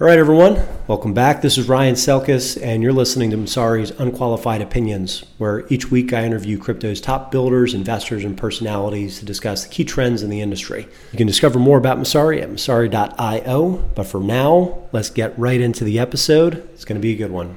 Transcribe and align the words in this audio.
All 0.00 0.08
right, 0.08 0.18
everyone, 0.18 0.60
welcome 0.88 1.14
back. 1.14 1.40
This 1.40 1.56
is 1.56 1.68
Ryan 1.68 1.94
Selkis, 1.94 2.60
and 2.60 2.82
you're 2.82 2.92
listening 2.92 3.30
to 3.30 3.36
Messari's 3.36 3.92
Unqualified 3.92 4.60
Opinions, 4.60 5.24
where 5.38 5.64
each 5.68 5.88
week 5.88 6.12
I 6.12 6.24
interview 6.24 6.58
crypto's 6.58 7.00
top 7.00 7.30
builders, 7.30 7.74
investors, 7.74 8.24
and 8.24 8.36
personalities 8.36 9.20
to 9.20 9.24
discuss 9.24 9.62
the 9.62 9.70
key 9.70 9.84
trends 9.84 10.24
in 10.24 10.30
the 10.30 10.40
industry. 10.40 10.88
You 11.12 11.16
can 11.16 11.28
discover 11.28 11.60
more 11.60 11.78
about 11.78 11.98
Messari 11.98 12.42
at 12.42 12.50
messari.io, 12.50 13.70
but 13.94 14.06
for 14.08 14.18
now, 14.18 14.82
let's 14.90 15.10
get 15.10 15.38
right 15.38 15.60
into 15.60 15.84
the 15.84 16.00
episode. 16.00 16.68
It's 16.72 16.84
going 16.84 17.00
to 17.00 17.00
be 17.00 17.12
a 17.12 17.16
good 17.16 17.30
one. 17.30 17.56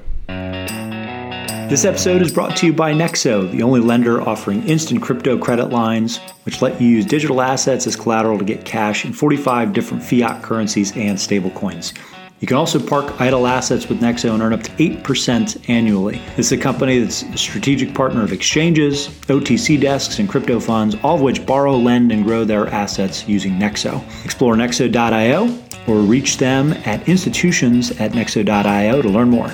This 1.70 1.86
episode 1.86 2.22
is 2.22 2.32
brought 2.32 2.56
to 2.58 2.68
you 2.68 2.72
by 2.72 2.94
Nexo, 2.94 3.52
the 3.52 3.64
only 3.64 3.80
lender 3.80 4.22
offering 4.22 4.64
instant 4.68 5.02
crypto 5.02 5.40
credit 5.40 5.72
lines, 5.72 6.18
which 6.44 6.62
let 6.62 6.80
you 6.80 6.88
use 6.88 7.04
digital 7.04 7.42
assets 7.42 7.88
as 7.88 7.96
collateral 7.96 8.38
to 8.38 8.46
get 8.46 8.64
cash 8.64 9.06
in 9.06 9.12
45 9.12 9.74
different 9.74 10.04
fiat 10.04 10.44
currencies 10.44 10.92
and 10.96 11.18
stablecoins. 11.18 11.98
You 12.40 12.48
can 12.48 12.58
also 12.58 12.80
park 12.80 13.20
idle 13.20 13.48
assets 13.48 13.90
with 13.90 14.00
Nexo 14.00 14.32
and 14.32 14.44
earn 14.44 14.54
up 14.54 14.62
to 14.62 14.72
8% 14.74 15.70
annually. 15.70 16.22
Is 16.38 16.52
a 16.52 16.58
company 16.58 17.00
that's 17.00 17.24
a 17.24 17.38
strategic 17.38 17.96
partner 17.96 18.22
of 18.22 18.32
exchanges, 18.32 19.08
OTC 19.28 19.82
desks, 19.82 20.20
and 20.20 20.30
crypto 20.30 20.60
funds, 20.60 20.96
all 21.02 21.16
of 21.16 21.22
which 21.22 21.44
borrow, 21.48 21.76
lend, 21.76 22.12
and 22.12 22.24
grow 22.24 22.44
their 22.44 22.68
assets 22.68 23.28
using 23.28 23.54
Nexo. 23.54 24.04
Explore 24.24 24.56
nexo.io 24.56 25.64
or 25.88 26.00
reach 26.02 26.38
them 26.38 26.74
at 26.86 27.08
institutions 27.10 27.90
at 28.00 28.12
nexo.io 28.12 29.02
to 29.02 29.10
learn 29.10 29.30
more. 29.32 29.52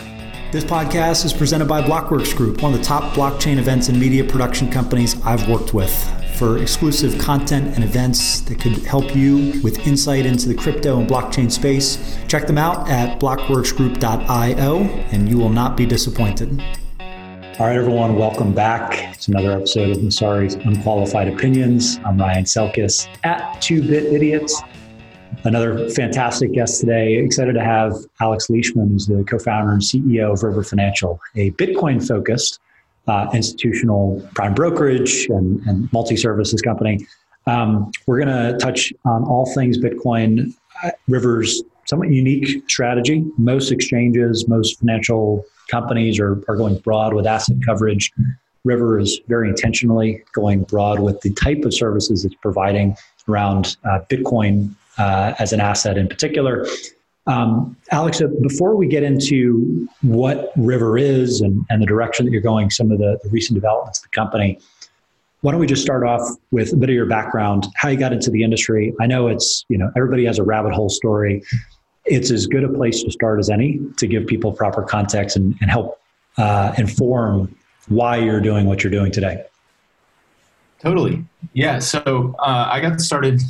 This 0.51 0.65
podcast 0.65 1.23
is 1.23 1.31
presented 1.31 1.69
by 1.69 1.81
Blockworks 1.81 2.35
Group, 2.35 2.61
one 2.61 2.73
of 2.73 2.79
the 2.79 2.85
top 2.85 3.13
blockchain 3.13 3.57
events 3.57 3.87
and 3.87 3.97
media 3.97 4.25
production 4.25 4.69
companies 4.69 5.15
I've 5.25 5.47
worked 5.47 5.73
with 5.73 6.22
for 6.35 6.57
exclusive 6.57 7.17
content 7.19 7.75
and 7.75 7.83
events 7.83 8.41
that 8.41 8.59
could 8.59 8.73
help 8.83 9.15
you 9.15 9.61
with 9.61 9.87
insight 9.87 10.25
into 10.25 10.47
the 10.47 10.55
crypto 10.55 10.99
and 10.99 11.09
blockchain 11.09 11.51
space. 11.51 12.17
Check 12.27 12.47
them 12.47 12.57
out 12.57 12.89
at 12.89 13.19
blockworksgroup.io 13.19 14.77
and 15.11 15.29
you 15.29 15.37
will 15.37 15.49
not 15.49 15.77
be 15.77 15.85
disappointed. 15.85 16.61
All 17.59 17.67
right, 17.67 17.75
everyone, 17.75 18.15
welcome 18.15 18.51
back. 18.51 19.13
It's 19.13 19.27
another 19.27 19.51
episode 19.51 19.91
of 19.91 19.97
Messari's 19.97 20.55
Unqualified 20.55 21.27
Opinions. 21.27 21.99
I'm 22.03 22.17
Ryan 22.17 22.45
Selkis 22.45 23.07
at 23.23 23.41
2-Bit 23.61 24.11
Idiots. 24.11 24.59
Another 25.43 25.89
fantastic 25.89 26.51
guest 26.53 26.79
today. 26.79 27.15
Excited 27.15 27.53
to 27.53 27.63
have 27.63 27.93
Alex 28.21 28.49
Leishman, 28.49 28.89
who's 28.89 29.05
the 29.05 29.23
co-founder 29.25 29.71
and 29.71 29.81
CEO 29.81 30.33
of 30.33 30.41
River 30.41 30.63
Financial, 30.63 31.19
a 31.35 31.51
Bitcoin-focused 31.51 32.59
uh, 33.07 33.27
institutional 33.33 34.27
prime 34.35 34.53
brokerage 34.53 35.27
and, 35.29 35.59
and 35.67 35.91
multi 35.91 36.15
services 36.15 36.61
company. 36.61 37.05
Um, 37.45 37.91
we're 38.07 38.23
going 38.23 38.51
to 38.51 38.57
touch 38.57 38.93
on 39.05 39.23
all 39.25 39.45
things 39.53 39.77
Bitcoin. 39.77 40.53
Uh, 40.83 40.91
River's 41.07 41.61
somewhat 41.85 42.09
unique 42.09 42.63
strategy. 42.69 43.25
Most 43.37 43.71
exchanges, 43.71 44.47
most 44.47 44.79
financial 44.79 45.45
companies 45.69 46.19
are, 46.19 46.41
are 46.47 46.55
going 46.55 46.77
broad 46.79 47.13
with 47.13 47.27
asset 47.27 47.57
coverage. 47.65 48.11
River 48.63 48.97
is 48.97 49.19
very 49.27 49.49
intentionally 49.49 50.23
going 50.31 50.63
broad 50.63 50.99
with 50.99 51.19
the 51.21 51.33
type 51.33 51.63
of 51.65 51.73
services 51.73 52.23
it's 52.23 52.35
providing 52.35 52.95
around 53.27 53.75
uh, 53.83 53.99
Bitcoin 54.09 54.73
uh, 54.97 55.33
as 55.39 55.51
an 55.51 55.59
asset 55.59 55.97
in 55.97 56.07
particular. 56.07 56.65
Um, 57.25 57.77
Alex, 57.91 58.21
uh, 58.21 58.27
before 58.41 58.75
we 58.75 58.87
get 58.87 59.03
into 59.03 59.87
what 60.01 60.51
River 60.57 60.97
is 60.97 61.39
and, 61.39 61.65
and 61.69 61.81
the 61.81 61.85
direction 61.85 62.25
that 62.25 62.31
you're 62.31 62.41
going, 62.41 62.69
some 62.69 62.91
of 62.91 62.97
the, 62.97 63.17
the, 63.23 63.29
recent 63.29 63.55
developments 63.55 63.99
of 63.99 64.03
the 64.03 64.09
company, 64.09 64.59
why 65.39 65.51
don't 65.51 65.59
we 65.59 65.67
just 65.67 65.81
start 65.81 66.05
off 66.05 66.21
with 66.51 66.73
a 66.73 66.75
bit 66.75 66.89
of 66.89 66.95
your 66.95 67.05
background, 67.05 67.67
how 67.75 67.87
you 67.87 67.97
got 67.97 68.11
into 68.11 68.29
the 68.29 68.43
industry? 68.43 68.93
I 68.99 69.07
know 69.07 69.27
it's, 69.27 69.63
you 69.69 69.77
know, 69.77 69.89
everybody 69.95 70.25
has 70.25 70.37
a 70.37 70.43
rabbit 70.43 70.73
hole 70.73 70.89
story. 70.89 71.43
It's 72.05 72.29
as 72.29 72.45
good 72.45 72.65
a 72.65 72.69
place 72.69 73.03
to 73.03 73.11
start 73.11 73.39
as 73.39 73.49
any 73.49 73.79
to 73.97 74.07
give 74.07 74.27
people 74.27 74.51
proper 74.51 74.83
context 74.83 75.37
and, 75.37 75.55
and 75.61 75.69
help 75.69 76.01
uh, 76.37 76.73
inform 76.77 77.55
why 77.87 78.17
you're 78.17 78.41
doing 78.41 78.65
what 78.65 78.83
you're 78.83 78.91
doing 78.91 79.11
today. 79.11 79.45
Totally. 80.79 81.23
Yeah. 81.53 81.79
So 81.79 82.35
uh, 82.39 82.67
I 82.69 82.81
got 82.81 82.99
started 82.99 83.41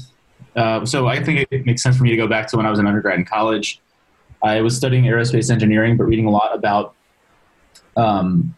uh, 0.56 0.86
so 0.86 1.08
I 1.08 1.24
think 1.24 1.48
it 1.50 1.66
makes 1.66 1.82
sense 1.82 1.98
for 1.98 2.04
me 2.04 2.12
to 2.12 2.18
go 2.18 2.28
back 2.28 2.48
to 2.48 2.58
when 2.58 2.66
I 2.66 2.70
was 2.70 2.80
an 2.80 2.88
undergrad 2.88 3.18
in 3.18 3.26
college. 3.26 3.82
I 4.44 4.62
was 4.62 4.76
studying 4.76 5.06
aerospace 5.06 5.50
engineering, 5.50 5.98
but 5.98 6.04
reading 6.04 6.26
a 6.26 6.30
lot 6.30 6.54
about 6.56 6.96
um, 7.96 8.56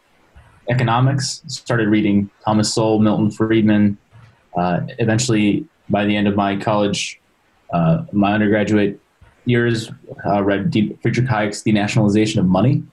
economics. 0.69 1.44
Started 1.47 1.89
reading 1.89 2.29
Thomas 2.44 2.73
Sowell, 2.73 3.00
Milton 3.00 3.31
Friedman. 3.31 3.97
Uh, 4.57 4.81
eventually, 5.00 5.66
by 5.89 6.06
the 6.06 6.16
end 6.16 6.28
of 6.28 6.35
my 6.35 6.57
college, 6.57 7.19
uh, 7.73 8.03
my 8.12 8.33
undergraduate 8.33 9.00
years, 9.45 9.91
uh, 10.25 10.44
read 10.44 10.72
Friedrich 11.01 11.27
Hayek's 11.27 11.62
Denationalization 11.63 12.39
of 12.39 12.45
Money, 12.45 12.83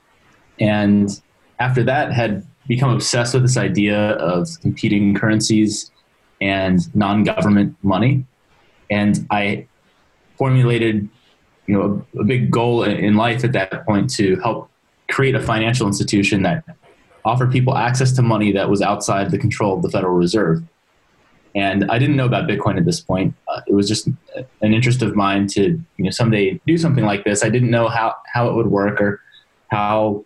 and 0.60 1.22
after 1.58 1.82
that, 1.84 2.12
had 2.12 2.46
become 2.68 2.90
obsessed 2.90 3.34
with 3.34 3.42
this 3.42 3.56
idea 3.56 4.12
of 4.12 4.48
competing 4.60 5.14
currencies 5.14 5.90
and 6.40 6.94
non-government 6.94 7.76
money 7.82 8.26
and 8.92 9.26
I 9.30 9.66
formulated, 10.36 11.08
you 11.66 11.74
know, 11.74 12.06
a, 12.14 12.20
a 12.20 12.24
big 12.24 12.50
goal 12.50 12.84
in 12.84 13.16
life 13.16 13.42
at 13.42 13.52
that 13.52 13.86
point 13.86 14.10
to 14.18 14.36
help 14.40 14.70
create 15.08 15.34
a 15.34 15.40
financial 15.40 15.86
institution 15.86 16.42
that 16.42 16.64
offered 17.24 17.50
people 17.50 17.76
access 17.76 18.12
to 18.12 18.22
money 18.22 18.52
that 18.52 18.68
was 18.68 18.82
outside 18.82 19.30
the 19.30 19.38
control 19.38 19.76
of 19.76 19.82
the 19.82 19.90
Federal 19.90 20.14
Reserve. 20.14 20.62
And 21.54 21.90
I 21.90 21.98
didn't 21.98 22.16
know 22.16 22.26
about 22.26 22.48
Bitcoin 22.48 22.76
at 22.78 22.84
this 22.84 23.00
point. 23.00 23.34
Uh, 23.48 23.60
it 23.66 23.74
was 23.74 23.86
just 23.86 24.08
an 24.62 24.74
interest 24.74 25.02
of 25.02 25.14
mine 25.14 25.46
to, 25.48 25.62
you 25.96 26.04
know, 26.04 26.10
someday 26.10 26.60
do 26.66 26.76
something 26.78 27.04
like 27.04 27.24
this. 27.24 27.44
I 27.44 27.50
didn't 27.50 27.70
know 27.70 27.88
how, 27.88 28.14
how 28.32 28.48
it 28.48 28.54
would 28.54 28.68
work 28.68 29.00
or 29.00 29.20
how 29.68 30.24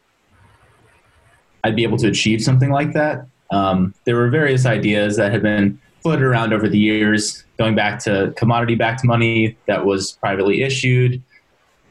I'd 1.65 1.77
be 1.77 1.83
able 1.83 1.99
to 1.99 2.09
achieve 2.09 2.43
something 2.43 2.71
like 2.71 2.93
that. 2.95 3.27
Um, 3.51 3.95
there 4.05 4.17
were 4.17 4.31
various 4.31 4.67
ideas 4.67 5.17
that 5.17 5.33
had 5.33 5.43
been 5.43 5.81
floated 6.07 6.23
around 6.23 6.53
over 6.53 6.69
the 6.69 6.79
years, 6.79 7.45
going 7.59 7.75
back 7.75 7.99
to 7.99 8.33
commodity-backed 8.37 9.03
money 9.03 9.57
that 9.67 9.85
was 9.85 10.13
privately 10.13 10.63
issued, 10.63 11.21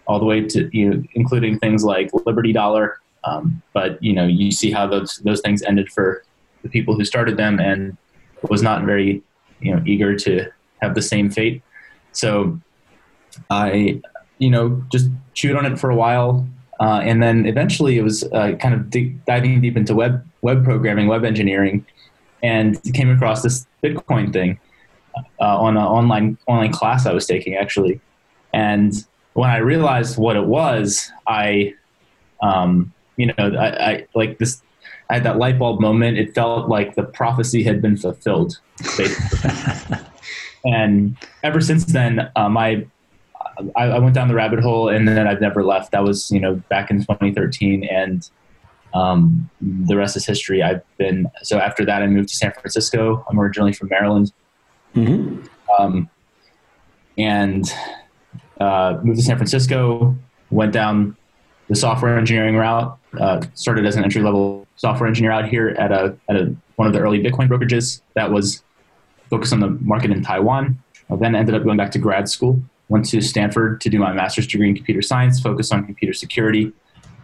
all 0.07 0.19
the 0.19 0.25
way 0.25 0.39
to 0.39 0.69
you 0.71 0.89
know, 0.89 1.03
including 1.15 1.59
things 1.59 1.83
like 1.83 2.09
Liberty 2.25 2.53
Dollar. 2.53 3.01
Um, 3.25 3.61
but 3.73 4.01
you 4.01 4.13
know, 4.13 4.25
you 4.25 4.51
see 4.51 4.71
how 4.71 4.87
those 4.87 5.17
those 5.25 5.41
things 5.41 5.61
ended 5.63 5.89
for 5.91 6.23
the 6.63 6.69
people 6.69 6.95
who 6.95 7.03
started 7.03 7.35
them, 7.35 7.59
and 7.59 7.97
was 8.49 8.61
not 8.61 8.85
very 8.85 9.21
you 9.59 9.75
know 9.75 9.83
eager 9.85 10.15
to 10.15 10.49
have 10.81 10.95
the 10.95 11.01
same 11.01 11.29
fate. 11.29 11.61
So 12.13 12.57
I, 13.49 14.01
you 14.37 14.49
know, 14.49 14.81
just 14.89 15.09
chewed 15.33 15.57
on 15.57 15.65
it 15.65 15.77
for 15.77 15.89
a 15.89 15.95
while, 15.95 16.47
uh, 16.79 17.01
and 17.03 17.21
then 17.21 17.45
eventually 17.45 17.97
it 17.97 18.03
was 18.03 18.23
uh, 18.31 18.53
kind 18.61 18.73
of 18.75 19.25
diving 19.25 19.59
deep 19.59 19.75
into 19.75 19.93
web 19.93 20.25
web 20.41 20.63
programming, 20.63 21.07
web 21.07 21.25
engineering, 21.25 21.85
and 22.43 22.81
came 22.93 23.09
across 23.09 23.41
this 23.41 23.65
Bitcoin 23.83 24.31
thing 24.31 24.59
uh, 25.39 25.59
on 25.59 25.77
an 25.77 25.83
online 25.83 26.37
online 26.47 26.71
class 26.71 27.05
I 27.05 27.13
was 27.13 27.25
taking 27.25 27.55
actually, 27.55 27.99
and 28.53 28.93
when 29.35 29.49
I 29.49 29.57
realized 29.57 30.17
what 30.17 30.37
it 30.37 30.45
was, 30.45 31.11
I, 31.27 31.73
um, 32.41 32.93
you 33.17 33.27
know, 33.27 33.35
I, 33.37 33.91
I 33.91 34.07
like 34.15 34.39
this. 34.39 34.61
I 35.09 35.15
had 35.15 35.23
that 35.23 35.37
light 35.37 35.59
bulb 35.59 35.81
moment. 35.81 36.17
It 36.17 36.33
felt 36.33 36.67
like 36.67 36.95
the 36.95 37.03
prophecy 37.03 37.61
had 37.61 37.81
been 37.81 37.97
fulfilled, 37.97 38.59
and 40.65 41.17
ever 41.43 41.61
since 41.61 41.85
then, 41.85 42.31
um, 42.35 42.57
I, 42.57 42.87
I 43.75 43.99
went 43.99 44.15
down 44.15 44.29
the 44.29 44.35
rabbit 44.35 44.61
hole, 44.61 44.89
and 44.89 45.07
then 45.07 45.27
I've 45.27 45.41
never 45.41 45.63
left. 45.63 45.91
That 45.91 46.03
was 46.03 46.31
you 46.31 46.39
know 46.39 46.55
back 46.69 46.89
in 46.89 47.01
2013, 47.01 47.83
and 47.83 48.27
um, 48.95 49.49
the 49.61 49.97
rest 49.97 50.15
is 50.15 50.25
history. 50.25 50.63
I've 50.63 50.81
been 50.97 51.27
so 51.43 51.59
after 51.59 51.85
that 51.85 52.01
I 52.01 52.07
moved 52.07 52.29
to 52.29 52.35
San 52.35 52.53
Francisco. 52.53 53.25
I'm 53.29 53.37
originally 53.39 53.73
from 53.73 53.89
Maryland, 53.89 54.31
mm-hmm. 54.95 55.45
um, 55.77 56.09
and 57.17 57.65
uh, 58.59 58.97
moved 59.03 59.19
to 59.19 59.25
San 59.25 59.35
Francisco. 59.35 60.15
Went 60.49 60.71
down 60.71 61.17
the 61.67 61.75
software 61.75 62.17
engineering 62.17 62.55
route. 62.55 62.97
Uh, 63.19 63.41
started 63.53 63.85
as 63.85 63.97
an 63.97 64.03
entry 64.03 64.21
level 64.21 64.65
software 64.77 65.07
engineer 65.07 65.31
out 65.31 65.47
here 65.47 65.69
at 65.77 65.91
a 65.91 66.15
at 66.29 66.37
a, 66.37 66.55
one 66.77 66.87
of 66.87 66.93
the 66.93 66.99
early 66.99 67.21
Bitcoin 67.21 67.49
brokerages 67.49 68.01
that 68.13 68.31
was 68.31 68.63
focused 69.29 69.51
on 69.51 69.59
the 69.59 69.69
market 69.69 70.09
in 70.09 70.23
Taiwan. 70.23 70.79
I 71.11 71.17
then 71.17 71.35
ended 71.35 71.53
up 71.53 71.63
going 71.63 71.77
back 71.77 71.91
to 71.91 71.99
grad 71.99 72.29
school. 72.29 72.61
Went 72.87 73.05
to 73.09 73.19
Stanford 73.19 73.81
to 73.81 73.89
do 73.89 73.99
my 73.99 74.13
master's 74.13 74.47
degree 74.47 74.69
in 74.69 74.75
computer 74.75 75.01
science, 75.01 75.39
focused 75.41 75.73
on 75.73 75.85
computer 75.85 76.13
security 76.13 76.71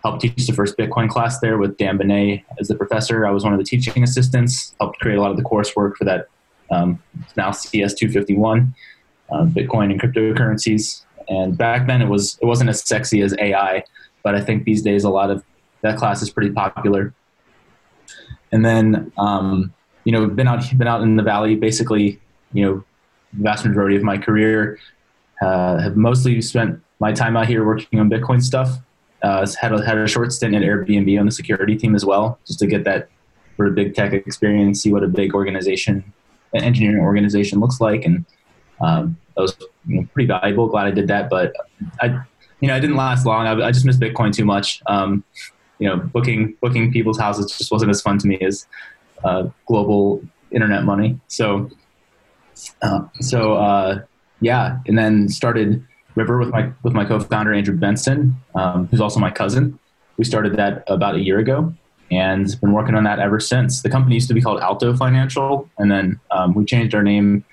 helped 0.03 0.21
teach 0.21 0.47
the 0.47 0.53
first 0.53 0.77
Bitcoin 0.77 1.09
class 1.09 1.39
there 1.39 1.57
with 1.57 1.77
Dan 1.77 1.97
Boneh 1.97 2.43
as 2.59 2.67
the 2.67 2.75
professor. 2.75 3.25
I 3.25 3.31
was 3.31 3.43
one 3.43 3.53
of 3.53 3.59
the 3.59 3.65
teaching 3.65 4.03
assistants, 4.03 4.75
helped 4.79 4.99
create 4.99 5.17
a 5.17 5.21
lot 5.21 5.31
of 5.31 5.37
the 5.37 5.43
coursework 5.43 5.95
for 5.95 6.05
that 6.05 6.27
um, 6.71 7.01
now 7.35 7.51
CS 7.51 7.93
251, 7.93 8.73
uh, 9.31 9.45
Bitcoin 9.45 9.91
and 9.91 10.01
cryptocurrencies. 10.01 11.03
And 11.27 11.57
back 11.57 11.87
then 11.87 12.01
it 12.01 12.07
was 12.07 12.37
it 12.41 12.45
wasn't 12.45 12.69
as 12.69 12.81
sexy 12.81 13.21
as 13.21 13.35
AI, 13.39 13.83
but 14.23 14.35
I 14.35 14.41
think 14.41 14.63
these 14.63 14.81
days 14.81 15.03
a 15.03 15.09
lot 15.09 15.29
of 15.29 15.43
that 15.81 15.97
class 15.97 16.21
is 16.21 16.29
pretty 16.29 16.51
popular. 16.51 17.13
And 18.51 18.65
then 18.65 19.11
um, 19.17 19.73
you 20.03 20.11
know 20.11 20.27
been 20.27 20.47
out 20.47 20.63
been 20.77 20.87
out 20.87 21.01
in 21.01 21.15
the 21.15 21.23
valley 21.23 21.55
basically 21.55 22.19
you 22.53 22.65
know 22.65 22.83
the 23.33 23.43
vast 23.43 23.65
majority 23.65 23.95
of 23.95 24.03
my 24.03 24.17
career. 24.17 24.79
Uh, 25.41 25.79
have 25.79 25.97
mostly 25.97 26.39
spent 26.39 26.79
my 26.99 27.11
time 27.11 27.35
out 27.35 27.47
here 27.47 27.65
working 27.65 27.99
on 27.99 28.09
Bitcoin 28.09 28.41
stuff. 28.43 28.77
Uh, 29.23 29.45
had 29.59 29.71
a, 29.71 29.85
had 29.85 29.97
a 29.97 30.07
short 30.07 30.33
stint 30.33 30.55
at 30.55 30.63
Airbnb 30.63 31.19
on 31.19 31.25
the 31.25 31.31
security 31.31 31.75
team 31.75 31.93
as 31.93 32.03
well, 32.03 32.39
just 32.47 32.59
to 32.59 32.67
get 32.67 32.83
that 32.85 33.09
sort 33.55 33.69
of 33.69 33.75
big 33.75 33.93
tech 33.93 34.13
experience, 34.13 34.81
see 34.81 34.91
what 34.91 35.03
a 35.03 35.07
big 35.07 35.35
organization, 35.35 36.03
an 36.53 36.63
engineering 36.63 37.03
organization 37.03 37.59
looks 37.59 37.79
like, 37.79 38.03
and 38.03 38.25
um, 38.81 39.15
that 39.35 39.41
was 39.41 39.55
you 39.85 39.97
know, 39.97 40.07
pretty 40.13 40.27
valuable. 40.27 40.67
Glad 40.67 40.87
I 40.87 40.91
did 40.91 41.07
that, 41.07 41.29
but 41.29 41.53
I, 41.99 42.07
you 42.59 42.67
know, 42.67 42.75
I 42.75 42.79
didn't 42.79 42.95
last 42.95 43.25
long. 43.25 43.45
I, 43.45 43.67
I 43.67 43.71
just 43.71 43.85
missed 43.85 43.99
Bitcoin 43.99 44.33
too 44.33 44.45
much. 44.45 44.81
Um, 44.87 45.23
you 45.79 45.87
know, 45.87 45.97
booking 45.97 46.55
booking 46.61 46.91
people's 46.91 47.19
houses 47.19 47.51
just 47.57 47.71
wasn't 47.71 47.89
as 47.91 48.01
fun 48.01 48.17
to 48.19 48.27
me 48.27 48.39
as 48.39 48.67
uh, 49.23 49.49
global 49.67 50.23
internet 50.51 50.83
money. 50.83 51.19
So, 51.27 51.69
uh, 52.81 53.01
so 53.19 53.53
uh, 53.53 54.03
yeah, 54.39 54.79
and 54.87 54.97
then 54.97 55.29
started 55.29 55.85
River 56.15 56.37
with 56.37 56.49
my 56.49 56.71
with 56.83 56.93
my 56.93 57.05
co-founder 57.05 57.53
Andrew 57.53 57.75
Benson, 57.75 58.35
um, 58.55 58.87
who's 58.87 59.01
also 59.01 59.19
my 59.19 59.31
cousin. 59.31 59.79
We 60.17 60.25
started 60.25 60.55
that 60.57 60.83
about 60.87 61.15
a 61.15 61.19
year 61.19 61.39
ago, 61.39 61.73
and 62.11 62.59
been 62.61 62.73
working 62.73 62.95
on 62.95 63.03
that 63.05 63.19
ever 63.19 63.39
since. 63.39 63.81
The 63.81 63.89
company 63.89 64.15
used 64.15 64.27
to 64.27 64.33
be 64.33 64.41
called 64.41 64.59
Alto 64.59 64.95
Financial, 64.95 65.69
and 65.77 65.89
then 65.89 66.19
um, 66.31 66.53
we 66.53 66.65
changed 66.65 66.93
our 66.93 67.03
name 67.03 67.45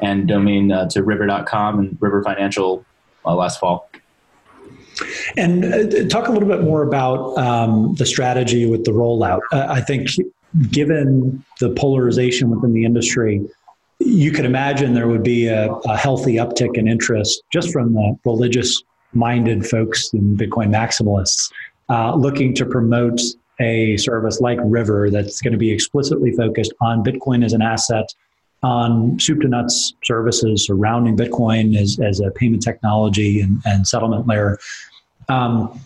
and 0.00 0.26
domain 0.26 0.72
uh, 0.72 0.88
to 0.88 1.02
River.com 1.02 1.78
and 1.78 1.96
River 2.00 2.22
Financial 2.22 2.84
uh, 3.24 3.34
last 3.34 3.60
fall. 3.60 3.88
And 5.36 5.64
uh, 5.64 6.08
talk 6.08 6.28
a 6.28 6.32
little 6.32 6.48
bit 6.48 6.62
more 6.62 6.82
about 6.82 7.36
um, 7.38 7.94
the 7.94 8.06
strategy 8.06 8.66
with 8.66 8.84
the 8.84 8.90
rollout. 8.90 9.40
Uh, 9.52 9.66
I 9.68 9.80
think, 9.80 10.08
given 10.70 11.44
the 11.60 11.70
polarization 11.70 12.50
within 12.50 12.72
the 12.72 12.84
industry, 12.84 13.46
you 14.00 14.32
could 14.32 14.44
imagine 14.44 14.94
there 14.94 15.08
would 15.08 15.22
be 15.22 15.46
a, 15.46 15.70
a 15.72 15.96
healthy 15.96 16.34
uptick 16.34 16.76
in 16.76 16.88
interest 16.88 17.42
just 17.52 17.70
from 17.70 17.92
the 17.92 18.18
religious 18.24 18.82
minded 19.12 19.66
folks 19.66 20.12
and 20.12 20.38
Bitcoin 20.38 20.68
maximalists 20.68 21.52
uh, 21.90 22.14
looking 22.14 22.54
to 22.54 22.64
promote 22.64 23.20
a 23.60 23.96
service 23.98 24.40
like 24.40 24.58
River 24.62 25.10
that's 25.10 25.42
going 25.42 25.52
to 25.52 25.58
be 25.58 25.70
explicitly 25.70 26.32
focused 26.32 26.72
on 26.80 27.04
Bitcoin 27.04 27.44
as 27.44 27.52
an 27.52 27.60
asset, 27.60 28.08
on 28.62 29.18
soup 29.18 29.40
to 29.42 29.48
nuts 29.48 29.94
services 30.02 30.66
surrounding 30.66 31.16
Bitcoin 31.16 31.76
as, 31.76 31.98
as 32.00 32.20
a 32.20 32.30
payment 32.30 32.62
technology 32.62 33.40
and, 33.40 33.60
and 33.66 33.86
settlement 33.86 34.26
layer. 34.26 34.58
Um, 35.28 35.78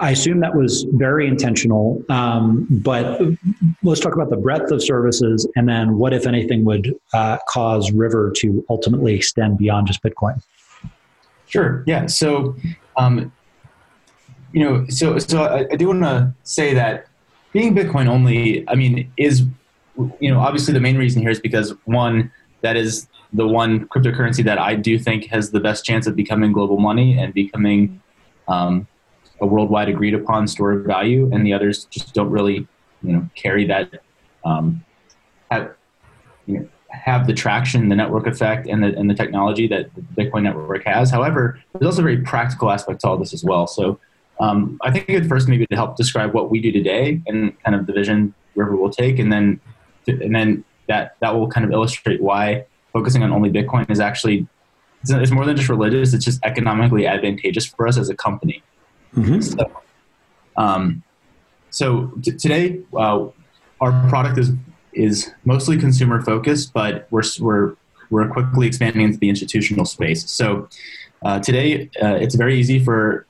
I 0.00 0.10
assume 0.10 0.40
that 0.40 0.54
was 0.54 0.86
very 0.92 1.26
intentional, 1.26 2.02
um, 2.08 2.66
but 2.70 3.20
let's 3.82 4.00
talk 4.00 4.14
about 4.14 4.30
the 4.30 4.36
breadth 4.36 4.70
of 4.70 4.82
services 4.82 5.48
and 5.56 5.68
then 5.68 5.98
what, 5.98 6.12
if 6.12 6.26
anything, 6.26 6.64
would 6.64 6.94
uh, 7.14 7.38
cause 7.48 7.90
River 7.92 8.32
to 8.36 8.64
ultimately 8.68 9.14
extend 9.14 9.58
beyond 9.58 9.86
just 9.86 10.02
Bitcoin. 10.02 10.42
Sure. 11.46 11.84
Yeah. 11.86 12.06
So, 12.06 12.56
um, 12.96 13.32
you 14.52 14.64
know, 14.64 14.86
so 14.88 15.18
so 15.18 15.44
I, 15.44 15.66
I 15.72 15.76
do 15.76 15.88
want 15.88 16.02
to 16.02 16.34
say 16.44 16.74
that 16.74 17.06
being 17.52 17.74
Bitcoin 17.74 18.06
only, 18.06 18.68
I 18.68 18.74
mean, 18.74 19.10
is 19.16 19.44
you 20.20 20.32
know 20.32 20.40
obviously 20.40 20.72
the 20.72 20.80
main 20.80 20.96
reason 20.96 21.20
here 21.20 21.30
is 21.30 21.40
because 21.40 21.74
one 21.84 22.32
that 22.62 22.76
is 22.76 23.08
the 23.32 23.46
one 23.46 23.86
cryptocurrency 23.88 24.44
that 24.44 24.58
I 24.58 24.74
do 24.74 24.98
think 24.98 25.26
has 25.26 25.50
the 25.50 25.60
best 25.60 25.84
chance 25.84 26.06
of 26.06 26.16
becoming 26.16 26.52
global 26.52 26.78
money 26.78 27.18
and 27.18 27.32
becoming 27.34 28.00
um, 28.48 28.86
a 29.42 29.46
worldwide 29.46 29.88
agreed 29.88 30.14
upon 30.14 30.46
store 30.46 30.72
of 30.72 30.86
value, 30.86 31.28
and 31.32 31.44
the 31.44 31.52
others 31.52 31.84
just 31.86 32.14
don't 32.14 32.30
really, 32.30 32.66
you 33.02 33.12
know, 33.12 33.28
carry 33.34 33.66
that, 33.66 33.90
um, 34.44 34.82
have, 35.50 35.74
you 36.46 36.60
know, 36.60 36.68
have 36.90 37.26
the 37.26 37.34
traction, 37.34 37.88
the 37.88 37.96
network 37.96 38.26
effect, 38.26 38.66
and 38.68 38.82
the 38.82 38.96
and 38.96 39.10
the 39.10 39.14
technology 39.14 39.66
that 39.66 39.94
Bitcoin 40.16 40.44
network 40.44 40.84
has. 40.84 41.10
However, 41.10 41.60
there's 41.72 41.86
also 41.86 42.02
a 42.02 42.04
very 42.04 42.18
practical 42.18 42.70
aspect 42.70 43.00
to 43.00 43.08
all 43.08 43.18
this 43.18 43.34
as 43.34 43.44
well. 43.44 43.66
So, 43.66 43.98
um, 44.40 44.78
I 44.82 44.92
think 44.92 45.08
it 45.08 45.26
first 45.26 45.48
maybe 45.48 45.66
to 45.66 45.74
help 45.74 45.96
describe 45.96 46.32
what 46.32 46.50
we 46.50 46.60
do 46.60 46.70
today 46.70 47.20
and 47.26 47.60
kind 47.64 47.74
of 47.74 47.86
the 47.86 47.92
vision 47.92 48.34
River 48.54 48.76
will 48.76 48.90
take, 48.90 49.18
and 49.18 49.32
then 49.32 49.60
and 50.06 50.34
then 50.34 50.64
that 50.88 51.16
that 51.20 51.34
will 51.34 51.48
kind 51.48 51.66
of 51.66 51.72
illustrate 51.72 52.22
why 52.22 52.64
focusing 52.92 53.22
on 53.24 53.32
only 53.32 53.50
Bitcoin 53.50 53.90
is 53.90 53.98
actually 53.98 54.46
it's 55.04 55.32
more 55.32 55.44
than 55.44 55.56
just 55.56 55.68
religious; 55.68 56.14
it's 56.14 56.24
just 56.24 56.38
economically 56.44 57.08
advantageous 57.08 57.66
for 57.66 57.88
us 57.88 57.98
as 57.98 58.08
a 58.08 58.14
company. 58.14 58.62
Mm-hmm. 59.16 59.40
So, 59.40 59.82
um, 60.56 61.02
so 61.70 62.12
t- 62.22 62.32
today, 62.32 62.80
uh, 62.96 63.26
our 63.80 64.08
product 64.08 64.38
is 64.38 64.52
is 64.92 65.32
mostly 65.44 65.78
consumer 65.78 66.22
focused, 66.22 66.72
but 66.72 67.06
we're 67.10 67.22
we're 67.40 67.74
we're 68.10 68.28
quickly 68.28 68.66
expanding 68.66 69.02
into 69.02 69.18
the 69.18 69.28
institutional 69.28 69.84
space. 69.84 70.30
So 70.30 70.68
uh, 71.22 71.40
today, 71.40 71.90
uh, 72.02 72.16
it's 72.16 72.34
very 72.34 72.58
easy 72.58 72.78
for 72.78 73.26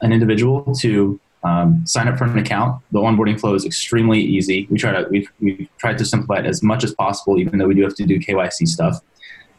an 0.00 0.12
individual 0.12 0.74
to 0.80 1.20
um, 1.44 1.86
sign 1.86 2.08
up 2.08 2.18
for 2.18 2.24
an 2.24 2.38
account. 2.38 2.82
The 2.92 3.00
onboarding 3.00 3.38
flow 3.38 3.54
is 3.54 3.64
extremely 3.64 4.20
easy. 4.20 4.66
We 4.70 4.78
try 4.78 4.92
to 4.92 5.08
we've, 5.08 5.30
we've 5.40 5.68
tried 5.78 5.98
to 5.98 6.04
simplify 6.04 6.40
it 6.40 6.46
as 6.46 6.62
much 6.62 6.84
as 6.84 6.94
possible, 6.94 7.38
even 7.38 7.58
though 7.58 7.66
we 7.66 7.74
do 7.74 7.82
have 7.82 7.94
to 7.96 8.04
do 8.04 8.18
KYC 8.18 8.68
stuff. 8.68 9.00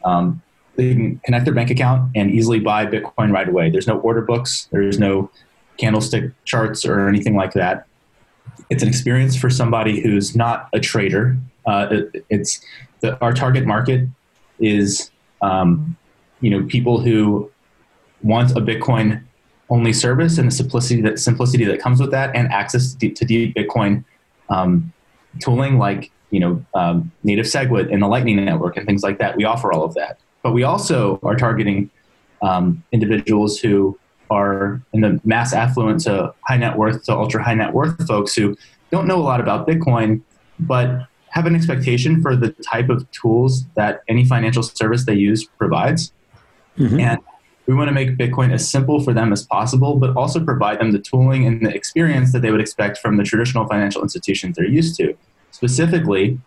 Um, 0.04 0.42
they 0.76 0.92
can 0.92 1.20
connect 1.24 1.44
their 1.44 1.54
bank 1.54 1.70
account 1.70 2.10
and 2.16 2.30
easily 2.30 2.58
buy 2.58 2.84
Bitcoin 2.84 3.32
right 3.32 3.48
away. 3.48 3.70
There's 3.70 3.86
no 3.86 4.00
order 4.00 4.22
books. 4.22 4.68
There's 4.72 4.98
no 4.98 5.30
candlestick 5.76 6.32
charts 6.44 6.84
or 6.84 7.08
anything 7.08 7.36
like 7.36 7.52
that. 7.52 7.86
It's 8.70 8.82
an 8.82 8.88
experience 8.88 9.36
for 9.36 9.50
somebody 9.50 10.00
who's 10.00 10.36
not 10.36 10.68
a 10.72 10.80
trader. 10.80 11.36
Uh, 11.66 11.88
it, 11.90 12.24
it's 12.30 12.60
the, 13.00 13.18
our 13.20 13.32
target 13.32 13.66
market 13.66 14.08
is 14.58 15.10
um, 15.42 15.96
you 16.40 16.50
know 16.50 16.64
people 16.66 17.00
who 17.00 17.50
want 18.22 18.52
a 18.52 18.60
Bitcoin 18.60 19.22
only 19.70 19.92
service 19.92 20.38
and 20.38 20.48
the 20.48 20.54
simplicity 20.54 21.00
that 21.02 21.18
simplicity 21.18 21.64
that 21.64 21.80
comes 21.80 22.00
with 22.00 22.10
that 22.10 22.34
and 22.34 22.48
access 22.52 22.94
to, 22.94 23.08
deep 23.08 23.54
Bitcoin 23.54 24.04
um, 24.48 24.92
tooling 25.40 25.78
like 25.78 26.10
you 26.30 26.40
know 26.40 26.64
um, 26.74 27.10
native 27.22 27.46
SegWit 27.46 27.92
and 27.92 28.02
the 28.02 28.06
Lightning 28.06 28.44
Network 28.44 28.76
and 28.76 28.86
things 28.86 29.02
like 29.02 29.18
that. 29.18 29.36
We 29.36 29.44
offer 29.44 29.72
all 29.72 29.84
of 29.84 29.94
that, 29.94 30.18
but 30.42 30.52
we 30.52 30.62
also 30.62 31.18
are 31.22 31.36
targeting 31.36 31.90
um, 32.42 32.82
individuals 32.92 33.58
who 33.58 33.98
are 34.30 34.82
in 34.92 35.00
the 35.00 35.20
mass 35.24 35.52
affluent 35.52 36.00
to 36.00 36.34
high 36.42 36.56
net 36.56 36.76
worth 36.76 37.04
to 37.04 37.12
ultra 37.12 37.42
high 37.42 37.54
net 37.54 37.72
worth 37.72 38.06
folks 38.06 38.34
who 38.34 38.56
don't 38.90 39.06
know 39.06 39.16
a 39.16 39.22
lot 39.22 39.40
about 39.40 39.66
Bitcoin, 39.66 40.22
but 40.58 41.06
have 41.30 41.46
an 41.46 41.56
expectation 41.56 42.22
for 42.22 42.36
the 42.36 42.50
type 42.50 42.88
of 42.88 43.10
tools 43.10 43.64
that 43.74 44.02
any 44.08 44.24
financial 44.24 44.62
service 44.62 45.04
they 45.04 45.14
use 45.14 45.44
provides. 45.58 46.12
Mm-hmm. 46.78 47.00
And 47.00 47.20
we 47.66 47.74
want 47.74 47.88
to 47.88 47.92
make 47.92 48.10
Bitcoin 48.16 48.52
as 48.52 48.68
simple 48.68 49.00
for 49.00 49.12
them 49.12 49.32
as 49.32 49.44
possible, 49.44 49.96
but 49.96 50.16
also 50.16 50.44
provide 50.44 50.78
them 50.78 50.92
the 50.92 50.98
tooling 50.98 51.46
and 51.46 51.64
the 51.64 51.74
experience 51.74 52.32
that 52.32 52.42
they 52.42 52.50
would 52.50 52.60
expect 52.60 52.98
from 52.98 53.16
the 53.16 53.24
traditional 53.24 53.66
financial 53.66 54.02
institutions 54.02 54.56
they're 54.56 54.68
used 54.68 54.96
to. 54.96 55.16
Specifically, 55.50 56.38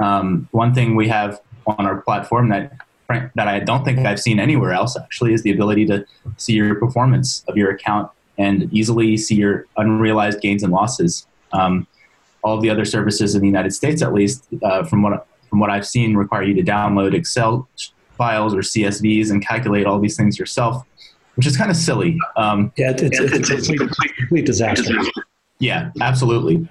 um, 0.00 0.48
one 0.52 0.74
thing 0.74 0.94
we 0.94 1.08
have 1.08 1.40
on 1.66 1.86
our 1.86 2.02
platform 2.02 2.48
that 2.50 2.72
that 3.08 3.48
I 3.48 3.60
don't 3.60 3.84
think 3.84 4.00
I've 4.00 4.20
seen 4.20 4.40
anywhere 4.40 4.72
else 4.72 4.96
actually 4.96 5.32
is 5.32 5.42
the 5.42 5.52
ability 5.52 5.86
to 5.86 6.04
see 6.36 6.54
your 6.54 6.74
performance 6.74 7.44
of 7.48 7.56
your 7.56 7.70
account 7.70 8.10
and 8.38 8.72
easily 8.72 9.16
see 9.16 9.36
your 9.36 9.66
unrealized 9.76 10.40
gains 10.40 10.62
and 10.62 10.72
losses. 10.72 11.26
Um, 11.52 11.86
all 12.42 12.56
of 12.56 12.62
the 12.62 12.70
other 12.70 12.84
services 12.84 13.34
in 13.34 13.40
the 13.40 13.46
United 13.46 13.72
States, 13.72 14.02
at 14.02 14.12
least 14.12 14.46
uh, 14.62 14.84
from 14.84 15.02
what 15.02 15.26
from 15.48 15.60
what 15.60 15.70
I've 15.70 15.86
seen, 15.86 16.16
require 16.16 16.42
you 16.42 16.54
to 16.54 16.62
download 16.62 17.14
Excel 17.14 17.68
files 18.16 18.54
or 18.54 18.58
CSVs 18.58 19.30
and 19.30 19.46
calculate 19.46 19.86
all 19.86 19.98
these 19.98 20.16
things 20.16 20.38
yourself, 20.38 20.84
which 21.36 21.46
is 21.46 21.56
kind 21.56 21.70
of 21.70 21.76
silly. 21.76 22.18
Um, 22.36 22.72
yeah, 22.76 22.90
it's, 22.90 23.02
it's, 23.02 23.20
it's, 23.20 23.50
it's, 23.50 23.68
a 23.68 23.76
complete, 23.76 24.16
complete 24.16 24.46
disaster. 24.46 24.94
Yeah, 25.58 25.90
absolutely. 26.00 26.66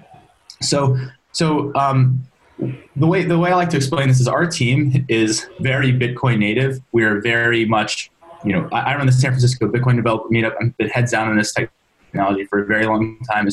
So, 0.60 0.96
so 1.32 1.74
um, 1.74 2.26
the 2.58 3.06
way 3.06 3.24
the 3.24 3.38
way 3.38 3.50
I 3.50 3.54
like 3.54 3.70
to 3.70 3.76
explain 3.76 4.08
this 4.08 4.20
is 4.20 4.28
our 4.28 4.46
team 4.46 5.04
is 5.08 5.46
very 5.60 5.92
Bitcoin 5.92 6.38
native. 6.38 6.80
We 6.92 7.04
are 7.04 7.20
very 7.20 7.64
much, 7.66 8.10
you 8.44 8.52
know, 8.52 8.68
I, 8.72 8.96
run 8.96 9.06
the 9.06 9.12
San 9.12 9.30
Francisco 9.30 9.68
Bitcoin 9.68 9.96
Developer 9.96 10.28
Meetup. 10.28 10.54
I've 10.60 10.76
been 10.76 10.88
heads 10.88 11.12
down 11.12 11.28
on 11.28 11.36
this 11.36 11.52
technology 11.52 12.44
for 12.46 12.62
a 12.62 12.66
very 12.66 12.86
long 12.86 13.18
time, 13.30 13.46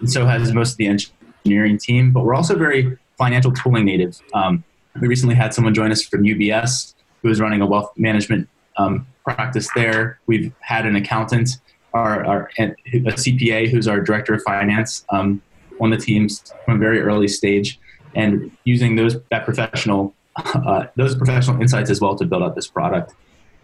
and 0.00 0.10
so 0.10 0.26
has 0.26 0.52
most 0.52 0.72
of 0.72 0.76
the 0.78 0.86
engineering 0.86 1.78
team. 1.78 2.12
But 2.12 2.24
we're 2.24 2.34
also 2.34 2.56
very 2.56 2.98
financial 3.16 3.52
tooling 3.52 3.86
native. 3.86 4.20
Um, 4.34 4.64
we 5.00 5.08
recently 5.08 5.34
had 5.34 5.54
someone 5.54 5.72
join 5.72 5.90
us 5.90 6.02
from 6.02 6.22
UBS 6.22 6.94
who 7.22 7.30
is 7.30 7.40
running 7.40 7.62
a 7.62 7.66
wealth 7.66 7.90
management 7.96 8.48
um, 8.76 9.06
practice 9.24 9.68
there. 9.74 10.18
We've 10.26 10.52
had 10.60 10.84
an 10.84 10.96
accountant, 10.96 11.60
our, 11.94 12.24
our 12.26 12.50
a 12.58 12.74
CPA, 12.92 13.70
who's 13.70 13.88
our 13.88 14.00
director 14.00 14.34
of 14.34 14.42
finance 14.42 15.06
um, 15.10 15.40
on 15.80 15.90
the 15.90 15.96
teams 15.96 16.52
from 16.64 16.76
a 16.76 16.78
very 16.78 17.00
early 17.00 17.28
stage 17.28 17.78
and 18.14 18.50
using 18.64 18.96
those 18.96 19.16
that 19.30 19.44
professional 19.44 20.14
uh, 20.36 20.86
those 20.96 21.14
professional 21.14 21.60
insights 21.60 21.90
as 21.90 22.00
well 22.00 22.16
to 22.16 22.24
build 22.24 22.42
out 22.42 22.54
this 22.54 22.66
product. 22.66 23.14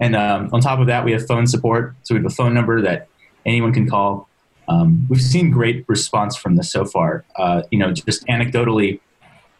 And 0.01 0.15
um, 0.15 0.51
on 0.53 0.61
top 0.61 0.79
of 0.79 0.87
that, 0.87 1.05
we 1.05 1.13
have 1.13 1.27
phone 1.27 1.47
support. 1.47 1.95
So 2.03 2.15
we 2.15 2.21
have 2.21 2.31
a 2.31 2.35
phone 2.35 2.55
number 2.55 2.81
that 2.83 3.09
anyone 3.47 3.73
can 3.73 3.89
call. 3.89 4.29
Um, 4.69 5.07
we've 5.09 5.23
seen 5.23 5.51
great 5.51 5.85
response 5.89 6.37
from 6.37 6.57
this 6.57 6.71
so 6.71 6.85
far. 6.85 7.25
Uh, 7.37 7.63
you 7.71 7.79
know, 7.79 7.93
just 7.93 8.25
anecdotally, 8.27 9.01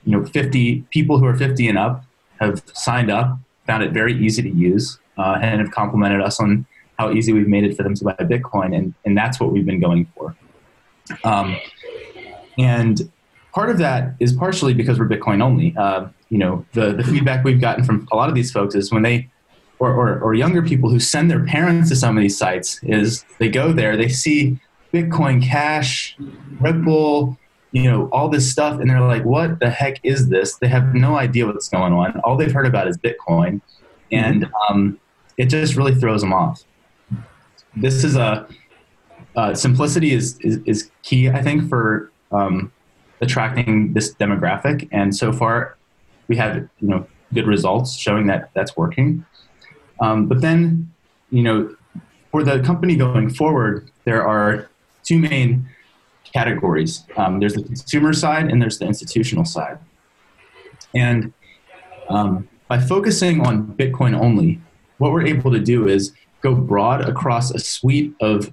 you 0.05 0.13
know, 0.13 0.25
50 0.25 0.83
people 0.91 1.19
who 1.19 1.25
are 1.25 1.37
50 1.37 1.67
and 1.69 1.79
up 1.79 2.05
have 2.41 2.63
signed 2.75 3.11
up, 3.11 3.39
found 3.67 3.83
it 3.83 3.93
very 3.93 4.15
easy 4.25 4.43
to 4.43 4.51
use, 4.51 4.99
uh, 5.17 5.39
and 5.41 5.61
have 5.61 5.71
complimented 5.73 6.21
us 6.21 6.39
on 6.39 6.67
how 6.99 7.11
easy 7.11 7.33
we've 7.33 7.49
made 7.49 7.65
it 7.65 7.77
for 7.77 7.83
them 7.83 7.95
to 7.95 8.05
buy 8.05 8.13
Bitcoin, 8.15 8.77
and 8.77 8.95
and 9.05 9.17
that's 9.17 9.41
what 9.41 9.53
we've 9.53 9.67
been 9.67 9.81
going 9.81 10.07
for. 10.15 10.37
Um, 11.25 11.57
and 12.59 13.11
part 13.59 13.71
of 13.71 13.79
that 13.79 14.15
is 14.21 14.33
partially 14.33 14.73
because 14.73 15.01
we're 15.01 15.09
Bitcoin 15.09 15.43
only. 15.43 15.75
Uh, 15.77 16.07
you 16.29 16.39
know, 16.39 16.65
the 16.75 16.93
the 16.93 17.03
feedback 17.03 17.45
we've 17.45 17.61
gotten 17.61 17.83
from 17.83 18.07
a 18.13 18.17
lot 18.17 18.29
of 18.29 18.37
these 18.37 18.53
folks 18.53 18.77
is 18.77 18.93
when 18.93 19.03
they 19.03 19.29
or, 19.81 19.93
or, 19.93 20.21
or 20.21 20.33
younger 20.33 20.63
people 20.63 20.91
who 20.91 21.01
send 21.01 21.29
their 21.29 21.45
parents 21.45 21.89
to 21.89 21.97
some 21.97 22.17
of 22.17 22.23
these 22.23 22.39
sites 22.39 22.81
is 22.85 23.25
they 23.39 23.49
go 23.49 23.73
there, 23.73 23.97
they 23.97 24.09
see 24.09 24.61
Bitcoin 24.93 25.43
Cash, 25.43 26.17
Ripple, 26.61 27.37
you 27.73 27.85
know, 27.85 28.09
all 28.13 28.29
this 28.29 28.49
stuff, 28.49 28.79
and 28.81 28.89
they're 28.89 29.01
like, 29.01 29.25
"What 29.25 29.59
the 29.59 29.71
heck 29.71 29.97
is 30.05 30.29
this?" 30.29 30.57
They 30.59 30.69
have 30.69 30.95
no 30.95 31.17
idea 31.17 31.45
what's 31.47 31.69
going 31.69 31.93
on. 31.93 32.21
All 32.21 32.37
they've 32.37 32.53
heard 32.53 32.67
about 32.67 32.87
is 32.87 32.97
Bitcoin, 32.97 33.61
and 34.13 34.49
um, 34.69 35.01
it 35.37 35.47
just 35.47 35.75
really 35.75 35.97
throws 35.97 36.21
them 36.21 36.33
off. 36.33 36.63
This 37.75 38.05
is 38.05 38.15
a 38.15 38.47
uh, 39.35 39.55
simplicity 39.55 40.13
is, 40.13 40.39
is, 40.43 40.61
is 40.65 40.91
key, 41.03 41.29
I 41.29 41.43
think, 41.43 41.69
for 41.69 42.13
um, 42.31 42.73
attracting 43.21 43.93
this 43.93 44.15
demographic, 44.15 44.89
and 44.93 45.15
so 45.15 45.33
far 45.33 45.77
we 46.29 46.37
have 46.37 46.57
you 46.57 46.89
know 46.89 47.07
good 47.33 47.47
results 47.47 47.97
showing 47.97 48.27
that 48.27 48.51
that's 48.55 48.77
working. 48.77 49.25
Um, 50.01 50.27
but 50.27 50.41
then, 50.41 50.93
you 51.31 51.43
know, 51.43 51.75
for 52.31 52.43
the 52.43 52.61
company 52.61 52.97
going 52.97 53.31
forward, 53.31 53.91
there 54.05 54.27
are 54.27 54.69
two 55.03 55.19
main 55.19 55.69
categories. 56.33 57.05
Um, 57.17 57.41
there's 57.41 57.55
the 57.55 57.63
consumer 57.63 58.13
side 58.13 58.51
and 58.51 58.61
there's 58.61 58.79
the 58.79 58.87
institutional 58.87 59.45
side. 59.45 59.79
And 60.95 61.33
um, 62.09 62.49
by 62.69 62.79
focusing 62.79 63.47
on 63.47 63.67
Bitcoin 63.75 64.19
only, 64.19 64.61
what 64.99 65.13
we're 65.13 65.27
able 65.27 65.51
to 65.53 65.61
do 65.61 65.89
is 65.89 66.13
go 66.41 66.55
broad 66.55 67.09
across 67.09 67.51
a 67.51 67.59
suite 67.59 68.15
of 68.21 68.53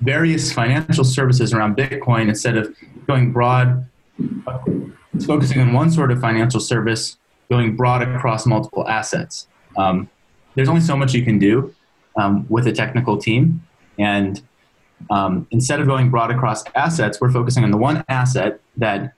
various 0.00 0.52
financial 0.52 1.04
services 1.04 1.52
around 1.52 1.76
Bitcoin 1.76 2.28
instead 2.28 2.56
of 2.56 2.74
going 3.06 3.32
broad, 3.32 3.86
focusing 5.26 5.60
on 5.60 5.72
one 5.72 5.90
sort 5.90 6.10
of 6.10 6.20
financial 6.20 6.60
service, 6.60 7.16
going 7.50 7.76
broad 7.76 8.02
across 8.02 8.46
multiple 8.46 8.88
assets. 8.88 9.46
Um, 9.76 10.08
there's 10.54 10.68
only 10.68 10.80
so 10.80 10.96
much 10.96 11.14
you 11.14 11.24
can 11.24 11.38
do 11.38 11.74
um, 12.16 12.46
with 12.48 12.66
a 12.66 12.72
technical 12.72 13.16
team. 13.18 13.62
And 13.98 14.42
um, 15.10 15.46
instead 15.50 15.80
of 15.80 15.86
going 15.86 16.10
broad 16.10 16.30
across 16.30 16.64
assets, 16.74 17.20
we're 17.20 17.30
focusing 17.30 17.64
on 17.64 17.70
the 17.70 17.76
one 17.76 18.04
asset 18.08 18.60
that 18.76 19.14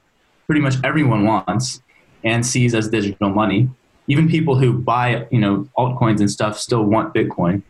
pretty 0.46 0.60
much 0.60 0.76
everyone 0.84 1.24
wants 1.24 1.82
and 2.22 2.44
sees 2.44 2.74
as 2.74 2.88
digital 2.88 3.30
money. 3.30 3.68
Even 4.06 4.28
people 4.28 4.56
who 4.56 4.72
buy, 4.72 5.26
you 5.30 5.38
know, 5.38 5.68
altcoins 5.76 6.20
and 6.20 6.30
stuff 6.30 6.58
still 6.58 6.84
want 6.84 7.14
Bitcoin. 7.14 7.62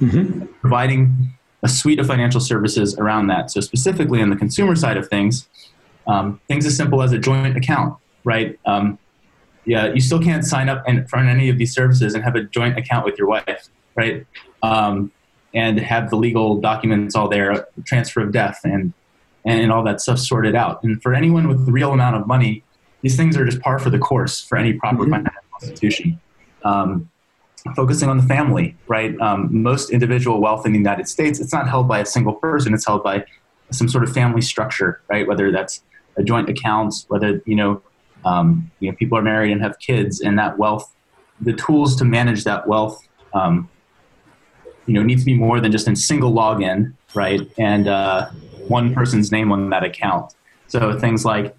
Mm-hmm. 0.00 0.46
Providing 0.60 1.32
a 1.62 1.68
suite 1.68 1.98
of 1.98 2.06
financial 2.06 2.40
services 2.40 2.96
around 2.98 3.26
that. 3.28 3.50
So 3.50 3.60
specifically 3.60 4.22
on 4.22 4.30
the 4.30 4.36
consumer 4.36 4.76
side 4.76 4.96
of 4.96 5.08
things, 5.08 5.48
um, 6.08 6.40
things 6.48 6.66
as 6.66 6.76
simple 6.76 7.02
as 7.02 7.12
a 7.12 7.18
joint 7.18 7.56
account, 7.56 7.96
right? 8.24 8.58
Um, 8.66 8.98
yeah, 9.64 9.92
you 9.92 10.00
still 10.00 10.20
can't 10.20 10.44
sign 10.44 10.68
up 10.68 10.82
and 10.86 11.06
run 11.12 11.28
any 11.28 11.50
of 11.50 11.58
these 11.58 11.74
services 11.74 12.14
and 12.14 12.24
have 12.24 12.34
a 12.34 12.42
joint 12.42 12.78
account 12.78 13.04
with 13.04 13.18
your 13.18 13.28
wife, 13.28 13.68
right? 13.94 14.26
Um, 14.62 15.12
and 15.54 15.78
have 15.78 16.10
the 16.10 16.16
legal 16.16 16.60
documents 16.60 17.14
all 17.14 17.28
there, 17.28 17.66
transfer 17.84 18.22
of 18.22 18.32
death, 18.32 18.60
and 18.64 18.92
and 19.44 19.70
all 19.70 19.82
that 19.84 20.00
stuff 20.00 20.18
sorted 20.18 20.54
out. 20.54 20.82
And 20.82 21.00
for 21.02 21.14
anyone 21.14 21.48
with 21.48 21.64
the 21.64 21.72
real 21.72 21.92
amount 21.92 22.16
of 22.16 22.26
money, 22.26 22.64
these 23.02 23.16
things 23.16 23.36
are 23.36 23.44
just 23.44 23.60
par 23.60 23.78
for 23.78 23.90
the 23.90 23.98
course 23.98 24.40
for 24.40 24.58
any 24.58 24.72
proper 24.72 25.04
mm-hmm. 25.04 25.12
financial 25.12 25.42
institution. 25.62 26.20
Um, 26.64 27.10
focusing 27.76 28.08
on 28.08 28.18
the 28.18 28.22
family, 28.22 28.76
right? 28.88 29.18
Um, 29.20 29.48
most 29.50 29.90
individual 29.90 30.40
wealth 30.40 30.64
in 30.64 30.72
the 30.72 30.78
United 30.78 31.08
States, 31.08 31.40
it's 31.40 31.52
not 31.52 31.68
held 31.68 31.88
by 31.88 32.00
a 32.00 32.06
single 32.06 32.34
person; 32.34 32.72
it's 32.72 32.86
held 32.86 33.02
by 33.02 33.24
some 33.70 33.88
sort 33.88 34.04
of 34.04 34.12
family 34.12 34.40
structure, 34.40 35.02
right? 35.08 35.26
Whether 35.26 35.52
that's 35.52 35.82
a 36.18 36.22
joint 36.22 36.48
account, 36.48 37.06
whether 37.08 37.40
you 37.46 37.54
know 37.54 37.82
um, 38.24 38.70
you 38.80 38.90
know, 38.90 38.96
people 38.96 39.16
are 39.16 39.22
married 39.22 39.52
and 39.52 39.62
have 39.62 39.78
kids, 39.78 40.20
and 40.20 40.38
that 40.38 40.58
wealth, 40.58 40.94
the 41.40 41.52
tools 41.52 41.96
to 41.96 42.04
manage 42.04 42.44
that 42.44 42.66
wealth, 42.66 43.00
um, 43.32 43.68
you 44.86 44.94
know, 44.94 45.02
need 45.02 45.18
to 45.18 45.24
be 45.24 45.34
more 45.34 45.60
than 45.60 45.70
just 45.70 45.86
a 45.88 45.94
single 45.94 46.32
login, 46.32 46.94
right? 47.14 47.40
And 47.58 47.88
uh, 47.88 48.30
one 48.68 48.94
person's 48.94 49.30
name 49.30 49.52
on 49.52 49.70
that 49.70 49.84
account. 49.84 50.34
So 50.66 50.98
things 50.98 51.24
like 51.24 51.54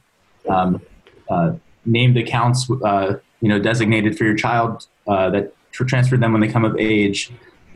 um, 0.48 0.82
uh, 1.30 1.54
named 1.86 2.18
accounts, 2.18 2.70
uh, 2.84 3.18
you 3.42 3.50
know, 3.50 3.60
designated 3.60 4.18
for 4.18 4.25
your 4.25 4.36
child 4.36 4.88
uh, 5.08 5.30
that 5.30 5.54
transfer 5.72 6.18
them 6.18 6.34
when 6.34 6.42
they 6.42 6.48
come 6.48 6.66
of 6.66 6.75
age, 6.78 7.32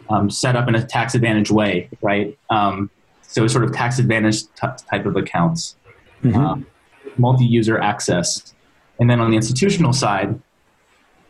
um, 0.10 0.30
set 0.30 0.56
up 0.56 0.68
in 0.68 0.76
a 0.76 0.86
tax 0.86 1.16
advantage 1.16 1.50
way, 1.50 1.90
right? 2.02 2.38
Um, 2.50 2.90
so 3.22 3.48
sort 3.48 3.64
of 3.64 3.72
tax 3.72 3.98
advantage 3.98 4.44
t- 4.44 4.68
type 4.90 5.06
of 5.06 5.16
accounts. 5.16 5.78
Mm-hmm. 6.24 6.38
Um, 6.38 6.66
multi-user 7.18 7.80
access 7.80 8.54
and 9.00 9.10
then 9.10 9.20
on 9.20 9.32
the 9.32 9.36
institutional 9.36 9.94
side, 9.94 10.40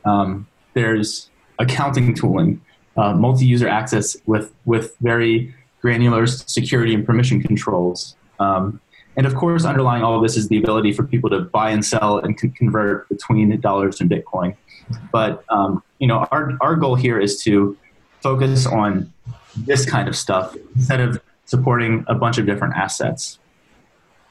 um, 0.05 0.47
there's 0.73 1.29
accounting 1.59 2.13
tooling, 2.13 2.61
uh, 2.97 3.13
multi-user 3.13 3.67
access 3.67 4.17
with 4.25 4.53
with 4.65 4.95
very 4.99 5.53
granular 5.81 6.27
security 6.27 6.93
and 6.93 7.05
permission 7.05 7.41
controls. 7.41 8.15
Um, 8.39 8.79
and 9.15 9.25
of 9.25 9.35
course, 9.35 9.63
underlying 9.65 10.03
all 10.03 10.15
of 10.15 10.23
this 10.23 10.35
is 10.35 10.47
the 10.47 10.57
ability 10.57 10.91
for 10.93 11.03
people 11.03 11.29
to 11.29 11.41
buy 11.41 11.69
and 11.69 11.85
sell 11.85 12.17
and 12.17 12.39
con- 12.39 12.51
convert 12.51 13.07
between 13.09 13.59
dollars 13.59 14.01
and 14.01 14.09
Bitcoin. 14.09 14.55
But 15.11 15.43
um, 15.49 15.83
you 15.99 16.07
know, 16.07 16.27
our 16.31 16.57
our 16.61 16.75
goal 16.75 16.95
here 16.95 17.19
is 17.19 17.41
to 17.43 17.77
focus 18.21 18.65
on 18.65 19.11
this 19.55 19.85
kind 19.85 20.07
of 20.07 20.15
stuff 20.15 20.55
instead 20.75 20.99
of 20.99 21.21
supporting 21.45 22.03
a 22.07 22.15
bunch 22.15 22.37
of 22.37 22.45
different 22.45 22.75
assets. 22.75 23.39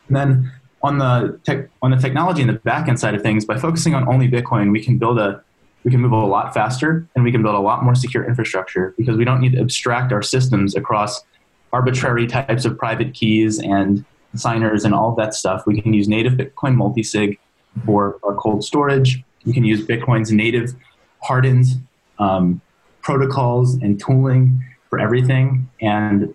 And 0.08 0.16
then 0.16 0.52
on 0.82 0.98
the 0.98 1.38
tech, 1.44 1.68
on 1.80 1.90
the 1.90 1.96
technology 1.96 2.42
and 2.42 2.50
the 2.50 2.58
backend 2.58 2.98
side 2.98 3.14
of 3.14 3.22
things, 3.22 3.44
by 3.44 3.58
focusing 3.58 3.94
on 3.94 4.08
only 4.08 4.28
Bitcoin, 4.28 4.72
we 4.72 4.82
can 4.82 4.98
build 4.98 5.18
a 5.18 5.42
we 5.84 5.90
can 5.90 6.00
move 6.00 6.12
a 6.12 6.16
lot 6.16 6.54
faster 6.54 7.08
and 7.14 7.24
we 7.24 7.32
can 7.32 7.42
build 7.42 7.56
a 7.56 7.60
lot 7.60 7.82
more 7.82 7.94
secure 7.94 8.24
infrastructure 8.24 8.94
because 8.96 9.16
we 9.16 9.24
don't 9.24 9.40
need 9.40 9.52
to 9.52 9.60
abstract 9.60 10.12
our 10.12 10.22
systems 10.22 10.76
across 10.76 11.24
arbitrary 11.72 12.26
types 12.26 12.64
of 12.64 12.78
private 12.78 13.14
keys 13.14 13.58
and 13.58 14.04
signers 14.34 14.84
and 14.84 14.94
all 14.94 15.14
that 15.16 15.34
stuff. 15.34 15.66
We 15.66 15.80
can 15.80 15.92
use 15.92 16.08
native 16.08 16.34
Bitcoin 16.34 16.76
multisig 16.76 17.38
for 17.84 18.18
our 18.22 18.34
cold 18.34 18.64
storage. 18.64 19.22
We 19.44 19.52
can 19.52 19.64
use 19.64 19.84
Bitcoin's 19.84 20.30
native 20.30 20.74
hardened 21.20 21.66
um, 22.18 22.60
protocols 23.00 23.74
and 23.74 23.98
tooling 23.98 24.62
for 24.88 25.00
everything. 25.00 25.68
And 25.80 26.34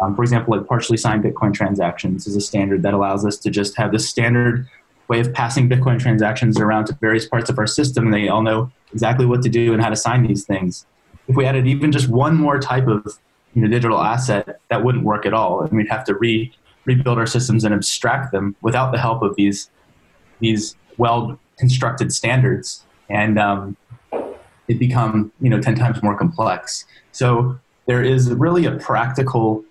um, 0.00 0.14
for 0.14 0.22
example, 0.22 0.56
like 0.56 0.66
partially 0.66 0.96
signed 0.96 1.24
Bitcoin 1.24 1.54
transactions 1.54 2.26
is 2.26 2.36
a 2.36 2.40
standard 2.40 2.82
that 2.82 2.94
allows 2.94 3.24
us 3.24 3.36
to 3.38 3.50
just 3.50 3.76
have 3.76 3.92
this 3.92 4.08
standard 4.08 4.68
way 5.08 5.20
of 5.20 5.32
passing 5.32 5.68
Bitcoin 5.68 6.00
transactions 6.00 6.58
around 6.58 6.86
to 6.86 6.94
various 7.00 7.26
parts 7.26 7.50
of 7.50 7.58
our 7.58 7.66
system. 7.66 8.06
And 8.06 8.14
they 8.14 8.28
all 8.28 8.42
know 8.42 8.70
exactly 8.92 9.26
what 9.26 9.42
to 9.42 9.48
do 9.48 9.72
and 9.72 9.82
how 9.82 9.90
to 9.90 9.96
sign 9.96 10.26
these 10.26 10.44
things. 10.44 10.86
If 11.28 11.36
we 11.36 11.46
added 11.46 11.66
even 11.66 11.92
just 11.92 12.08
one 12.08 12.36
more 12.36 12.58
type 12.58 12.86
of 12.86 13.18
you 13.54 13.62
know, 13.62 13.68
digital 13.68 14.00
asset, 14.00 14.60
that 14.68 14.84
wouldn't 14.84 15.04
work 15.04 15.26
at 15.26 15.32
all. 15.32 15.62
And 15.62 15.72
we'd 15.72 15.88
have 15.88 16.04
to 16.04 16.14
re, 16.14 16.52
rebuild 16.84 17.18
our 17.18 17.26
systems 17.26 17.64
and 17.64 17.72
abstract 17.72 18.32
them 18.32 18.56
without 18.62 18.92
the 18.92 18.98
help 18.98 19.22
of 19.22 19.36
these, 19.36 19.70
these 20.40 20.76
well 20.96 21.38
constructed 21.58 22.12
standards. 22.12 22.84
And 23.08 23.38
um, 23.38 23.76
it 24.68 24.78
become 24.78 25.32
you 25.40 25.50
know 25.50 25.60
10 25.60 25.74
times 25.74 26.02
more 26.02 26.16
complex. 26.16 26.84
So 27.12 27.58
there 27.86 28.02
is 28.02 28.30
really 28.30 28.64
a 28.66 28.72
practical 28.72 29.64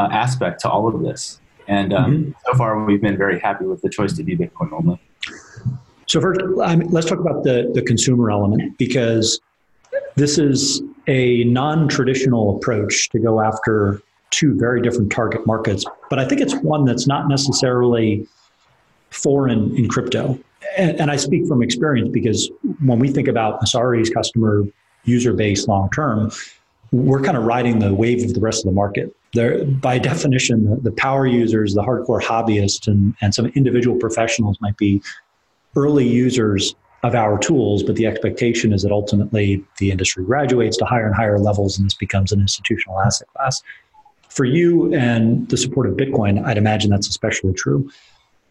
uh, 0.00 0.08
aspect 0.12 0.60
to 0.60 0.70
all 0.70 0.88
of 0.88 1.02
this. 1.02 1.40
And 1.68 1.92
um, 1.92 2.12
mm-hmm. 2.12 2.30
so 2.46 2.54
far, 2.58 2.84
we've 2.84 3.00
been 3.00 3.16
very 3.16 3.38
happy 3.38 3.64
with 3.64 3.82
the 3.82 3.90
choice 3.90 4.12
to 4.14 4.22
be 4.22 4.36
Bitcoin 4.36 4.72
only. 4.72 5.00
So 6.06 6.20
first, 6.20 6.40
I 6.62 6.74
mean, 6.74 6.90
let's 6.90 7.08
talk 7.08 7.20
about 7.20 7.44
the, 7.44 7.70
the 7.74 7.82
consumer 7.82 8.30
element 8.30 8.76
because 8.78 9.40
this 10.16 10.38
is 10.38 10.82
a 11.06 11.44
non-traditional 11.44 12.56
approach 12.56 13.10
to 13.10 13.18
go 13.18 13.40
after 13.40 14.02
two 14.30 14.58
very 14.58 14.80
different 14.80 15.12
target 15.12 15.46
markets. 15.46 15.84
But 16.08 16.18
I 16.18 16.26
think 16.26 16.40
it's 16.40 16.54
one 16.56 16.84
that's 16.84 17.06
not 17.06 17.28
necessarily 17.28 18.26
foreign 19.10 19.76
in 19.76 19.88
crypto. 19.88 20.38
And, 20.76 21.00
and 21.00 21.10
I 21.10 21.16
speak 21.16 21.46
from 21.46 21.62
experience 21.62 22.10
because 22.12 22.50
when 22.84 22.98
we 22.98 23.08
think 23.08 23.28
about 23.28 23.60
Messari's 23.60 24.10
customer 24.10 24.64
user 25.04 25.32
base 25.32 25.68
long 25.68 25.90
term, 25.90 26.30
we're 26.92 27.22
kind 27.22 27.36
of 27.36 27.44
riding 27.44 27.78
the 27.78 27.94
wave 27.94 28.24
of 28.24 28.34
the 28.34 28.40
rest 28.40 28.64
of 28.64 28.66
the 28.66 28.74
market. 28.74 29.14
There, 29.32 29.64
by 29.64 29.98
definition, 29.98 30.68
the, 30.68 30.76
the 30.76 30.92
power 30.92 31.26
users, 31.26 31.74
the 31.74 31.82
hardcore 31.82 32.20
hobbyists, 32.20 32.88
and, 32.88 33.14
and 33.20 33.34
some 33.34 33.46
individual 33.46 33.96
professionals 33.96 34.58
might 34.60 34.76
be 34.76 35.02
early 35.76 36.06
users 36.06 36.74
of 37.02 37.14
our 37.14 37.38
tools, 37.38 37.82
but 37.82 37.96
the 37.96 38.06
expectation 38.06 38.72
is 38.72 38.82
that 38.82 38.92
ultimately 38.92 39.64
the 39.78 39.90
industry 39.90 40.24
graduates 40.24 40.76
to 40.76 40.84
higher 40.84 41.06
and 41.06 41.14
higher 41.14 41.38
levels 41.38 41.78
and 41.78 41.86
this 41.86 41.94
becomes 41.94 42.30
an 42.32 42.40
institutional 42.40 43.00
asset 43.00 43.28
class. 43.34 43.62
For 44.28 44.44
you 44.44 44.92
and 44.94 45.48
the 45.48 45.56
support 45.56 45.88
of 45.88 45.96
Bitcoin, 45.96 46.44
I'd 46.44 46.58
imagine 46.58 46.90
that's 46.90 47.08
especially 47.08 47.54
true. 47.54 47.90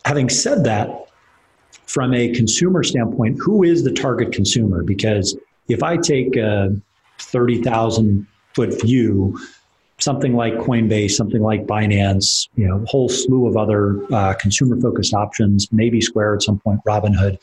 Having 0.06 0.30
said 0.30 0.64
that, 0.64 1.06
from 1.86 2.14
a 2.14 2.30
consumer 2.34 2.84
standpoint, 2.84 3.38
who 3.40 3.64
is 3.64 3.84
the 3.84 3.92
target 3.92 4.32
consumer? 4.32 4.84
Because 4.84 5.38
if 5.68 5.84
I 5.84 5.98
take 5.98 6.36
a 6.36 6.76
30,000 7.20 8.28
foot 8.54 8.82
view, 8.82 9.40
something 10.00 10.34
like 10.34 10.54
Coinbase, 10.56 11.12
something 11.12 11.42
like 11.42 11.66
Binance, 11.66 12.48
you 12.56 12.68
know, 12.68 12.82
a 12.82 12.86
whole 12.86 13.10
slew 13.10 13.48
of 13.48 13.58
other 13.58 14.02
uh, 14.14 14.34
consumer 14.36 14.80
focused 14.80 15.14
options, 15.14 15.72
maybe 15.72 16.02
Square 16.02 16.36
at 16.36 16.44
some 16.44 16.60
point, 16.60 16.80
Robinhood. 16.88 17.38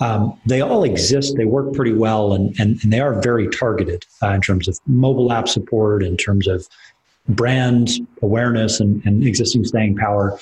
Um, 0.00 0.38
they 0.46 0.60
all 0.60 0.84
exist. 0.84 1.34
They 1.36 1.44
work 1.44 1.74
pretty 1.74 1.92
well, 1.92 2.32
and, 2.32 2.54
and, 2.60 2.78
and 2.82 2.92
they 2.92 3.00
are 3.00 3.20
very 3.20 3.48
targeted 3.48 4.06
uh, 4.22 4.28
in 4.28 4.40
terms 4.40 4.68
of 4.68 4.78
mobile 4.86 5.32
app 5.32 5.48
support, 5.48 6.04
in 6.04 6.16
terms 6.16 6.46
of 6.46 6.68
brand 7.28 7.90
awareness 8.22 8.80
and, 8.80 9.04
and 9.04 9.26
existing 9.26 9.64
staying 9.64 9.96
power. 9.96 10.38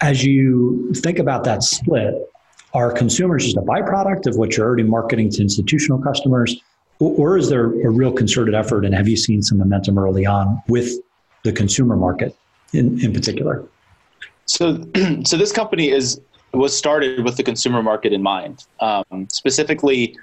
As 0.00 0.24
you 0.24 0.92
think 0.94 1.18
about 1.18 1.44
that 1.44 1.62
split, 1.62 2.14
are 2.72 2.90
consumers 2.92 3.44
just 3.44 3.56
a 3.56 3.62
byproduct 3.62 4.26
of 4.26 4.36
what 4.36 4.56
you're 4.56 4.66
already 4.66 4.84
marketing 4.84 5.28
to 5.30 5.42
institutional 5.42 6.00
customers? 6.00 6.58
Or 7.00 7.38
is 7.38 7.48
there 7.48 7.64
a 7.64 7.90
real 7.90 8.12
concerted 8.12 8.54
effort, 8.54 8.84
and 8.84 8.94
have 8.94 9.08
you 9.08 9.16
seen 9.16 9.42
some 9.42 9.58
momentum 9.58 9.98
early 9.98 10.26
on 10.26 10.62
with 10.68 10.92
the 11.44 11.52
consumer 11.52 11.96
market 11.96 12.36
in, 12.74 13.00
in 13.00 13.12
particular? 13.12 13.64
So, 14.44 14.86
so 15.24 15.36
this 15.36 15.50
company 15.50 15.88
is 15.90 16.20
was 16.52 16.76
started 16.76 17.24
with 17.24 17.36
the 17.36 17.42
consumer 17.42 17.82
market 17.82 18.12
in 18.12 18.22
mind, 18.22 18.66
um, 18.80 19.28
specifically 19.30 20.16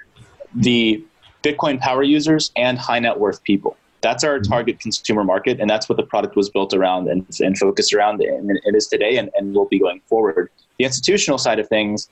the 0.54 1.04
Bitcoin 1.42 1.80
power 1.80 2.04
users 2.04 2.52
and 2.58 2.78
high 2.78 3.00
net 3.00 3.18
worth 3.18 3.44
people. 3.44 3.78
That's 4.02 4.24
our 4.24 4.40
mm-hmm. 4.40 4.52
target 4.52 4.80
consumer 4.80 5.24
market, 5.24 5.60
and 5.60 5.70
that's 5.70 5.90
what 5.90 5.96
the 5.96 6.04
product 6.04 6.36
was 6.36 6.50
built 6.50 6.74
around 6.74 7.08
and, 7.08 7.26
and 7.40 7.58
focused 7.58 7.94
around, 7.94 8.22
and 8.22 8.52
it 8.52 8.76
is 8.76 8.88
today, 8.88 9.18
and, 9.18 9.32
and 9.36 9.56
will 9.56 9.66
be 9.66 9.80
going 9.80 10.02
forward. 10.06 10.52
The 10.78 10.86
institutional 10.86 11.38
side 11.38 11.60
of 11.60 11.68
things 11.68 12.10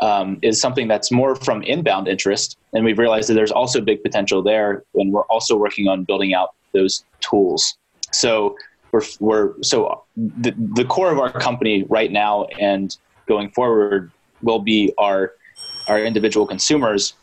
um, 0.00 0.38
is 0.42 0.60
something 0.60 0.88
that's 0.88 1.10
more 1.10 1.36
from 1.36 1.62
inbound 1.62 2.08
interest. 2.08 2.58
And 2.72 2.84
we've 2.84 2.98
realized 2.98 3.28
that 3.28 3.34
there's 3.34 3.52
also 3.52 3.80
big 3.80 4.02
potential 4.02 4.42
there. 4.42 4.84
And 4.94 5.12
we're 5.12 5.24
also 5.24 5.56
working 5.56 5.88
on 5.88 6.04
building 6.04 6.34
out 6.34 6.54
those 6.72 7.04
tools. 7.20 7.76
So 8.12 8.56
we're, 8.92 9.02
we're 9.20 9.62
so 9.62 10.04
the, 10.16 10.54
the 10.74 10.84
core 10.84 11.10
of 11.10 11.18
our 11.18 11.32
company 11.32 11.84
right 11.88 12.10
now 12.10 12.44
and 12.60 12.96
going 13.26 13.50
forward 13.50 14.10
will 14.42 14.58
be 14.58 14.92
our, 14.98 15.32
our 15.88 15.98
individual 15.98 16.46
consumers. 16.46 17.14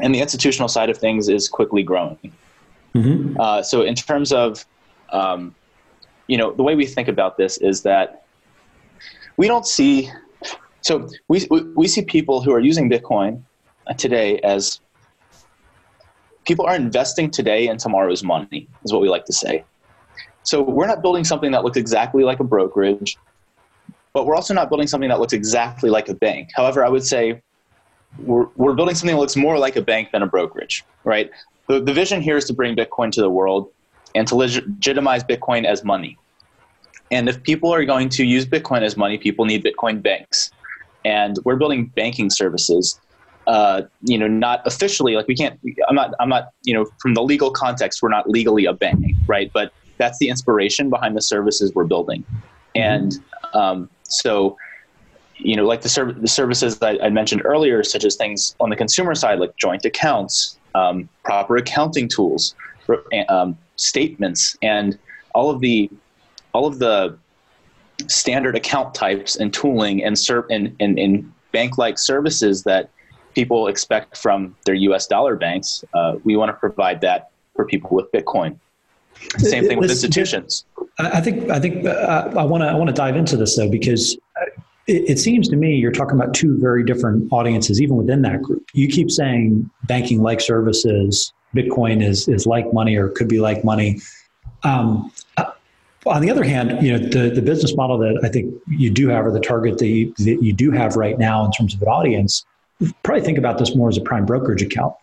And 0.00 0.14
the 0.14 0.20
institutional 0.20 0.68
side 0.68 0.90
of 0.90 0.98
things 0.98 1.28
is 1.28 1.48
quickly 1.48 1.82
growing. 1.82 2.32
Mm-hmm. 2.94 3.40
Uh, 3.40 3.62
so 3.62 3.82
in 3.82 3.94
terms 3.94 4.32
of, 4.32 4.64
um, 5.10 5.54
you 6.26 6.36
know, 6.36 6.52
the 6.52 6.62
way 6.62 6.74
we 6.74 6.86
think 6.86 7.08
about 7.08 7.36
this 7.36 7.58
is 7.58 7.82
that 7.82 8.24
we 9.36 9.48
don't 9.48 9.66
see 9.66 10.10
so 10.82 11.08
we, 11.28 11.46
we 11.76 11.88
see 11.88 12.02
people 12.02 12.42
who 12.42 12.52
are 12.52 12.60
using 12.60 12.90
Bitcoin 12.90 13.42
today 13.96 14.38
as 14.38 14.80
people 16.44 16.66
are 16.66 16.74
investing 16.74 17.30
today 17.30 17.68
in 17.68 17.76
tomorrow's 17.76 18.24
money, 18.24 18.68
is 18.84 18.92
what 18.92 19.00
we 19.00 19.08
like 19.08 19.24
to 19.26 19.32
say. 19.32 19.64
So 20.42 20.60
we're 20.60 20.88
not 20.88 21.00
building 21.02 21.24
something 21.24 21.52
that 21.52 21.62
looks 21.62 21.76
exactly 21.76 22.24
like 22.24 22.40
a 22.40 22.44
brokerage, 22.44 23.16
but 24.12 24.26
we're 24.26 24.34
also 24.34 24.54
not 24.54 24.68
building 24.68 24.88
something 24.88 25.08
that 25.08 25.20
looks 25.20 25.32
exactly 25.32 25.88
like 25.88 26.08
a 26.08 26.14
bank. 26.14 26.48
However, 26.54 26.84
I 26.84 26.88
would 26.88 27.04
say 27.04 27.40
we're, 28.18 28.46
we're 28.56 28.74
building 28.74 28.96
something 28.96 29.14
that 29.14 29.20
looks 29.20 29.36
more 29.36 29.58
like 29.58 29.76
a 29.76 29.82
bank 29.82 30.10
than 30.10 30.22
a 30.22 30.26
brokerage, 30.26 30.84
right? 31.04 31.30
The, 31.68 31.80
the 31.80 31.92
vision 31.92 32.20
here 32.20 32.36
is 32.36 32.44
to 32.46 32.54
bring 32.54 32.74
Bitcoin 32.74 33.12
to 33.12 33.20
the 33.20 33.30
world 33.30 33.70
and 34.16 34.26
to 34.26 34.34
legitimize 34.34 35.22
Bitcoin 35.22 35.64
as 35.64 35.84
money. 35.84 36.18
And 37.12 37.28
if 37.28 37.40
people 37.44 37.72
are 37.72 37.84
going 37.84 38.08
to 38.10 38.24
use 38.24 38.46
Bitcoin 38.46 38.82
as 38.82 38.96
money, 38.96 39.16
people 39.16 39.44
need 39.44 39.64
Bitcoin 39.64 40.02
banks 40.02 40.50
and 41.04 41.38
we're 41.44 41.56
building 41.56 41.86
banking 41.94 42.30
services 42.30 42.98
uh, 43.46 43.82
you 44.02 44.18
know, 44.18 44.28
not 44.28 44.64
officially, 44.66 45.14
like 45.14 45.26
we 45.26 45.34
can't, 45.34 45.58
I'm 45.88 45.94
not, 45.94 46.14
I'm 46.20 46.28
not, 46.28 46.50
you 46.62 46.74
know, 46.74 46.86
from 47.00 47.14
the 47.14 47.22
legal 47.22 47.50
context, 47.50 48.02
we're 48.02 48.08
not 48.08 48.28
legally 48.28 48.66
a 48.66 48.72
bank, 48.72 49.04
right? 49.26 49.50
But 49.52 49.72
that's 49.98 50.18
the 50.18 50.28
inspiration 50.28 50.90
behind 50.90 51.16
the 51.16 51.22
services 51.22 51.72
we're 51.74 51.84
building. 51.84 52.24
And 52.74 53.12
um, 53.52 53.90
so, 54.04 54.56
you 55.38 55.56
know, 55.56 55.64
like 55.64 55.80
the, 55.82 55.88
serv- 55.88 56.20
the 56.20 56.28
services 56.28 56.78
that 56.78 57.02
I 57.02 57.10
mentioned 57.10 57.42
earlier, 57.44 57.82
such 57.82 58.04
as 58.04 58.16
things 58.16 58.54
on 58.60 58.70
the 58.70 58.76
consumer 58.76 59.14
side, 59.14 59.40
like 59.40 59.56
joint 59.56 59.84
accounts, 59.84 60.58
um, 60.74 61.08
proper 61.24 61.56
accounting 61.56 62.08
tools, 62.08 62.54
um, 63.28 63.58
statements, 63.76 64.56
and 64.62 64.98
all 65.34 65.50
of 65.50 65.60
the, 65.60 65.90
all 66.52 66.66
of 66.66 66.78
the 66.78 67.18
standard 68.08 68.56
account 68.56 68.94
types 68.94 69.36
and 69.36 69.52
tooling 69.52 70.02
and, 70.02 70.18
ser- 70.18 70.46
and, 70.50 70.74
and, 70.80 70.98
and 70.98 71.32
bank-like 71.52 71.98
services 71.98 72.62
that 72.64 72.90
people 73.34 73.68
expect 73.68 74.16
from 74.16 74.54
their 74.64 74.74
U.S. 74.74 75.06
dollar 75.06 75.36
banks. 75.36 75.84
Uh, 75.94 76.16
we 76.24 76.36
want 76.36 76.48
to 76.50 76.54
provide 76.54 77.00
that 77.02 77.30
for 77.54 77.64
people 77.64 77.90
with 77.90 78.10
Bitcoin. 78.12 78.58
Same 79.38 79.66
thing 79.66 79.78
with 79.78 79.90
institutions. 79.90 80.64
I 80.98 81.20
think 81.20 81.48
I 81.50 81.60
think 81.60 81.86
uh, 81.86 82.32
I 82.36 82.44
want 82.44 82.62
to 82.62 82.68
I 82.68 82.74
want 82.74 82.88
to 82.88 82.94
dive 82.94 83.16
into 83.16 83.36
this 83.36 83.56
though 83.56 83.68
because 83.68 84.16
it, 84.86 85.10
it, 85.10 85.18
seems 85.18 85.48
to 85.48 85.56
me 85.56 85.76
you're 85.76 85.92
talking 85.92 86.16
about 86.18 86.34
two 86.34 86.58
very 86.58 86.84
different 86.84 87.32
audiences 87.32 87.80
even 87.80 87.96
within 87.96 88.22
that 88.22 88.42
group. 88.42 88.64
You 88.74 88.88
keep 88.88 89.10
saying 89.10 89.70
banking 89.84 90.22
like 90.22 90.40
services, 90.40 91.32
Bitcoin 91.54 92.02
is 92.02 92.28
is 92.28 92.46
like 92.46 92.72
money 92.72 92.96
or 92.96 93.08
could 93.10 93.28
be 93.28 93.38
like 93.38 93.64
money. 93.64 94.00
Um, 94.64 95.12
on 96.06 96.22
the 96.22 96.30
other 96.30 96.44
hand, 96.44 96.84
you 96.84 96.92
know, 96.92 96.98
the, 96.98 97.30
the 97.30 97.42
business 97.42 97.76
model 97.76 97.98
that 97.98 98.20
I 98.24 98.28
think 98.28 98.54
you 98.68 98.90
do 98.90 99.08
have, 99.08 99.24
or 99.24 99.30
the 99.30 99.40
target 99.40 99.78
that 99.78 99.86
you, 99.86 100.14
that 100.18 100.42
you 100.42 100.52
do 100.52 100.70
have 100.70 100.96
right 100.96 101.18
now 101.18 101.44
in 101.44 101.52
terms 101.52 101.74
of 101.74 101.82
an 101.82 101.88
audience, 101.88 102.44
probably 103.02 103.24
think 103.24 103.38
about 103.38 103.58
this 103.58 103.74
more 103.76 103.88
as 103.88 103.96
a 103.96 104.00
prime 104.00 104.26
brokerage 104.26 104.62
account 104.62 104.94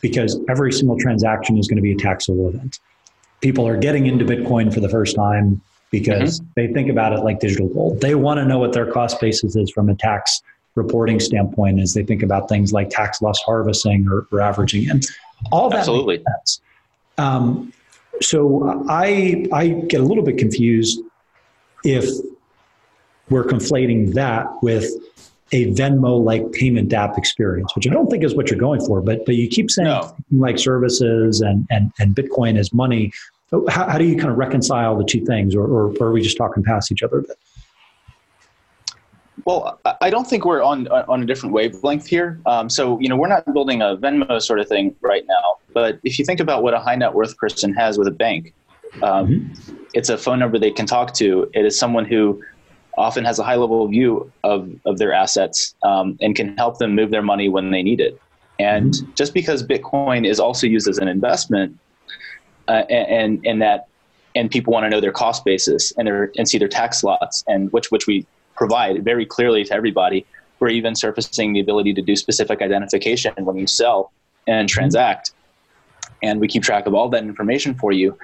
because 0.00 0.38
every 0.48 0.72
single 0.72 0.98
transaction 0.98 1.56
is 1.58 1.68
going 1.68 1.76
to 1.76 1.82
be 1.82 1.92
a 1.92 1.96
taxable 1.96 2.48
event. 2.48 2.80
People 3.40 3.66
are 3.66 3.76
getting 3.76 4.06
into 4.06 4.24
Bitcoin 4.24 4.72
for 4.72 4.80
the 4.80 4.88
first 4.88 5.14
time 5.14 5.60
because 5.90 6.40
mm-hmm. 6.40 6.50
they 6.56 6.72
think 6.72 6.90
about 6.90 7.12
it 7.12 7.20
like 7.20 7.38
digital 7.38 7.68
gold. 7.68 8.00
They 8.00 8.14
want 8.14 8.38
to 8.38 8.44
know 8.44 8.58
what 8.58 8.72
their 8.72 8.90
cost 8.90 9.20
basis 9.20 9.54
is 9.54 9.70
from 9.70 9.88
a 9.88 9.94
tax 9.94 10.42
reporting 10.74 11.20
standpoint 11.20 11.80
as 11.80 11.94
they 11.94 12.02
think 12.02 12.22
about 12.22 12.48
things 12.48 12.72
like 12.72 12.90
tax 12.90 13.22
loss 13.22 13.40
harvesting 13.42 14.08
or, 14.08 14.26
or 14.32 14.40
averaging 14.40 14.88
in. 14.88 15.00
All 15.52 15.70
that 15.70 15.80
Absolutely. 15.80 16.18
makes 16.18 16.32
sense. 16.32 16.60
Um, 17.18 17.72
so 18.22 18.84
I 18.88 19.46
I 19.52 19.68
get 19.68 20.00
a 20.00 20.04
little 20.04 20.24
bit 20.24 20.38
confused 20.38 21.00
if 21.84 22.08
we're 23.28 23.44
conflating 23.44 24.14
that 24.14 24.46
with 24.62 24.90
a 25.52 25.66
Venmo 25.72 26.22
like 26.22 26.50
payment 26.52 26.92
app 26.92 27.18
experience, 27.18 27.74
which 27.76 27.86
I 27.86 27.90
don't 27.90 28.08
think 28.08 28.24
is 28.24 28.34
what 28.34 28.50
you're 28.50 28.58
going 28.58 28.80
for. 28.80 29.00
But 29.00 29.24
but 29.26 29.34
you 29.34 29.48
keep 29.48 29.70
saying 29.70 29.88
no. 29.88 30.14
like 30.30 30.58
services 30.58 31.40
and, 31.40 31.66
and 31.70 31.92
and 31.98 32.14
Bitcoin 32.14 32.58
as 32.58 32.72
money. 32.72 33.12
How, 33.68 33.86
how 33.86 33.98
do 33.98 34.04
you 34.04 34.16
kind 34.16 34.30
of 34.30 34.38
reconcile 34.38 34.96
the 34.96 35.04
two 35.04 35.22
things, 35.26 35.54
or, 35.54 35.64
or, 35.64 35.94
or 36.00 36.06
are 36.06 36.12
we 36.12 36.22
just 36.22 36.38
talking 36.38 36.62
past 36.62 36.90
each 36.90 37.02
other 37.02 37.18
a 37.18 37.22
bit? 37.22 37.38
Well, 39.44 39.80
I 40.00 40.10
don't 40.10 40.26
think 40.26 40.44
we're 40.44 40.62
on 40.62 40.86
on 40.88 41.22
a 41.22 41.26
different 41.26 41.52
wavelength 41.52 42.06
here. 42.06 42.40
Um, 42.46 42.70
so 42.70 42.98
you 43.00 43.08
know, 43.08 43.16
we're 43.16 43.28
not 43.28 43.44
building 43.52 43.82
a 43.82 43.96
Venmo 43.96 44.40
sort 44.40 44.60
of 44.60 44.68
thing 44.68 44.94
right 45.00 45.24
now. 45.26 45.56
But 45.72 45.98
if 46.04 46.18
you 46.18 46.24
think 46.24 46.40
about 46.40 46.62
what 46.62 46.74
a 46.74 46.78
high 46.78 46.94
net 46.94 47.14
worth 47.14 47.36
person 47.36 47.74
has 47.74 47.98
with 47.98 48.06
a 48.06 48.12
bank, 48.12 48.54
um, 49.02 49.28
mm-hmm. 49.28 49.76
it's 49.94 50.08
a 50.08 50.18
phone 50.18 50.38
number 50.38 50.58
they 50.58 50.70
can 50.70 50.86
talk 50.86 51.14
to. 51.14 51.50
It 51.54 51.64
is 51.64 51.78
someone 51.78 52.04
who 52.04 52.42
often 52.98 53.24
has 53.24 53.38
a 53.38 53.42
high 53.42 53.56
level 53.56 53.86
view 53.88 54.30
of 54.44 54.70
of 54.84 54.98
their 54.98 55.12
assets 55.12 55.74
um, 55.82 56.16
and 56.20 56.36
can 56.36 56.56
help 56.56 56.78
them 56.78 56.94
move 56.94 57.10
their 57.10 57.22
money 57.22 57.48
when 57.48 57.70
they 57.70 57.82
need 57.82 58.00
it. 58.00 58.20
And 58.58 58.92
mm-hmm. 58.92 59.12
just 59.14 59.34
because 59.34 59.64
Bitcoin 59.64 60.26
is 60.26 60.38
also 60.38 60.66
used 60.66 60.88
as 60.88 60.98
an 60.98 61.08
investment, 61.08 61.78
uh, 62.68 62.84
and 62.88 63.44
and 63.44 63.60
that 63.60 63.88
and 64.34 64.50
people 64.50 64.72
want 64.72 64.84
to 64.84 64.90
know 64.90 65.00
their 65.00 65.12
cost 65.12 65.44
basis 65.44 65.92
and 65.96 66.06
their 66.06 66.30
and 66.36 66.48
see 66.48 66.58
their 66.58 66.68
tax 66.68 67.02
lots 67.02 67.42
and 67.48 67.72
which 67.72 67.90
which 67.90 68.06
we 68.06 68.26
provide 68.62 69.04
very 69.04 69.26
clearly 69.26 69.64
to 69.64 69.74
everybody. 69.74 70.24
We're 70.60 70.68
even 70.68 70.94
surfacing 70.94 71.52
the 71.52 71.58
ability 71.58 71.94
to 71.94 72.02
do 72.10 72.14
specific 72.14 72.62
identification 72.62 73.34
when 73.44 73.56
you 73.56 73.66
sell 73.66 74.12
and 74.46 74.68
transact. 74.68 75.32
And 76.22 76.38
we 76.38 76.46
keep 76.46 76.62
track 76.62 76.86
of 76.86 76.94
all 76.94 77.08
that 77.08 77.24
information 77.24 77.74
for 77.74 77.90
you. 77.90 78.16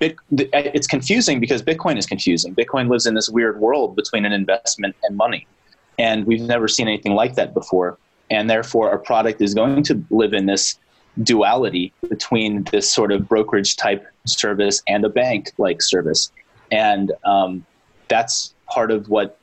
it's 0.00 0.88
confusing 0.88 1.38
because 1.38 1.62
Bitcoin 1.62 1.96
is 1.96 2.04
confusing. 2.04 2.52
Bitcoin 2.52 2.90
lives 2.90 3.06
in 3.06 3.14
this 3.14 3.28
weird 3.28 3.60
world 3.60 3.94
between 3.94 4.24
an 4.24 4.32
investment 4.32 4.96
and 5.04 5.16
money. 5.16 5.46
And 6.00 6.26
we've 6.26 6.42
never 6.42 6.66
seen 6.66 6.88
anything 6.88 7.14
like 7.14 7.36
that 7.36 7.54
before. 7.54 7.96
And 8.28 8.50
therefore, 8.50 8.90
our 8.90 8.98
product 8.98 9.40
is 9.40 9.54
going 9.54 9.84
to 9.84 10.04
live 10.10 10.32
in 10.32 10.46
this 10.46 10.80
duality 11.22 11.92
between 12.08 12.64
this 12.72 12.90
sort 12.90 13.12
of 13.12 13.28
brokerage 13.28 13.76
type 13.76 14.04
service 14.26 14.82
and 14.88 15.04
a 15.04 15.08
bank 15.08 15.52
like 15.58 15.80
service. 15.80 16.32
And 16.72 17.12
um, 17.24 17.64
that's 18.08 18.52
part 18.66 18.90
of 18.90 19.08
what 19.08 19.38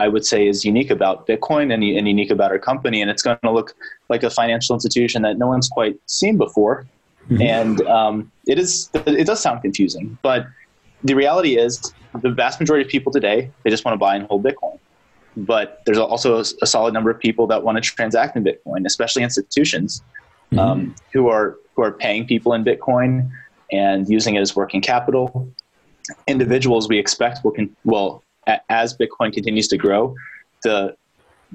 I 0.00 0.08
would 0.08 0.24
say 0.24 0.48
is 0.48 0.64
unique 0.64 0.90
about 0.90 1.26
Bitcoin 1.26 1.72
and, 1.74 1.82
and 1.84 2.08
unique 2.08 2.30
about 2.30 2.50
our 2.50 2.58
company. 2.58 3.02
And 3.02 3.10
it's 3.10 3.22
going 3.22 3.38
to 3.42 3.50
look 3.50 3.74
like 4.08 4.22
a 4.22 4.30
financial 4.30 4.74
institution 4.74 5.22
that 5.22 5.36
no 5.36 5.46
one's 5.46 5.68
quite 5.68 5.96
seen 6.06 6.38
before. 6.38 6.86
Mm-hmm. 7.28 7.42
And 7.42 7.80
um, 7.82 8.32
it 8.46 8.58
is 8.58 8.90
it 8.94 9.26
does 9.26 9.40
sound 9.40 9.62
confusing, 9.62 10.18
but 10.22 10.46
the 11.04 11.14
reality 11.14 11.56
is 11.56 11.92
the 12.22 12.30
vast 12.30 12.58
majority 12.60 12.84
of 12.84 12.90
people 12.90 13.12
today 13.12 13.50
they 13.62 13.70
just 13.70 13.84
want 13.84 13.94
to 13.94 13.98
buy 13.98 14.16
and 14.16 14.26
hold 14.26 14.42
Bitcoin. 14.42 14.78
But 15.36 15.82
there's 15.84 15.98
also 15.98 16.38
a, 16.38 16.44
a 16.62 16.66
solid 16.66 16.92
number 16.92 17.10
of 17.10 17.18
people 17.20 17.46
that 17.48 17.62
want 17.62 17.76
to 17.76 17.82
transact 17.82 18.36
in 18.36 18.42
Bitcoin, 18.42 18.84
especially 18.86 19.22
institutions 19.22 20.02
mm-hmm. 20.50 20.58
um, 20.58 20.94
who 21.12 21.28
are 21.28 21.58
who 21.74 21.82
are 21.82 21.92
paying 21.92 22.26
people 22.26 22.52
in 22.54 22.64
Bitcoin 22.64 23.30
and 23.70 24.08
using 24.08 24.34
it 24.34 24.40
as 24.40 24.56
working 24.56 24.80
capital. 24.80 25.48
Individuals 26.26 26.88
we 26.88 26.98
expect 26.98 27.44
will 27.44 27.52
con- 27.52 27.76
well 27.84 28.24
as 28.46 28.96
Bitcoin 28.96 29.32
continues 29.32 29.68
to 29.68 29.76
grow, 29.76 30.14
the 30.62 30.96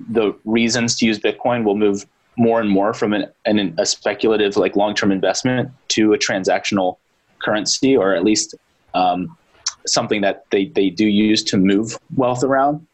the 0.10 0.34
reasons 0.44 0.98
to 0.98 1.06
use 1.06 1.20
Bitcoin 1.20 1.64
will 1.64 1.78
move 1.78 2.06
more 2.38 2.60
and 2.60 2.70
more 2.70 2.94
from 2.94 3.14
an, 3.14 3.28
an 3.46 3.74
a 3.78 3.86
speculative 3.86 4.58
like 4.58 4.76
long 4.76 4.94
term 4.94 5.12
investment 5.12 5.72
to 5.90 6.14
a 6.14 6.18
transactional 6.18 6.98
currency, 7.42 7.96
or 7.96 8.14
at 8.14 8.24
least 8.24 8.56
um, 8.94 9.38
something 9.86 10.22
that 10.22 10.46
they, 10.52 10.66
they 10.66 10.90
do 10.90 11.06
use 11.08 11.44
to 11.44 11.58
move 11.58 11.98
wealth 12.16 12.44
around. 12.44 12.86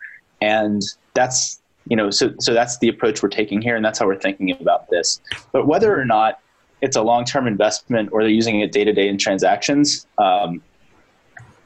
And 0.42 0.82
that's 1.14 1.60
you 1.88 1.96
know 1.96 2.10
so 2.12 2.34
so 2.40 2.54
that's 2.54 2.78
the 2.80 2.88
approach 2.88 3.24
we're 3.24 3.30
taking 3.30 3.62
here, 3.62 3.76
and 3.76 3.84
that's 3.84 4.00
how 4.00 4.06
we're 4.06 4.20
thinking 4.20 4.52
about 4.52 4.90
this. 4.90 5.20
But 5.52 5.68
whether 5.68 6.00
or 6.00 6.06
not 6.06 6.40
it's 6.82 6.96
a 6.96 7.02
long 7.02 7.26
term 7.26 7.48
investment 7.48 8.10
or 8.12 8.22
they're 8.22 8.30
using 8.30 8.60
it 8.60 8.72
day 8.72 8.84
to 8.84 8.94
day 8.94 9.08
in 9.08 9.18
transactions, 9.18 10.08
um, 10.18 10.62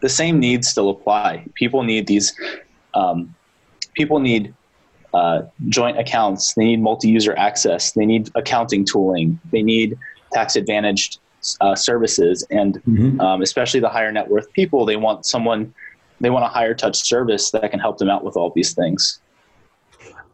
the 0.06 0.10
same 0.10 0.40
needs 0.40 0.68
still 0.68 0.92
apply. 0.92 1.44
People 1.56 1.82
need 1.82 2.06
these. 2.06 2.32
Um, 2.94 3.34
people 3.96 4.20
need 4.20 4.54
uh, 5.16 5.42
joint 5.68 5.98
accounts. 5.98 6.54
They 6.54 6.66
need 6.66 6.80
multi-user 6.80 7.36
access. 7.36 7.94
They 7.94 8.06
need 8.06 8.30
accounting 8.36 8.86
tooling. 8.86 9.40
They 9.52 9.64
need 9.64 9.98
tax 10.32 10.56
advantaged 10.56 11.18
uh, 11.60 11.74
services, 11.74 12.46
and 12.52 12.76
mm-hmm. 12.84 13.20
um, 13.20 13.42
especially 13.42 13.80
the 13.80 13.90
higher 13.90 14.12
net 14.12 14.30
worth 14.30 14.52
people, 14.54 14.86
they 14.86 14.96
want 14.96 15.26
someone. 15.26 15.74
They 16.22 16.30
want 16.30 16.46
a 16.46 16.50
higher 16.50 16.76
touch 16.76 16.98
service 17.02 17.50
that 17.50 17.68
can 17.72 17.80
help 17.80 17.98
them 17.98 18.10
out 18.12 18.24
with 18.24 18.38
all 18.38 18.52
these 18.52 18.76
things. 18.76 19.20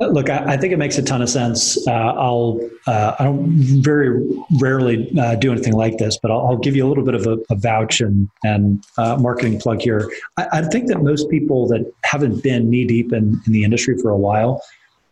Look, 0.10 0.30
I, 0.30 0.54
I, 0.54 0.58
think 0.58 0.74
it 0.74 0.78
makes 0.78 0.98
a 0.98 1.04
ton 1.04 1.22
of 1.22 1.30
sense. 1.30 1.88
Uh, 1.88 1.92
I'll 1.92 2.60
uh, 2.88 3.16
I 3.20 3.24
don't 3.24 3.48
very 3.84 4.28
rarely 4.60 5.12
uh, 5.20 5.36
do 5.36 5.52
anything 5.52 5.74
like 5.74 5.98
this, 5.98 6.18
but 6.18 6.32
I'll, 6.32 6.48
I'll, 6.48 6.58
give 6.58 6.76
you 6.76 6.86
a 6.86 6.90
little 6.90 7.04
bit 7.04 7.14
of 7.14 7.28
a, 7.28 7.38
a 7.52 7.56
vouch 7.56 8.02
and, 8.02 8.28
and 8.44 8.84
uh, 8.98 9.18
marketing 9.18 9.60
plug 9.60 9.80
here. 9.80 10.12
I, 10.38 10.48
I, 10.54 10.62
think 10.64 10.88
that 10.88 11.04
most 11.04 11.30
people 11.30 11.68
that 11.68 11.92
haven't 12.04 12.42
been 12.42 12.70
knee 12.70 12.86
deep 12.86 13.14
in, 13.14 13.40
in 13.46 13.54
the 13.54 13.64
industry 13.64 13.96
for 14.02 14.10
a 14.10 14.18
while 14.18 14.62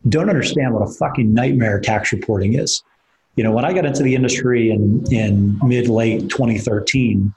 don't 0.08 0.30
understand 0.30 0.74
what 0.74 0.82
a 0.82 0.92
fucking 0.92 1.34
nightmare 1.34 1.80
tax 1.80 2.12
reporting 2.12 2.56
is. 2.56 2.82
You 3.36 3.44
know, 3.44 3.52
when 3.52 3.66
I 3.66 3.74
got 3.74 3.86
into 3.86 4.02
the 4.02 4.16
industry 4.16 4.72
in 4.72 5.06
in 5.12 5.60
mid 5.64 5.88
late 5.88 6.30
2013, 6.30 7.34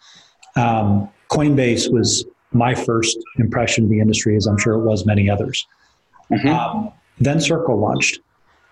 um, 0.56 1.08
Coinbase 1.30 1.92
was 1.92 2.24
my 2.52 2.74
first 2.74 3.18
impression 3.38 3.84
of 3.84 3.90
the 3.90 4.00
industry, 4.00 4.36
as 4.36 4.46
I'm 4.46 4.58
sure 4.58 4.74
it 4.74 4.84
was 4.84 5.04
many 5.04 5.28
others. 5.28 5.66
Mm-hmm. 6.30 6.48
Um, 6.48 6.92
then 7.18 7.40
Circle 7.40 7.78
launched. 7.78 8.20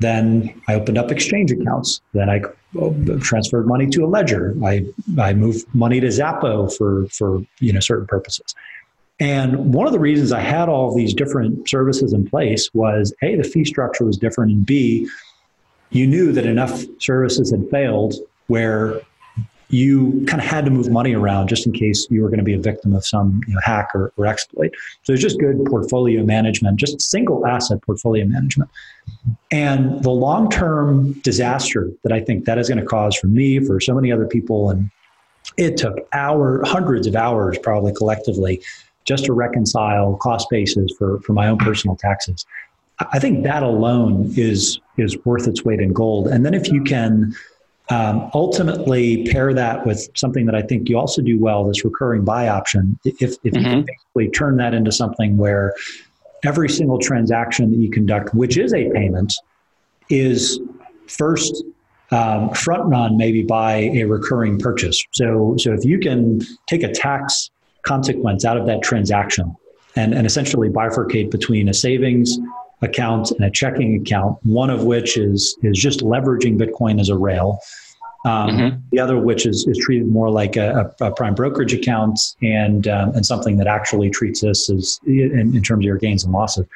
Then 0.01 0.61
I 0.67 0.75
opened 0.75 0.97
up 0.97 1.11
exchange 1.11 1.53
accounts. 1.53 2.01
Then 2.15 2.31
I 2.31 2.41
transferred 3.21 3.67
money 3.67 3.87
to 3.89 4.05
a 4.05 4.09
ledger. 4.09 4.57
I, 4.65 4.87
I 5.19 5.35
moved 5.35 5.67
money 5.75 6.01
to 6.01 6.07
Xapo 6.07 6.75
for, 6.75 7.07
for 7.09 7.45
you 7.59 7.73
know, 7.73 7.81
certain 7.81 8.07
purposes. 8.07 8.55
And 9.19 9.75
one 9.75 9.87
of 9.87 9.93
the 9.93 9.99
reasons 9.99 10.33
I 10.33 10.41
had 10.41 10.71
all 10.71 10.95
these 10.97 11.13
different 11.13 11.69
services 11.69 12.15
in 12.15 12.27
place 12.27 12.71
was 12.73 13.13
A, 13.23 13.37
the 13.37 13.45
fee 13.45 13.67
structure 13.67 14.07
was 14.07 14.17
different, 14.17 14.53
and 14.53 14.65
B, 14.65 15.07
you 15.91 16.07
knew 16.07 16.33
that 16.33 16.47
enough 16.47 16.83
services 16.99 17.51
had 17.51 17.69
failed 17.71 18.15
where 18.47 19.03
you 19.71 20.25
kind 20.27 20.43
of 20.43 20.49
had 20.49 20.65
to 20.65 20.71
move 20.71 20.91
money 20.91 21.15
around 21.15 21.49
just 21.49 21.65
in 21.65 21.73
case 21.73 22.07
you 22.11 22.23
were 22.23 22.29
going 22.29 22.39
to 22.39 22.45
be 22.45 22.55
a 22.55 22.59
victim 22.59 22.95
of 22.95 23.07
some 23.07 23.41
you 23.47 23.55
know, 23.55 23.61
hack 23.63 23.91
or, 23.95 24.13
or 24.17 24.27
exploit. 24.27 24.73
So 25.05 25.13
it's 25.13 25.23
just 25.23 25.39
good 25.39 25.65
portfolio 25.65 26.25
management, 26.25 26.79
just 26.79 27.01
single 27.01 27.47
asset 27.47 27.81
portfolio 27.83 28.25
management. 28.25 28.69
And 29.51 30.03
the 30.03 30.11
long 30.11 30.51
term 30.51 31.13
disaster 31.21 31.91
that 32.03 32.13
I 32.13 32.21
think 32.21 32.45
that 32.47 32.59
is 32.59 32.69
going 32.69 32.81
to 32.81 32.87
cause 32.87 33.17
for 33.17 33.29
me, 33.29 33.61
for 33.61 33.81
so 33.81 33.95
many 33.95 34.11
other 34.11 34.27
people, 34.27 34.71
and 34.71 34.91
it 35.57 35.77
took 35.77 35.99
hour, 36.13 36.63
hundreds 36.65 37.07
of 37.07 37.15
hours 37.15 37.57
probably 37.59 37.93
collectively 37.93 38.61
just 39.05 39.25
to 39.25 39.33
reconcile 39.33 40.17
cost 40.17 40.49
bases 40.51 40.95
for, 40.99 41.21
for 41.21 41.33
my 41.33 41.49
own 41.49 41.59
personal 41.59 41.97
taxes. 41.97 42.45
I 43.13 43.19
think 43.19 43.45
that 43.45 43.63
alone 43.63 44.31
is 44.37 44.79
is 44.99 45.17
worth 45.25 45.49
its 45.49 45.65
weight 45.65 45.81
in 45.81 45.93
gold. 45.95 46.29
And 46.29 46.45
then 46.45 46.53
if 46.53 46.69
you 46.69 46.85
can 46.85 47.35
um, 47.91 48.31
ultimately, 48.35 49.25
pair 49.25 49.53
that 49.53 49.85
with 49.85 50.09
something 50.17 50.47
that 50.47 50.55
I 50.55 50.63
think 50.63 50.89
you 50.89 50.99
also 50.99 51.23
do 51.23 51.39
well 51.39 51.65
this 51.65 51.85
recurring 51.85 52.25
buy 52.25 52.49
option. 52.49 52.99
If, 53.05 53.19
if 53.21 53.53
mm-hmm. 53.53 53.79
you 53.79 53.85
basically 53.85 54.31
turn 54.31 54.57
that 54.59 54.75
into 54.75 54.93
something 54.93 55.37
where 55.37 55.75
every 56.45 56.69
single 56.69 56.99
transaction 56.99 57.71
that 57.71 57.79
you 57.79 57.91
conduct, 57.91 58.33
which 58.33 58.57
is 58.57 58.73
a 58.73 58.89
payment, 58.91 59.35
is 60.09 60.61
first 61.09 61.65
um, 62.13 62.51
front 62.51 62.85
run 62.87 63.17
maybe 63.17 63.43
by 63.43 63.91
a 63.95 64.05
recurring 64.05 64.59
purchase. 64.59 65.03
So, 65.13 65.57
so 65.59 65.73
if 65.73 65.85
you 65.85 65.99
can 65.99 66.41
take 66.69 66.83
a 66.83 66.93
tax 66.93 67.51
consequence 67.83 68.45
out 68.45 68.57
of 68.57 68.67
that 68.67 68.83
transaction 68.83 69.55
and, 69.97 70.15
and 70.15 70.27
essentially 70.27 70.69
bifurcate 70.69 71.31
between 71.31 71.69
a 71.69 71.75
savings 71.75 72.39
account 72.83 73.31
and 73.31 73.45
a 73.45 73.51
checking 73.51 74.01
account, 74.01 74.39
one 74.43 74.71
of 74.71 74.85
which 74.85 75.17
is 75.17 75.57
is 75.63 75.79
just 75.79 76.01
leveraging 76.01 76.59
Bitcoin 76.59 77.01
as 77.01 77.09
a 77.09 77.17
rail. 77.17 77.61
Um, 78.25 78.51
mm-hmm. 78.51 78.79
The 78.91 78.99
other, 78.99 79.19
which 79.19 79.47
is, 79.47 79.67
is 79.67 79.79
treated 79.79 80.09
more 80.09 80.31
like 80.31 80.57
a, 80.57 80.95
a 81.01 81.11
prime 81.11 81.35
brokerage 81.35 81.73
account 81.73 82.21
and 82.43 82.87
um, 82.87 83.15
and 83.15 83.25
something 83.25 83.57
that 83.57 83.67
actually 83.67 84.11
treats 84.11 84.43
this 84.43 84.69
as 84.69 85.01
in, 85.07 85.57
in, 85.57 85.63
terms 85.63 85.81
of 85.81 85.87
your 85.87 85.97
gains 85.97 86.25
and 86.25 86.33
losses. 86.33 86.67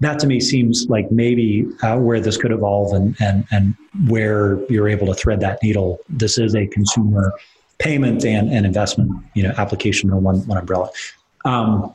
That 0.00 0.18
to 0.20 0.26
me 0.26 0.40
seems 0.40 0.86
like 0.88 1.10
maybe 1.10 1.66
uh, 1.82 1.98
where 1.98 2.20
this 2.20 2.36
could 2.36 2.52
evolve 2.52 2.92
and, 2.92 3.16
and 3.20 3.46
and 3.50 3.74
where 4.08 4.62
you're 4.70 4.88
able 4.88 5.06
to 5.06 5.14
thread 5.14 5.40
that 5.40 5.62
needle. 5.62 6.00
This 6.08 6.36
is 6.36 6.54
a 6.54 6.66
consumer 6.66 7.32
payment 7.78 8.24
and, 8.26 8.50
and 8.52 8.66
investment 8.66 9.10
you 9.34 9.42
know 9.42 9.54
application 9.56 10.10
in 10.10 10.22
one 10.22 10.46
one 10.46 10.58
umbrella. 10.58 10.90
Um, 11.46 11.94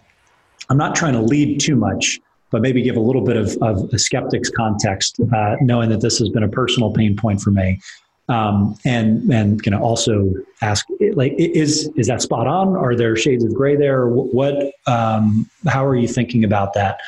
I'm 0.70 0.78
not 0.78 0.96
trying 0.96 1.14
to 1.14 1.22
lead 1.22 1.60
too 1.60 1.76
much 1.76 2.20
but 2.52 2.62
maybe 2.62 2.82
give 2.82 2.96
a 2.96 3.02
little 3.02 3.24
bit 3.24 3.38
of, 3.38 3.58
of 3.62 3.94
a 3.94 4.00
skeptic's 4.00 4.50
context, 4.50 5.20
uh, 5.34 5.56
knowing 5.62 5.90
that 5.90 6.02
this 6.02 6.20
has 6.20 6.30
been 6.30 6.44
a 6.44 6.50
personal 6.50 6.92
pain 6.92 7.16
point 7.16 7.42
for 7.42 7.52
me. 7.52 7.80
Um, 8.28 8.76
and 8.86 9.32
and 9.32 9.62
can 9.62 9.76
also 9.76 10.34
ask 10.64 10.88
like 11.14 11.34
is 11.38 11.92
is 11.96 12.08
that 12.08 12.24
spot 12.24 12.48
on? 12.48 12.76
Are 12.76 12.96
there 12.96 13.16
shades 13.16 13.44
of 13.44 13.54
gray 13.54 13.76
there? 13.76 14.08
What 14.08 14.74
um, 14.88 15.48
how 15.68 15.86
are 15.86 15.96
you 15.96 16.08
thinking 16.08 16.44
about 16.44 16.74
that 16.74 17.00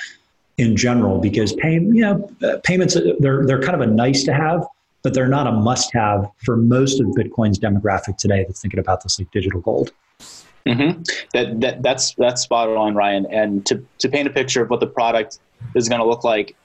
in 0.57 0.77
general? 0.77 1.19
Because 1.19 1.53
pay 1.53 1.73
you 1.73 2.01
know 2.01 2.29
uh, 2.43 2.57
payments 2.63 2.95
they're 3.19 3.47
they're 3.47 3.61
kind 3.61 3.73
of 3.73 3.81
a 3.81 3.91
nice 3.91 4.25
to 4.25 4.33
have, 4.33 4.63
but 5.01 5.15
they're 5.15 5.27
not 5.27 5.47
a 5.47 5.51
must 5.51 5.91
have 5.91 6.29
for 6.45 6.55
most 6.55 6.99
of 6.99 7.07
Bitcoin's 7.07 7.57
demographic 7.57 8.17
today 8.17 8.45
that's 8.47 8.61
thinking 8.61 8.79
about 8.79 9.01
this 9.01 9.17
like 9.17 9.31
digital 9.31 9.61
gold. 9.61 9.91
Mm-hmm. 10.69 11.01
That, 11.33 11.61
that 11.61 11.83
that's 11.83 12.13
that's 12.15 12.41
spot 12.41 12.69
on, 12.69 12.95
Ryan. 12.95 13.25
And 13.31 13.65
to 13.67 13.83
to 13.99 14.09
paint 14.09 14.27
a 14.27 14.31
picture 14.31 14.61
of 14.61 14.69
what 14.69 14.79
the 14.79 14.87
product 14.87 15.39
is 15.75 15.89
going 15.89 15.99
to 15.99 16.07
look 16.07 16.23
like 16.23 16.55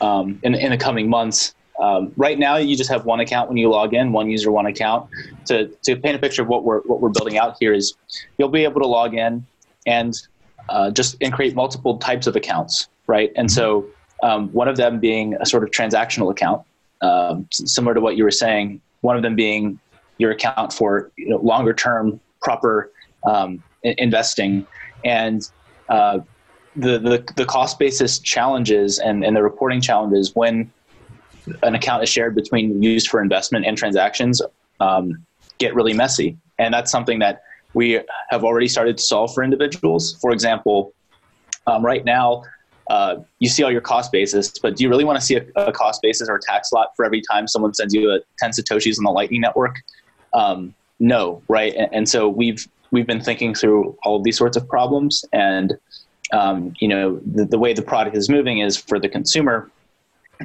um, 0.00 0.38
in 0.42 0.54
in 0.54 0.70
the 0.70 0.78
coming 0.78 1.08
months. 1.08 1.54
Um, 1.80 2.12
right 2.18 2.38
now, 2.38 2.56
you 2.56 2.76
just 2.76 2.90
have 2.90 3.06
one 3.06 3.20
account 3.20 3.48
when 3.48 3.56
you 3.56 3.70
log 3.70 3.94
in, 3.94 4.12
one 4.12 4.28
user, 4.28 4.50
one 4.50 4.66
account. 4.66 5.08
To 5.46 5.68
to 5.68 5.96
paint 5.96 6.16
a 6.16 6.18
picture 6.18 6.42
of 6.42 6.48
what 6.48 6.64
we're 6.64 6.80
what 6.82 7.00
we're 7.00 7.10
building 7.10 7.38
out 7.38 7.56
here 7.58 7.72
is, 7.72 7.94
you'll 8.38 8.48
be 8.50 8.64
able 8.64 8.80
to 8.80 8.86
log 8.86 9.14
in 9.14 9.46
and 9.86 10.14
uh, 10.68 10.90
just 10.90 11.16
and 11.20 11.32
create 11.32 11.54
multiple 11.54 11.98
types 11.98 12.26
of 12.26 12.36
accounts, 12.36 12.88
right? 13.06 13.32
And 13.36 13.50
so 13.50 13.86
um, 14.22 14.48
one 14.52 14.68
of 14.68 14.76
them 14.76 15.00
being 15.00 15.34
a 15.40 15.46
sort 15.46 15.62
of 15.62 15.70
transactional 15.70 16.30
account, 16.30 16.62
um, 17.00 17.48
similar 17.50 17.94
to 17.94 18.00
what 18.00 18.16
you 18.16 18.24
were 18.24 18.30
saying. 18.30 18.80
One 19.00 19.16
of 19.16 19.22
them 19.22 19.34
being 19.34 19.80
your 20.18 20.30
account 20.30 20.72
for 20.72 21.10
you 21.16 21.30
know, 21.30 21.38
longer 21.38 21.72
term 21.72 22.20
proper 22.42 22.92
um, 23.24 23.62
investing, 23.82 24.66
and 25.04 25.50
uh, 25.88 26.20
the, 26.76 26.98
the 26.98 27.32
the 27.36 27.44
cost 27.44 27.78
basis 27.78 28.18
challenges 28.18 28.98
and, 28.98 29.24
and 29.24 29.36
the 29.36 29.42
reporting 29.42 29.80
challenges 29.80 30.34
when 30.34 30.70
an 31.62 31.74
account 31.74 32.02
is 32.02 32.08
shared 32.08 32.34
between 32.34 32.82
used 32.82 33.08
for 33.08 33.20
investment 33.20 33.66
and 33.66 33.76
transactions 33.76 34.40
um, 34.80 35.24
get 35.58 35.74
really 35.74 35.92
messy, 35.92 36.36
and 36.58 36.72
that's 36.72 36.90
something 36.90 37.18
that 37.18 37.42
we 37.74 38.00
have 38.30 38.44
already 38.44 38.68
started 38.68 38.98
to 38.98 39.02
solve 39.02 39.32
for 39.34 39.42
individuals. 39.42 40.14
For 40.20 40.32
example, 40.32 40.92
um, 41.66 41.84
right 41.84 42.04
now. 42.04 42.42
Uh, 42.88 43.22
you 43.38 43.48
see 43.48 43.62
all 43.62 43.70
your 43.70 43.80
cost 43.80 44.10
basis, 44.10 44.50
but 44.58 44.74
do 44.74 44.82
you 44.82 44.90
really 44.90 45.04
want 45.04 45.16
to 45.16 45.24
see 45.24 45.36
a, 45.36 45.44
a, 45.54 45.70
cost 45.70 46.02
basis 46.02 46.28
or 46.28 46.34
a 46.34 46.40
tax 46.40 46.72
lot 46.72 46.88
for 46.96 47.04
every 47.04 47.22
time 47.30 47.46
someone 47.46 47.72
sends 47.72 47.94
you 47.94 48.10
a 48.10 48.18
10 48.40 48.50
satoshis 48.50 48.98
on 48.98 49.04
the 49.04 49.12
Lightning 49.12 49.40
Network? 49.40 49.76
Um, 50.34 50.74
no, 50.98 51.40
right? 51.46 51.72
And, 51.74 51.88
and, 51.92 52.08
so 52.08 52.28
we've 52.28 52.66
we've 52.90 53.06
been 53.06 53.20
thinking 53.20 53.54
through 53.54 53.96
all 54.02 54.16
of 54.16 54.24
these 54.24 54.36
sorts 54.36 54.56
of 54.56 54.68
problems. 54.68 55.24
And 55.32 55.78
um, 56.32 56.74
you 56.78 56.88
know 56.88 57.20
the, 57.26 57.44
the, 57.44 57.58
way 57.58 57.72
the 57.72 57.82
product 57.82 58.16
is 58.16 58.28
moving 58.28 58.58
is 58.58 58.76
for 58.76 59.00
the 59.00 59.08
consumer 59.08 59.68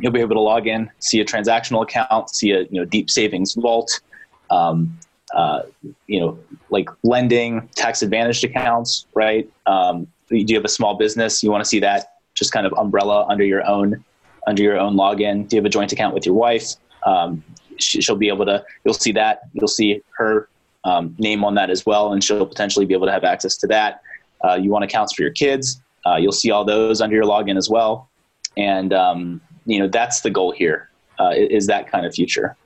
you'll 0.01 0.11
be 0.11 0.19
able 0.19 0.33
to 0.35 0.41
log 0.41 0.65
in 0.65 0.89
see 0.97 1.19
a 1.19 1.25
transactional 1.25 1.83
account 1.83 2.29
see 2.31 2.51
a 2.51 2.61
you 2.61 2.79
know 2.79 2.85
deep 2.85 3.07
savings 3.07 3.53
vault 3.53 4.01
um, 4.49 4.97
uh, 5.35 5.61
you 6.07 6.19
know 6.19 6.39
like 6.71 6.89
lending 7.03 7.67
tax 7.75 8.01
advantaged 8.01 8.43
accounts 8.43 9.05
right? 9.13 9.49
Um, 9.65 10.07
do 10.29 10.37
you 10.37 10.55
have 10.55 10.65
a 10.65 10.69
small 10.69 10.95
business? 10.95 11.43
You 11.43 11.51
want 11.51 11.63
to 11.63 11.69
see 11.69 11.79
that 11.79 12.13
just 12.33 12.51
kind 12.51 12.65
of 12.65 12.73
umbrella 12.73 13.25
under 13.29 13.43
your 13.43 13.65
own 13.65 14.03
under 14.47 14.61
your 14.61 14.77
own 14.77 14.95
login. 14.95 15.47
Do 15.47 15.55
you 15.55 15.61
have 15.61 15.65
a 15.65 15.69
joint 15.69 15.91
account 15.91 16.13
with 16.13 16.25
your 16.25 16.35
wife? 16.35 16.73
Um, 17.05 17.43
she'll 17.77 18.15
be 18.15 18.27
able 18.27 18.45
to 18.45 18.63
you'll 18.83 18.93
see 18.93 19.11
that. 19.13 19.41
You'll 19.53 19.67
see 19.67 20.01
her 20.17 20.49
um, 20.85 21.15
name 21.17 21.43
on 21.43 21.55
that 21.55 21.69
as 21.69 21.85
well, 21.85 22.13
and 22.13 22.23
she'll 22.23 22.45
potentially 22.45 22.85
be 22.85 22.93
able 22.93 23.07
to 23.07 23.11
have 23.11 23.23
access 23.23 23.57
to 23.57 23.67
that. 23.67 24.01
Uh, 24.43 24.55
you 24.55 24.69
want 24.69 24.85
accounts 24.85 25.13
for 25.13 25.23
your 25.23 25.31
kids, 25.31 25.81
uh, 26.05 26.15
you'll 26.15 26.31
see 26.31 26.51
all 26.51 26.63
those 26.63 27.01
under 27.01 27.15
your 27.15 27.25
login 27.25 27.57
as 27.57 27.69
well, 27.69 28.09
and 28.57 28.93
um, 28.93 29.41
you 29.65 29.79
know 29.79 29.87
that's 29.87 30.21
the 30.21 30.29
goal 30.29 30.51
here. 30.51 30.89
Uh, 31.19 31.31
is 31.33 31.65
that 31.67 31.89
kind 31.89 32.05
of 32.05 32.13
future. 32.13 32.57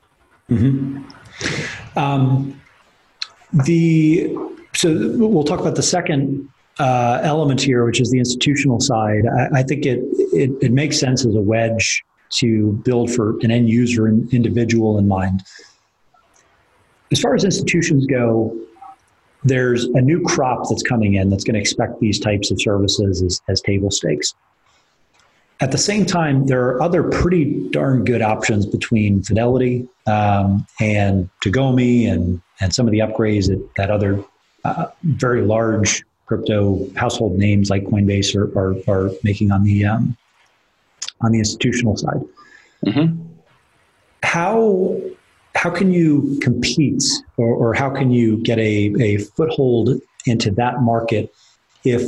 Mm-hmm. 0.50 1.04
Um, 1.98 2.60
the 3.54 4.36
so 4.76 4.94
we'll 5.18 5.44
talk 5.44 5.60
about 5.60 5.76
the 5.76 5.84
second 5.84 6.50
uh, 6.80 7.20
element 7.24 7.62
here, 7.62 7.86
which 7.86 8.02
is 8.02 8.10
the 8.12 8.20
institutional 8.20 8.80
side. 8.80 9.24
I, 9.28 9.60
I 9.60 9.64
think 9.64 9.86
it, 9.86 10.00
it, 10.34 10.52
it 10.62 10.72
makes 10.72 11.00
sense 11.00 11.26
as 11.26 11.36
a 11.36 11.42
wedge 11.42 12.04
to 12.32 12.74
build 12.86 13.12
for 13.14 13.38
an 13.42 13.52
end 13.52 13.70
user 13.70 14.08
and 14.08 14.32
individual 14.34 14.98
in 14.98 15.08
mind. 15.08 15.44
As 17.12 17.20
far 17.20 17.34
as 17.36 17.44
institutions 17.44 18.06
go, 18.06 18.56
there's 19.44 19.86
a 19.86 20.02
new 20.02 20.22
crop 20.22 20.68
that's 20.70 20.84
coming 20.84 21.16
in 21.16 21.30
that's 21.30 21.44
going 21.44 21.56
to 21.56 21.60
expect 21.60 22.00
these 22.00 22.20
types 22.20 22.52
of 22.52 22.62
services 22.62 23.22
as, 23.22 23.42
as 23.48 23.62
table 23.62 23.90
stakes. 23.90 24.34
At 25.62 25.72
the 25.72 25.78
same 25.78 26.06
time, 26.06 26.46
there 26.46 26.66
are 26.68 26.82
other 26.82 27.04
pretty 27.04 27.70
darn 27.72 28.06
good 28.06 28.22
options 28.22 28.66
between 28.66 29.24
Fidelity 29.24 29.88
um, 30.08 30.66
and 30.80 31.30
Tagomi 31.44 32.10
and, 32.10 32.42
and 32.62 32.74
some 32.74 32.88
of 32.88 32.92
the 32.92 33.00
upgrades 33.00 33.48
that, 33.48 33.70
that 33.76 33.92
other 33.92 34.24
uh, 34.64 34.88
very 35.04 35.42
large 35.42 36.04
crypto 36.28 36.88
household 36.96 37.38
names 37.38 37.70
like 37.70 37.84
Coinbase 37.86 38.36
are, 38.36 38.58
are, 38.58 38.76
are 38.88 39.12
making 39.24 39.52
on 39.52 39.64
the 39.64 39.84
um, 39.86 40.16
on 41.22 41.32
the 41.32 41.40
institutional 41.40 41.98
side. 41.98 42.22
Mm-hmm. 42.86 43.22
How 44.24 45.02
how 45.60 45.70
can 45.70 45.92
you 45.92 46.40
compete 46.42 47.04
or, 47.36 47.54
or 47.54 47.74
how 47.74 47.90
can 47.90 48.12
you 48.12 48.38
get 48.38 48.58
a, 48.60 48.94
a 49.02 49.18
foothold 49.18 50.02
into 50.26 50.52
that 50.52 50.82
market 50.82 51.36
if 51.84 52.02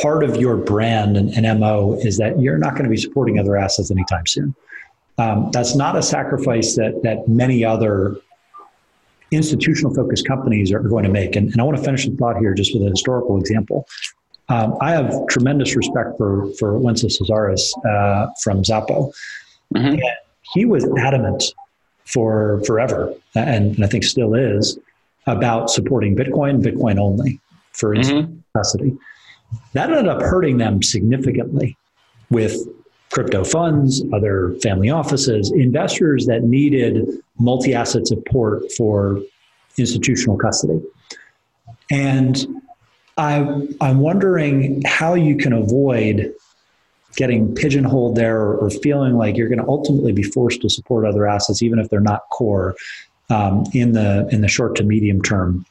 part 0.00 0.24
of 0.24 0.36
your 0.36 0.56
brand 0.56 1.18
and, 1.18 1.28
and 1.36 1.60
MO 1.60 1.98
is 2.00 2.16
that 2.16 2.40
you're 2.40 2.56
not 2.56 2.70
going 2.70 2.84
to 2.84 2.88
be 2.88 2.96
supporting 2.96 3.38
other 3.38 3.54
assets 3.54 3.90
anytime 3.90 4.26
soon? 4.26 4.54
Um, 5.18 5.50
that's 5.52 5.74
not 5.76 5.94
a 5.94 6.02
sacrifice 6.02 6.74
that 6.76 7.02
that 7.02 7.28
many 7.28 7.66
other 7.66 8.16
institutional 9.30 9.94
focused 9.94 10.26
companies 10.26 10.72
are 10.72 10.80
going 10.80 11.04
to 11.04 11.10
make. 11.10 11.36
And, 11.36 11.52
and 11.52 11.60
I 11.60 11.64
want 11.64 11.76
to 11.76 11.84
finish 11.84 12.06
the 12.06 12.16
thought 12.16 12.38
here 12.38 12.54
just 12.54 12.72
with 12.72 12.82
a 12.86 12.88
historical 12.88 13.38
example. 13.38 13.86
Um, 14.48 14.74
I 14.80 14.92
have 14.92 15.26
tremendous 15.26 15.76
respect 15.76 16.16
for 16.16 16.50
for 16.58 16.80
Wences 16.80 17.20
Casares 17.20 17.60
uh, 17.84 18.32
from 18.42 18.62
Xapo. 18.62 19.12
Mm-hmm. 19.74 20.00
he 20.54 20.64
was 20.64 20.84
adamant 20.98 21.44
for 22.12 22.62
forever, 22.66 23.14
and, 23.34 23.76
and, 23.76 23.84
I 23.84 23.88
think 23.88 24.04
still 24.04 24.34
is, 24.34 24.78
about 25.26 25.70
supporting 25.70 26.16
Bitcoin, 26.16 26.62
Bitcoin 26.62 26.98
only 26.98 27.40
for 27.72 27.94
its 27.94 28.10
mm-hmm. 28.10 28.32
capacity. 28.52 28.96
That 29.74 29.90
ended 29.90 30.08
up 30.08 30.20
hurting 30.20 30.58
them 30.58 30.82
significantly 30.82 31.76
with 32.30 32.56
crypto 33.10 33.44
funds, 33.44 34.02
other 34.12 34.54
family 34.62 34.90
offices, 34.90 35.50
investors 35.50 36.26
that 36.26 36.44
needed 36.44 37.08
multi 37.38 37.74
asset 37.74 38.06
support 38.06 38.70
for 38.72 39.20
institutional 39.78 40.36
custody. 40.36 40.80
And 41.90 42.62
I, 43.16 43.66
I'm 43.80 43.98
wondering 43.98 44.82
how 44.86 45.14
you 45.14 45.36
can 45.36 45.52
avoid 45.52 46.32
getting 47.16 47.54
pigeonholed 47.54 48.16
there 48.16 48.38
or, 48.40 48.56
or 48.56 48.70
feeling 48.70 49.16
like 49.16 49.36
you're 49.36 49.48
going 49.48 49.58
to 49.60 49.68
ultimately 49.68 50.12
be 50.12 50.22
forced 50.22 50.62
to 50.62 50.70
support 50.70 51.04
other 51.04 51.26
assets, 51.26 51.62
even 51.62 51.78
if 51.78 51.88
they're 51.88 52.00
not 52.00 52.22
core, 52.30 52.76
um, 53.30 53.64
in 53.72 53.92
the 53.92 54.28
in 54.32 54.40
the 54.40 54.48
short 54.48 54.74
to 54.76 54.82
medium 54.82 55.22
term 55.22 55.64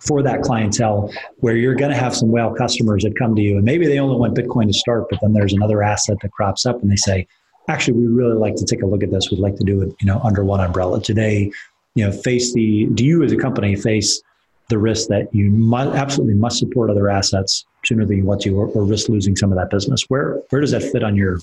for 0.00 0.22
that 0.22 0.42
clientele 0.42 1.12
where 1.38 1.56
you're 1.56 1.74
going 1.74 1.90
to 1.90 1.96
have 1.96 2.14
some 2.14 2.30
whale 2.30 2.54
customers 2.54 3.02
that 3.02 3.16
come 3.16 3.34
to 3.34 3.42
you 3.42 3.56
and 3.56 3.64
maybe 3.64 3.86
they 3.86 3.98
only 3.98 4.16
want 4.16 4.34
bitcoin 4.34 4.66
to 4.66 4.72
start 4.72 5.06
but 5.10 5.20
then 5.20 5.32
there's 5.32 5.52
another 5.52 5.82
asset 5.82 6.16
that 6.22 6.30
crops 6.30 6.66
up 6.66 6.80
and 6.82 6.90
they 6.90 6.96
say 6.96 7.26
actually 7.68 7.94
we 7.94 8.06
really 8.06 8.36
like 8.36 8.54
to 8.54 8.64
take 8.64 8.82
a 8.82 8.86
look 8.86 9.02
at 9.02 9.10
this. 9.10 9.30
We'd 9.30 9.40
like 9.40 9.56
to 9.56 9.64
do 9.64 9.82
it 9.82 9.94
you 10.00 10.06
know 10.06 10.20
under 10.20 10.44
one 10.44 10.60
umbrella. 10.60 11.00
Today 11.00 11.50
you 11.94 12.04
know 12.04 12.12
face 12.12 12.52
the 12.52 12.86
do 12.94 13.04
you 13.04 13.22
as 13.22 13.32
a 13.32 13.36
company 13.36 13.76
face 13.76 14.22
the 14.68 14.78
risk 14.78 15.08
that 15.08 15.34
you 15.34 15.50
must, 15.50 15.96
absolutely 15.96 16.34
must 16.34 16.58
support 16.58 16.90
other 16.90 17.08
assets 17.08 17.64
sooner 17.88 18.04
than 18.04 18.18
you 18.18 18.24
want 18.24 18.40
to 18.40 18.50
or, 18.50 18.66
or 18.68 18.84
risk 18.84 19.08
losing 19.08 19.34
some 19.34 19.50
of 19.50 19.58
that 19.58 19.70
business 19.70 20.04
where 20.08 20.40
where 20.50 20.60
does 20.60 20.70
that 20.70 20.82
fit 20.82 21.02
on 21.02 21.16
your 21.16 21.38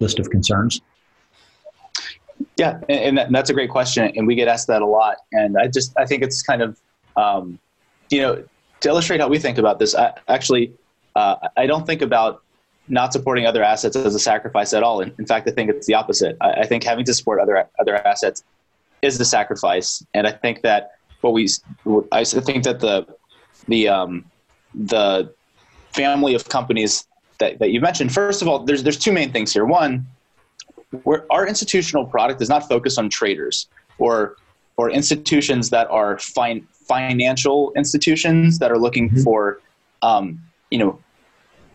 list 0.00 0.18
of 0.18 0.28
concerns 0.30 0.80
yeah 2.56 2.78
and, 2.88 3.18
and 3.18 3.34
that's 3.34 3.50
a 3.50 3.54
great 3.54 3.70
question 3.70 4.12
and 4.16 4.26
we 4.26 4.34
get 4.34 4.48
asked 4.48 4.66
that 4.66 4.82
a 4.82 4.86
lot 4.86 5.16
and 5.32 5.56
i 5.56 5.66
just 5.66 5.92
i 5.96 6.04
think 6.04 6.22
it's 6.22 6.42
kind 6.42 6.62
of 6.62 6.78
um, 7.18 7.58
you 8.10 8.22
know, 8.22 8.44
to 8.80 8.88
illustrate 8.88 9.20
how 9.20 9.28
we 9.28 9.38
think 9.38 9.58
about 9.58 9.78
this, 9.78 9.94
I, 9.94 10.12
actually, 10.28 10.72
uh, 11.16 11.36
I 11.56 11.66
don't 11.66 11.86
think 11.86 12.00
about 12.00 12.42
not 12.88 13.12
supporting 13.12 13.44
other 13.44 13.62
assets 13.62 13.96
as 13.96 14.14
a 14.14 14.20
sacrifice 14.20 14.72
at 14.72 14.82
all. 14.82 15.00
In, 15.00 15.12
in 15.18 15.26
fact, 15.26 15.48
I 15.48 15.50
think 15.50 15.68
it's 15.68 15.86
the 15.86 15.94
opposite. 15.94 16.36
I, 16.40 16.52
I, 16.52 16.66
think 16.66 16.84
having 16.84 17.04
to 17.04 17.12
support 17.12 17.40
other 17.40 17.68
other 17.78 17.96
assets 18.06 18.42
is 19.02 19.18
the 19.18 19.24
sacrifice, 19.24 20.02
and 20.14 20.26
I 20.26 20.32
think 20.32 20.62
that 20.62 20.92
what 21.20 21.32
we, 21.32 21.48
I 22.12 22.24
think 22.24 22.64
that 22.64 22.80
the 22.80 23.06
the 23.66 23.88
um, 23.88 24.24
the 24.74 25.34
family 26.02 26.32
of 26.38 26.42
companies 26.48 26.92
that, 27.40 27.58
that 27.60 27.70
you 27.74 27.80
mentioned. 27.88 28.08
First 28.12 28.40
of 28.42 28.46
all, 28.48 28.58
there's 28.66 28.82
there's 28.84 29.00
two 29.06 29.14
main 29.20 29.30
things 29.32 29.52
here. 29.52 29.66
One, 29.82 29.92
our 31.36 31.44
institutional 31.52 32.04
product 32.14 32.40
is 32.44 32.48
not 32.54 32.62
focused 32.74 32.98
on 32.98 33.06
traders 33.20 33.56
or 33.98 34.36
or 34.78 34.90
institutions 34.90 35.70
that 35.70 35.86
are 35.90 36.18
fine 36.18 36.58
financial 36.94 37.72
institutions 37.76 38.58
that 38.60 38.70
are 38.70 38.78
looking 38.78 39.10
mm-hmm. 39.10 39.22
for, 39.24 39.60
um, 40.02 40.24
you 40.70 40.78
know, 40.78 40.92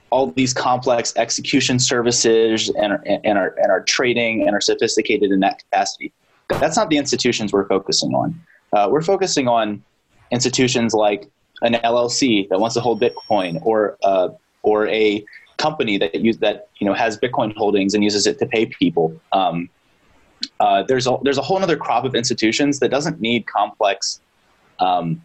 all 0.10 0.28
these 0.42 0.54
complex 0.54 1.14
execution 1.26 1.80
services 1.80 2.70
and 2.82 2.94
are, 2.94 3.04
and 3.28 3.38
are 3.38 3.52
and 3.62 3.70
are 3.72 3.84
trading 3.96 4.36
and 4.46 4.52
are 4.58 4.62
sophisticated 4.62 5.30
in 5.32 5.40
that 5.42 5.56
capacity. 5.64 6.14
That's 6.62 6.78
not 6.78 6.90
the 6.90 6.98
institutions 6.98 7.52
we're 7.52 7.68
focusing 7.68 8.14
on. 8.22 8.40
Uh, 8.74 8.88
we're 8.92 9.08
focusing 9.14 9.48
on 9.48 9.84
institutions 10.32 10.94
like 10.94 11.30
an 11.64 11.74
LLC 11.76 12.48
that 12.50 12.60
wants 12.60 12.76
to 12.76 12.82
hold 12.82 13.02
Bitcoin, 13.02 13.60
or 13.66 13.98
uh, 14.04 14.30
or 14.62 14.88
a 14.88 15.26
company 15.58 15.98
that 15.98 16.16
use 16.16 16.38
that 16.40 16.68
you 16.78 16.86
know 16.88 16.94
has 16.94 17.18
Bitcoin 17.18 17.56
holdings 17.56 17.94
and 17.94 18.04
uses 18.04 18.28
it 18.28 18.38
to 18.40 18.46
pay 18.46 18.66
people. 18.66 19.20
Um, 19.32 19.70
uh, 20.60 20.84
there's 20.84 21.08
a 21.08 21.18
there's 21.24 21.38
a 21.38 21.42
whole 21.42 21.58
other 21.58 21.78
crop 21.78 22.06
of 22.06 22.16
institutions 22.16 22.80
that 22.80 22.90
doesn't 22.90 23.20
need 23.20 23.48
complex 23.48 24.22
um, 24.80 25.24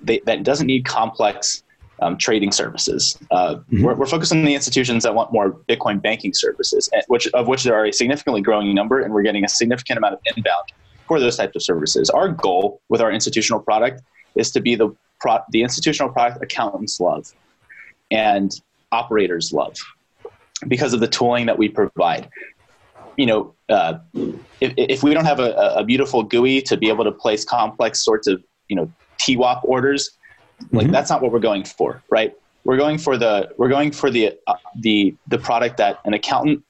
they, 0.00 0.20
that 0.26 0.42
doesn't 0.42 0.66
need 0.66 0.84
complex 0.84 1.62
um, 2.02 2.16
trading 2.16 2.52
services. 2.52 3.18
Uh, 3.30 3.56
mm-hmm. 3.56 3.84
we're, 3.84 3.94
we're, 3.94 4.06
focused 4.06 4.32
on 4.32 4.42
the 4.44 4.54
institutions 4.54 5.02
that 5.02 5.14
want 5.14 5.32
more 5.32 5.52
Bitcoin 5.68 6.00
banking 6.00 6.32
services, 6.32 6.88
which 7.08 7.26
of 7.28 7.46
which 7.46 7.64
there 7.64 7.74
are 7.74 7.86
a 7.86 7.92
significantly 7.92 8.40
growing 8.40 8.74
number, 8.74 9.00
and 9.00 9.12
we're 9.12 9.22
getting 9.22 9.44
a 9.44 9.48
significant 9.48 9.98
amount 9.98 10.14
of 10.14 10.20
inbound 10.34 10.72
for 11.06 11.20
those 11.20 11.36
types 11.36 11.56
of 11.56 11.62
services. 11.62 12.08
Our 12.10 12.28
goal 12.28 12.80
with 12.88 13.00
our 13.00 13.12
institutional 13.12 13.60
product 13.60 14.02
is 14.34 14.50
to 14.52 14.60
be 14.60 14.74
the 14.74 14.94
pro- 15.20 15.40
the 15.50 15.62
institutional 15.62 16.12
product 16.12 16.42
accountants 16.42 17.00
love 17.00 17.32
and 18.10 18.60
operators 18.92 19.52
love 19.52 19.76
because 20.68 20.92
of 20.92 21.00
the 21.00 21.08
tooling 21.08 21.46
that 21.46 21.58
we 21.58 21.68
provide. 21.68 22.28
You 23.16 23.26
know, 23.26 23.54
uh, 23.68 23.98
if, 24.60 24.72
if 24.76 25.02
we 25.02 25.12
don't 25.14 25.24
have 25.26 25.40
a, 25.40 25.52
a 25.76 25.84
beautiful 25.84 26.22
GUI 26.22 26.62
to 26.62 26.76
be 26.76 26.88
able 26.88 27.04
to 27.04 27.12
place 27.12 27.44
complex 27.44 28.04
sorts 28.04 28.26
of 28.26 28.42
you 28.68 28.76
know 28.76 28.90
TWAP 29.18 29.60
orders. 29.64 30.10
Like 30.72 30.84
mm-hmm. 30.84 30.92
that's 30.92 31.10
not 31.10 31.22
what 31.22 31.32
we're 31.32 31.38
going 31.38 31.64
for, 31.64 32.02
right? 32.10 32.34
We're 32.64 32.76
going 32.76 32.98
for 32.98 33.16
the 33.16 33.50
we're 33.56 33.68
going 33.68 33.92
for 33.92 34.10
the 34.10 34.38
uh, 34.46 34.54
the 34.76 35.14
the 35.28 35.38
product 35.38 35.76
that 35.78 36.00
an 36.04 36.14
accountant 36.14 36.62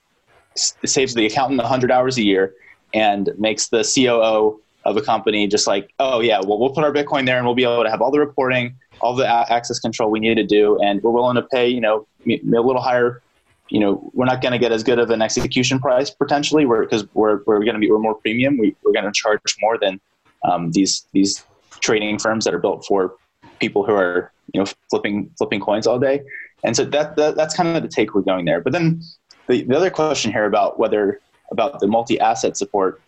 saves 0.57 1.15
the 1.15 1.27
accountant 1.27 1.61
100 1.61 1.91
hours 1.91 2.19
a 2.19 2.23
year 2.23 2.55
and 2.93 3.31
makes 3.39 3.69
the 3.69 3.83
COO 3.83 4.61
of 4.85 4.97
a 4.97 5.03
company 5.03 5.47
just 5.47 5.67
like, 5.67 5.93
oh 5.99 6.21
yeah, 6.21 6.41
well 6.41 6.59
we'll 6.59 6.71
put 6.71 6.85
our 6.85 6.93
Bitcoin 6.93 7.27
there 7.27 7.37
and 7.37 7.47
we'll 7.47 7.55
be 7.55 7.65
able 7.65 7.85
to 7.85 7.91
have 7.91 8.01
all 8.01 8.11
the 8.11 8.21
reporting, 8.21 8.75
all 9.01 9.15
the 9.15 9.27
access 9.53 9.79
control 9.79 10.11
we 10.11 10.21
need 10.21 10.37
to 10.37 10.47
do, 10.47 10.79
and 10.81 11.03
we're 11.03 11.11
willing 11.11 11.37
to 11.37 11.43
pay 11.43 11.69
you 11.69 11.81
know 11.81 12.07
a 12.27 12.41
little 12.43 12.81
higher. 12.81 13.23
You 13.69 13.79
know, 13.79 14.11
we're 14.15 14.25
not 14.27 14.43
going 14.43 14.51
to 14.51 14.59
get 14.59 14.73
as 14.73 14.83
good 14.83 14.99
of 14.99 15.11
an 15.11 15.23
execution 15.23 15.79
price 15.79 16.11
potentially, 16.11 16.67
because 16.67 17.07
we're, 17.15 17.45
we're, 17.47 17.61
going 17.61 17.75
to 17.75 17.79
be 17.79 17.89
we're 17.89 18.01
more 18.01 18.17
premium. 18.17 18.59
We, 18.59 18.75
we're 18.83 18.93
going 18.93 19.05
to 19.05 19.13
charge 19.13 19.41
more 19.61 19.79
than 19.79 20.01
um, 20.45 20.73
these 20.73 21.07
these 21.13 21.45
trading 21.81 22.19
firms 22.19 22.45
that 22.45 22.55
are 22.55 22.59
built 22.59 22.85
for 22.87 23.15
people 23.59 23.85
who 23.85 23.93
are 23.93 24.33
you 24.53 24.61
know 24.61 24.67
flipping 24.89 25.31
flipping 25.39 25.61
coins 25.61 25.87
all 25.87 25.99
day 25.99 26.23
and 26.65 26.77
so 26.77 26.85
that, 26.85 27.17
that 27.17 27.37
that's 27.37 27.55
kind 27.55 27.77
of 27.77 27.83
the 27.83 27.89
take 27.89 28.15
we're 28.15 28.23
going 28.23 28.45
there 28.45 28.61
but 28.61 28.73
then 28.73 29.03
the, 29.47 29.63
the 29.63 29.77
other 29.77 29.91
question 29.91 30.33
here 30.33 30.47
about 30.47 30.79
whether 30.79 31.21
about 31.51 31.81
the 31.81 31.87
multi-asset 31.87 32.57
support 32.57 33.01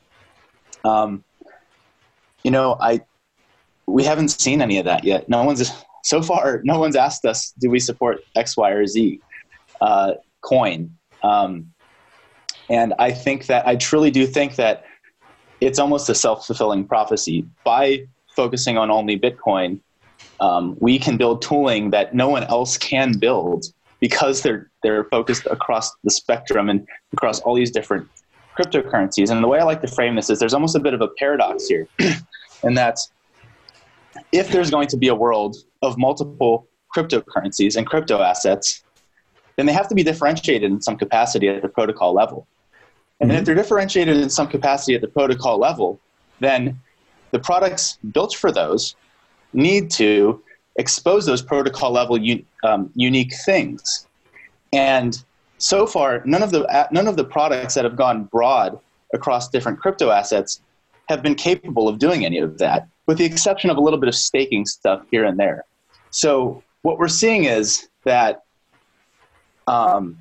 um, 0.85 1.22
you 2.44 2.50
know 2.50 2.76
i 2.81 3.00
we 3.87 4.05
haven't 4.05 4.28
seen 4.28 4.62
any 4.62 4.78
of 4.78 4.85
that 4.85 5.02
yet. 5.05 5.28
No 5.28 5.42
one's 5.42 5.70
so 6.05 6.22
far 6.22 6.61
no 6.64 6.78
one's 6.78 6.96
asked 6.96 7.24
us 7.24 7.52
do 7.59 7.70
we 7.70 7.81
support 7.81 8.18
x 8.37 8.57
y 8.57 8.70
or 8.70 8.87
z 8.87 9.20
uh, 9.81 10.12
coin? 10.40 10.96
Um, 11.22 11.72
and 12.70 12.94
i 12.98 13.11
think 13.11 13.46
that 13.46 13.66
i 13.66 13.76
truly 13.76 14.11
do 14.11 14.26
think 14.26 14.57
that 14.57 14.85
it's 15.62 15.78
almost 15.78 16.09
a 16.09 16.14
self-fulfilling 16.14 16.87
prophecy. 16.87 17.46
By 17.64 18.05
focusing 18.35 18.76
on 18.76 18.90
only 18.90 19.18
Bitcoin, 19.18 19.81
um, 20.40 20.76
we 20.81 20.98
can 20.98 21.16
build 21.16 21.40
tooling 21.40 21.90
that 21.90 22.14
no 22.14 22.28
one 22.28 22.42
else 22.44 22.76
can 22.76 23.16
build 23.18 23.66
because 24.00 24.42
they're 24.42 24.70
they're 24.83 25.05
focused 25.05 25.46
across 25.46 25.92
the 26.02 26.11
spectrum 26.11 26.68
and 26.68 26.87
across 27.12 27.38
all 27.40 27.55
these 27.55 27.70
different 27.70 28.09
cryptocurrencies. 28.59 29.31
And 29.31 29.43
the 29.43 29.49
way 29.49 29.59
I 29.59 29.65
like 29.65 29.81
to 29.83 29.88
frame 29.88 30.17
this 30.17 30.31
is 30.31 30.38
there's 30.38 30.55
almost 30.55 30.77
a 30.77 30.81
bit 30.81 30.95
of 30.95 31.01
a 31.01 31.09
paradox 31.19 31.67
here, 31.67 31.88
and 32.62 32.77
that's 32.77 33.11
if 34.33 34.51
there's 34.51 34.71
going 34.71 34.88
to 34.88 34.97
be 34.97 35.09
a 35.09 35.15
world 35.15 35.57
of 35.83 35.99
multiple 35.99 36.67
cryptocurrencies 36.95 37.77
and 37.77 37.87
crypto 37.87 38.21
assets, 38.21 38.85
then 39.57 39.67
they 39.67 39.73
have 39.73 39.88
to 39.88 39.95
be 39.95 40.03
differentiated 40.03 40.71
in 40.71 40.81
some 40.81 40.97
capacity 40.97 41.49
at 41.49 41.62
the 41.62 41.69
protocol 41.69 42.12
level. 42.12 42.47
And 43.21 43.31
mm-hmm. 43.31 43.38
if 43.38 43.45
they're 43.45 43.55
differentiated 43.55 44.17
in 44.17 44.31
some 44.31 44.49
capacity 44.49 44.95
at 44.95 45.01
the 45.01 45.09
protocol 45.09 45.59
level, 45.59 46.01
then 46.41 46.81
the 47.31 47.38
products 47.38 47.99
built 48.12 48.35
for 48.35 48.51
those 48.51 48.97
need 49.53 49.91
to 49.93 50.43
expose 50.77 51.27
those 51.27 51.43
protocol 51.43 51.93
level 51.93 52.17
un- 52.17 52.45
um, 52.65 52.91
unique 52.95 53.33
things. 53.45 54.07
And 54.73 55.23
so 55.62 55.87
far, 55.87 56.22
none 56.25 56.42
of 56.42 56.51
the 56.51 56.64
uh, 56.64 56.88
none 56.90 57.07
of 57.07 57.16
the 57.16 57.25
products 57.25 57.75
that 57.75 57.85
have 57.85 57.94
gone 57.94 58.25
broad 58.25 58.79
across 59.14 59.48
different 59.48 59.79
crypto 59.79 60.11
assets 60.11 60.61
have 61.09 61.22
been 61.22 61.37
capable 61.37 61.88
of 61.88 62.01
doing 62.01 62.25
any 62.25 62.38
of 62.38 62.59
that, 62.59 62.88
with 63.07 63.16
the 63.16 63.25
exception 63.25 63.70
of 63.70 63.77
a 63.77 63.81
little 63.81 63.98
bit 63.98 64.09
of 64.09 64.14
staking 64.14 64.66
stuff 64.66 65.03
here 65.12 65.25
and 65.25 65.38
there. 65.38 65.64
So 66.11 66.64
what 66.83 66.98
we're 66.98 67.07
seeing 67.07 67.44
is 67.44 67.88
that, 68.05 68.42
um, 69.68 70.18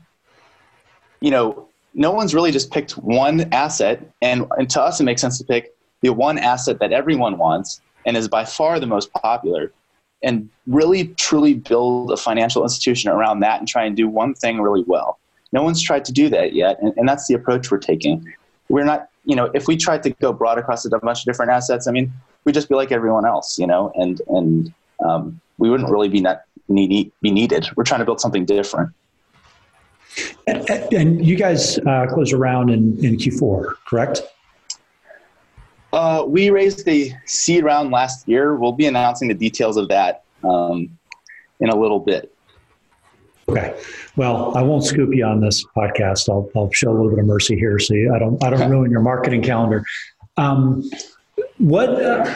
you 1.21 1.31
know, 1.31 1.67
no 1.95 2.11
one's 2.11 2.35
really 2.35 2.51
just 2.51 2.71
picked 2.71 2.91
one 2.91 3.51
asset, 3.51 3.99
and, 4.21 4.45
and 4.57 4.69
to 4.69 4.81
us, 4.81 4.99
it 4.99 5.05
makes 5.05 5.21
sense 5.21 5.39
to 5.39 5.43
pick 5.43 5.73
the 6.01 6.09
one 6.09 6.37
asset 6.37 6.77
that 6.79 6.91
everyone 6.91 7.39
wants 7.39 7.81
and 8.05 8.15
is 8.15 8.27
by 8.27 8.45
far 8.45 8.79
the 8.79 8.85
most 8.85 9.11
popular 9.13 9.71
and 10.21 10.49
really 10.67 11.07
truly 11.15 11.55
build 11.55 12.11
a 12.11 12.17
financial 12.17 12.61
institution 12.61 13.09
around 13.09 13.39
that 13.39 13.57
and 13.59 13.67
try 13.67 13.85
and 13.85 13.97
do 13.97 14.07
one 14.07 14.35
thing 14.35 14.61
really 14.61 14.83
well. 14.85 15.17
No 15.51 15.63
one's 15.63 15.81
tried 15.81 16.05
to 16.05 16.11
do 16.11 16.29
that 16.29 16.53
yet, 16.53 16.81
and, 16.81 16.93
and 16.97 17.07
that's 17.07 17.27
the 17.27 17.33
approach 17.33 17.71
we're 17.71 17.77
taking. 17.77 18.33
We're 18.69 18.85
not, 18.85 19.09
you 19.25 19.35
know, 19.35 19.51
if 19.53 19.67
we 19.67 19.75
tried 19.75 20.03
to 20.03 20.11
go 20.11 20.31
broad 20.31 20.57
across 20.57 20.85
a 20.85 20.89
bunch 20.89 21.19
of 21.19 21.25
different 21.25 21.51
assets, 21.51 21.87
I 21.87 21.91
mean, 21.91 22.11
we'd 22.45 22.53
just 22.53 22.69
be 22.69 22.75
like 22.75 22.91
everyone 22.91 23.25
else, 23.25 23.59
you 23.59 23.67
know, 23.67 23.91
and 23.95 24.21
and 24.27 24.73
um, 25.03 25.41
we 25.57 25.69
wouldn't 25.69 25.89
really 25.89 26.09
be 26.09 26.21
not 26.21 26.43
need, 26.67 27.11
be 27.21 27.31
needed. 27.31 27.67
We're 27.75 27.83
trying 27.83 27.99
to 27.99 28.05
build 28.05 28.21
something 28.21 28.45
different. 28.45 28.91
And, 30.47 30.69
and 30.93 31.25
you 31.25 31.35
guys 31.35 31.77
uh, 31.79 32.07
closed 32.07 32.33
around 32.33 32.69
in, 32.69 33.03
in 33.03 33.17
Q4, 33.17 33.75
correct? 33.85 34.21
Uh, 35.93 36.23
we 36.25 36.49
raised 36.49 36.87
a 36.87 37.15
seed 37.25 37.63
round 37.63 37.91
last 37.91 38.27
year. 38.27 38.55
We'll 38.55 38.71
be 38.71 38.87
announcing 38.87 39.27
the 39.27 39.33
details 39.33 39.77
of 39.77 39.87
that 39.89 40.23
um, 40.43 40.97
in 41.59 41.69
a 41.69 41.75
little 41.75 41.99
bit. 41.99 42.33
Okay. 43.51 43.79
Well, 44.15 44.55
I 44.55 44.61
won't 44.61 44.83
scoop 44.83 45.13
you 45.13 45.25
on 45.25 45.41
this 45.41 45.65
podcast. 45.75 46.29
I'll, 46.29 46.49
I'll 46.55 46.71
show 46.71 46.91
a 46.91 46.93
little 46.93 47.09
bit 47.09 47.19
of 47.19 47.25
mercy 47.25 47.57
here, 47.57 47.79
so 47.79 47.95
I 47.95 48.19
don't 48.19 48.43
I 48.43 48.49
don't 48.49 48.61
okay. 48.61 48.69
ruin 48.69 48.91
your 48.91 49.01
marketing 49.01 49.41
calendar. 49.41 49.83
Um, 50.37 50.89
what 51.57 51.89
uh, 52.01 52.35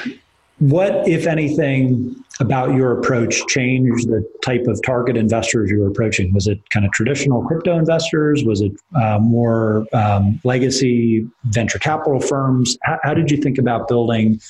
what, 0.60 1.08
if 1.08 1.28
anything, 1.28 2.16
about 2.40 2.74
your 2.74 3.00
approach 3.00 3.46
changed 3.48 4.10
the 4.10 4.28
type 4.44 4.68
of 4.68 4.82
target 4.84 5.16
investors 5.16 5.70
you 5.70 5.80
were 5.80 5.88
approaching? 5.88 6.34
Was 6.34 6.48
it 6.48 6.60
kind 6.70 6.86
of 6.86 6.92
traditional 6.92 7.46
crypto 7.46 7.78
investors? 7.78 8.44
Was 8.44 8.62
it 8.62 8.74
uh, 8.96 9.20
more 9.20 9.86
um, 9.94 10.40
legacy 10.44 11.28
venture 11.46 11.80
capital 11.80 12.20
firms? 12.20 12.78
How, 12.84 13.00
how, 13.04 13.14
did 13.14 13.32
you 13.32 13.38
think 13.38 13.58
about 13.58 13.88
building 13.88 14.42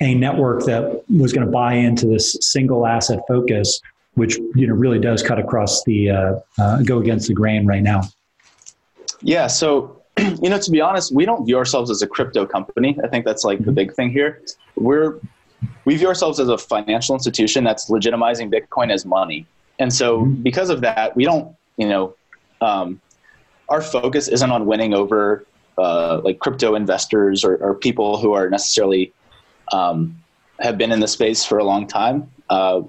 a 0.00 0.14
network 0.14 0.64
that 0.66 1.02
was 1.08 1.32
going 1.32 1.44
to 1.44 1.50
buy 1.50 1.74
into 1.74 2.06
this 2.06 2.36
single 2.40 2.86
asset 2.86 3.20
focus, 3.26 3.80
which 4.14 4.36
you 4.54 4.66
know 4.66 4.74
really 4.74 4.98
does 4.98 5.22
cut 5.22 5.38
across 5.38 5.84
the 5.84 6.10
uh, 6.10 6.34
uh, 6.58 6.82
go 6.82 6.98
against 6.98 7.28
the 7.28 7.34
grain 7.34 7.66
right 7.66 7.82
now? 7.82 8.02
Yeah. 9.20 9.46
So 9.46 10.02
you 10.42 10.50
know, 10.50 10.58
to 10.58 10.70
be 10.70 10.80
honest, 10.80 11.14
we 11.14 11.24
don't 11.24 11.44
view 11.44 11.56
ourselves 11.56 11.90
as 11.90 12.02
a 12.02 12.06
crypto 12.06 12.46
company. 12.46 12.98
I 13.02 13.08
think 13.08 13.24
that's 13.24 13.44
like 13.44 13.58
the 13.58 13.64
mm-hmm. 13.64 13.74
big 13.74 13.94
thing 13.94 14.10
here. 14.10 14.42
We're 14.76 15.20
we 15.84 15.96
view 15.96 16.08
ourselves 16.08 16.38
as 16.40 16.48
a 16.48 16.58
financial 16.58 17.14
institution 17.14 17.64
that's 17.64 17.90
legitimizing 17.90 18.52
Bitcoin 18.52 18.92
as 18.92 19.04
money, 19.04 19.46
and 19.78 19.92
so 19.92 20.22
mm-hmm. 20.22 20.42
because 20.42 20.70
of 20.70 20.80
that, 20.82 21.16
we 21.16 21.24
don't, 21.24 21.54
you 21.76 21.88
know, 21.88 22.14
um, 22.60 23.00
our 23.68 23.82
focus 23.82 24.28
isn't 24.28 24.50
on 24.50 24.66
winning 24.66 24.94
over 24.94 25.44
uh, 25.76 26.20
like 26.24 26.40
crypto 26.40 26.74
investors 26.74 27.44
or, 27.44 27.56
or, 27.56 27.72
people 27.72 28.18
who 28.18 28.32
are 28.32 28.50
necessarily 28.50 29.12
um, 29.72 30.20
have 30.58 30.76
been 30.76 30.90
in 30.90 30.98
the 30.98 31.06
space 31.06 31.44
for 31.44 31.58
a 31.58 31.64
long 31.64 31.86
time. 31.86 32.28
Uh, 32.50 32.80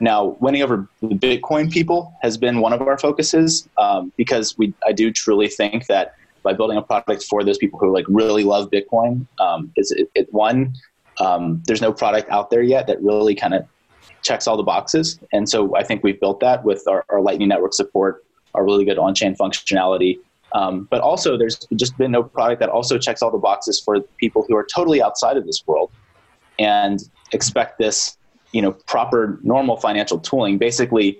now, 0.00 0.36
winning 0.40 0.62
over 0.62 0.88
the 1.00 1.14
Bitcoin 1.14 1.70
people 1.70 2.14
has 2.22 2.36
been 2.36 2.60
one 2.60 2.72
of 2.72 2.82
our 2.82 2.98
focuses 2.98 3.68
um, 3.78 4.12
because 4.16 4.56
we 4.56 4.72
I 4.86 4.92
do 4.92 5.10
truly 5.10 5.48
think 5.48 5.86
that 5.86 6.14
by 6.42 6.52
building 6.52 6.76
a 6.76 6.82
product 6.82 7.24
for 7.24 7.44
those 7.44 7.58
people 7.58 7.78
who 7.78 7.92
like 7.92 8.04
really 8.08 8.44
love 8.44 8.70
Bitcoin. 8.70 9.26
Um, 9.40 9.72
is 9.76 9.90
it, 9.92 10.10
it, 10.14 10.32
one? 10.32 10.74
Um, 11.20 11.62
there's 11.66 11.80
no 11.80 11.92
product 11.92 12.30
out 12.30 12.50
there 12.50 12.62
yet 12.62 12.86
that 12.86 13.00
really 13.02 13.34
kind 13.34 13.54
of 13.54 13.66
checks 14.22 14.46
all 14.46 14.56
the 14.56 14.62
boxes, 14.62 15.18
and 15.32 15.48
so 15.48 15.76
I 15.76 15.82
think 15.82 16.02
we've 16.02 16.18
built 16.20 16.40
that 16.40 16.64
with 16.64 16.86
our, 16.88 17.04
our 17.08 17.20
Lightning 17.20 17.48
Network 17.48 17.74
support, 17.74 18.24
our 18.54 18.64
really 18.64 18.84
good 18.84 18.98
on-chain 18.98 19.34
functionality. 19.36 20.18
Um, 20.54 20.86
but 20.90 21.00
also, 21.00 21.36
there's 21.36 21.66
just 21.76 21.96
been 21.96 22.10
no 22.10 22.22
product 22.22 22.60
that 22.60 22.68
also 22.68 22.98
checks 22.98 23.22
all 23.22 23.30
the 23.30 23.38
boxes 23.38 23.80
for 23.80 24.00
people 24.18 24.44
who 24.48 24.56
are 24.56 24.66
totally 24.66 25.02
outside 25.02 25.36
of 25.36 25.46
this 25.46 25.62
world 25.66 25.90
and 26.58 27.00
expect 27.32 27.78
this, 27.78 28.18
you 28.52 28.62
know, 28.62 28.72
proper 28.72 29.38
normal 29.42 29.76
financial 29.76 30.18
tooling. 30.18 30.58
Basically, 30.58 31.18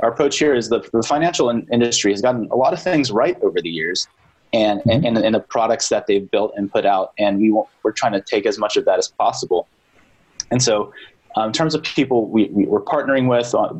our 0.00 0.10
approach 0.10 0.38
here 0.38 0.54
is 0.54 0.68
the, 0.68 0.80
the 0.92 1.02
financial 1.02 1.50
in- 1.50 1.66
industry 1.72 2.12
has 2.12 2.20
gotten 2.20 2.48
a 2.50 2.56
lot 2.56 2.72
of 2.72 2.82
things 2.82 3.10
right 3.10 3.40
over 3.42 3.60
the 3.60 3.70
years, 3.70 4.06
and, 4.52 4.80
mm-hmm. 4.80 5.06
and, 5.06 5.18
and 5.18 5.34
the 5.34 5.40
products 5.40 5.88
that 5.88 6.06
they've 6.06 6.30
built 6.30 6.52
and 6.56 6.70
put 6.70 6.84
out. 6.84 7.12
And 7.18 7.38
we 7.38 7.50
we're 7.82 7.92
trying 7.92 8.12
to 8.12 8.20
take 8.20 8.46
as 8.46 8.58
much 8.58 8.76
of 8.76 8.84
that 8.84 8.98
as 8.98 9.08
possible. 9.08 9.66
And 10.50 10.62
so, 10.62 10.92
um, 11.36 11.48
in 11.48 11.52
terms 11.52 11.74
of 11.74 11.82
people 11.82 12.28
we, 12.28 12.44
we 12.52 12.64
are 12.66 12.80
partnering 12.80 13.28
with, 13.28 13.54
uh, 13.54 13.72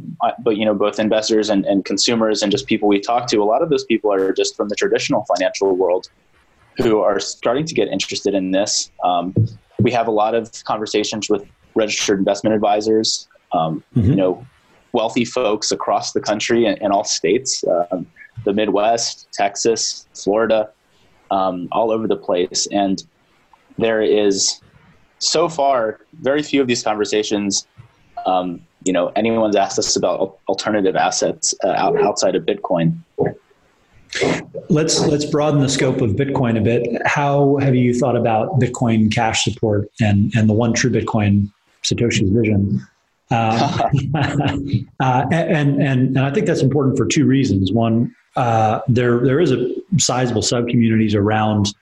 but 0.43 0.57
you 0.57 0.65
know, 0.65 0.75
both 0.75 0.99
investors 0.99 1.51
and, 1.51 1.65
and 1.67 1.85
consumers 1.85 2.43
and 2.43 2.51
just 2.51 2.67
people 2.67 2.89
we 2.89 2.99
talk 3.01 3.29
to, 3.29 3.37
a 3.37 3.45
lot 3.45 3.63
of 3.63 3.71
those 3.71 3.85
people 3.85 4.13
are 4.13 4.33
just 4.33 4.57
from 4.57 4.69
the 4.69 4.75
traditional 4.75 5.25
financial 5.25 5.77
world 5.77 6.09
who 6.79 6.99
are 7.01 7.21
starting 7.21 7.65
to 7.65 7.75
get 7.75 7.87
interested 7.89 8.35
in 8.35 8.51
this. 8.51 8.91
Um, 9.05 9.35
we 9.79 9.93
have 9.93 10.09
a 10.09 10.11
lot 10.11 10.35
of 10.35 10.51
conversations 10.65 11.31
with 11.31 11.47
registered 11.75 12.19
investment 12.19 12.55
advisors, 12.55 13.29
um, 13.53 13.83
mm-hmm. 13.97 14.11
you 14.11 14.17
know, 14.17 14.47
wealthy 14.93 15.25
folks 15.25 15.73
across 15.73 16.13
the 16.13 16.21
country 16.21 16.67
and, 16.67 16.81
and 16.81 16.93
all 16.93 17.05
states. 17.05 17.65
Um, 17.91 18.07
the 18.45 18.53
Midwest, 18.53 19.29
Texas, 19.33 20.07
Florida, 20.15 20.71
um, 21.31 21.69
all 21.73 21.91
over 21.91 22.07
the 22.07 22.17
place. 22.17 22.67
And 22.71 23.03
there 23.79 24.03
is 24.03 24.61
so 25.19 25.49
far 25.49 26.01
very 26.21 26.43
few 26.43 26.61
of 26.61 26.67
these 26.67 26.83
conversations. 26.83 27.67
Um, 28.27 28.61
you 28.85 28.93
know, 28.93 29.09
anyone's 29.17 29.57
asked 29.57 29.79
us 29.79 29.97
about 29.97 30.39
alternative 30.49 30.97
assets 30.97 31.55
uh, 31.65 31.69
outside 31.69 32.35
of 32.37 32.45
Bitcoin. 32.45 32.99
Let's 34.69 35.01
let's 35.01 35.25
broaden 35.25 35.61
the 35.61 35.69
scope 35.69 36.01
of 36.01 36.13
Bitcoin 36.13 36.57
a 36.57 36.61
bit. 36.61 36.87
How 37.05 37.57
have 37.57 37.75
you 37.75 37.93
thought 37.99 38.17
about 38.17 38.61
Bitcoin 38.61 39.13
Cash 39.13 39.43
support 39.43 39.91
and 40.01 40.33
and 40.37 40.49
the 40.49 40.53
one 40.53 40.73
true 40.73 40.91
Bitcoin 40.91 41.51
Satoshi's 41.85 42.31
vision? 42.31 42.87
Uh, 43.31 43.89
uh, 45.01 45.25
and, 45.33 45.81
and 45.81 46.17
and 46.17 46.19
I 46.19 46.31
think 46.31 46.47
that's 46.47 46.63
important 46.63 46.97
for 46.97 47.07
two 47.07 47.27
reasons. 47.27 47.73
One, 47.73 48.15
uh, 48.37 48.81
there 48.89 49.25
there 49.25 49.41
is 49.41 49.53
a 49.53 49.75
sizable 49.99 50.43
sub 50.43 50.69
communities 50.69 51.15
around. 51.15 51.75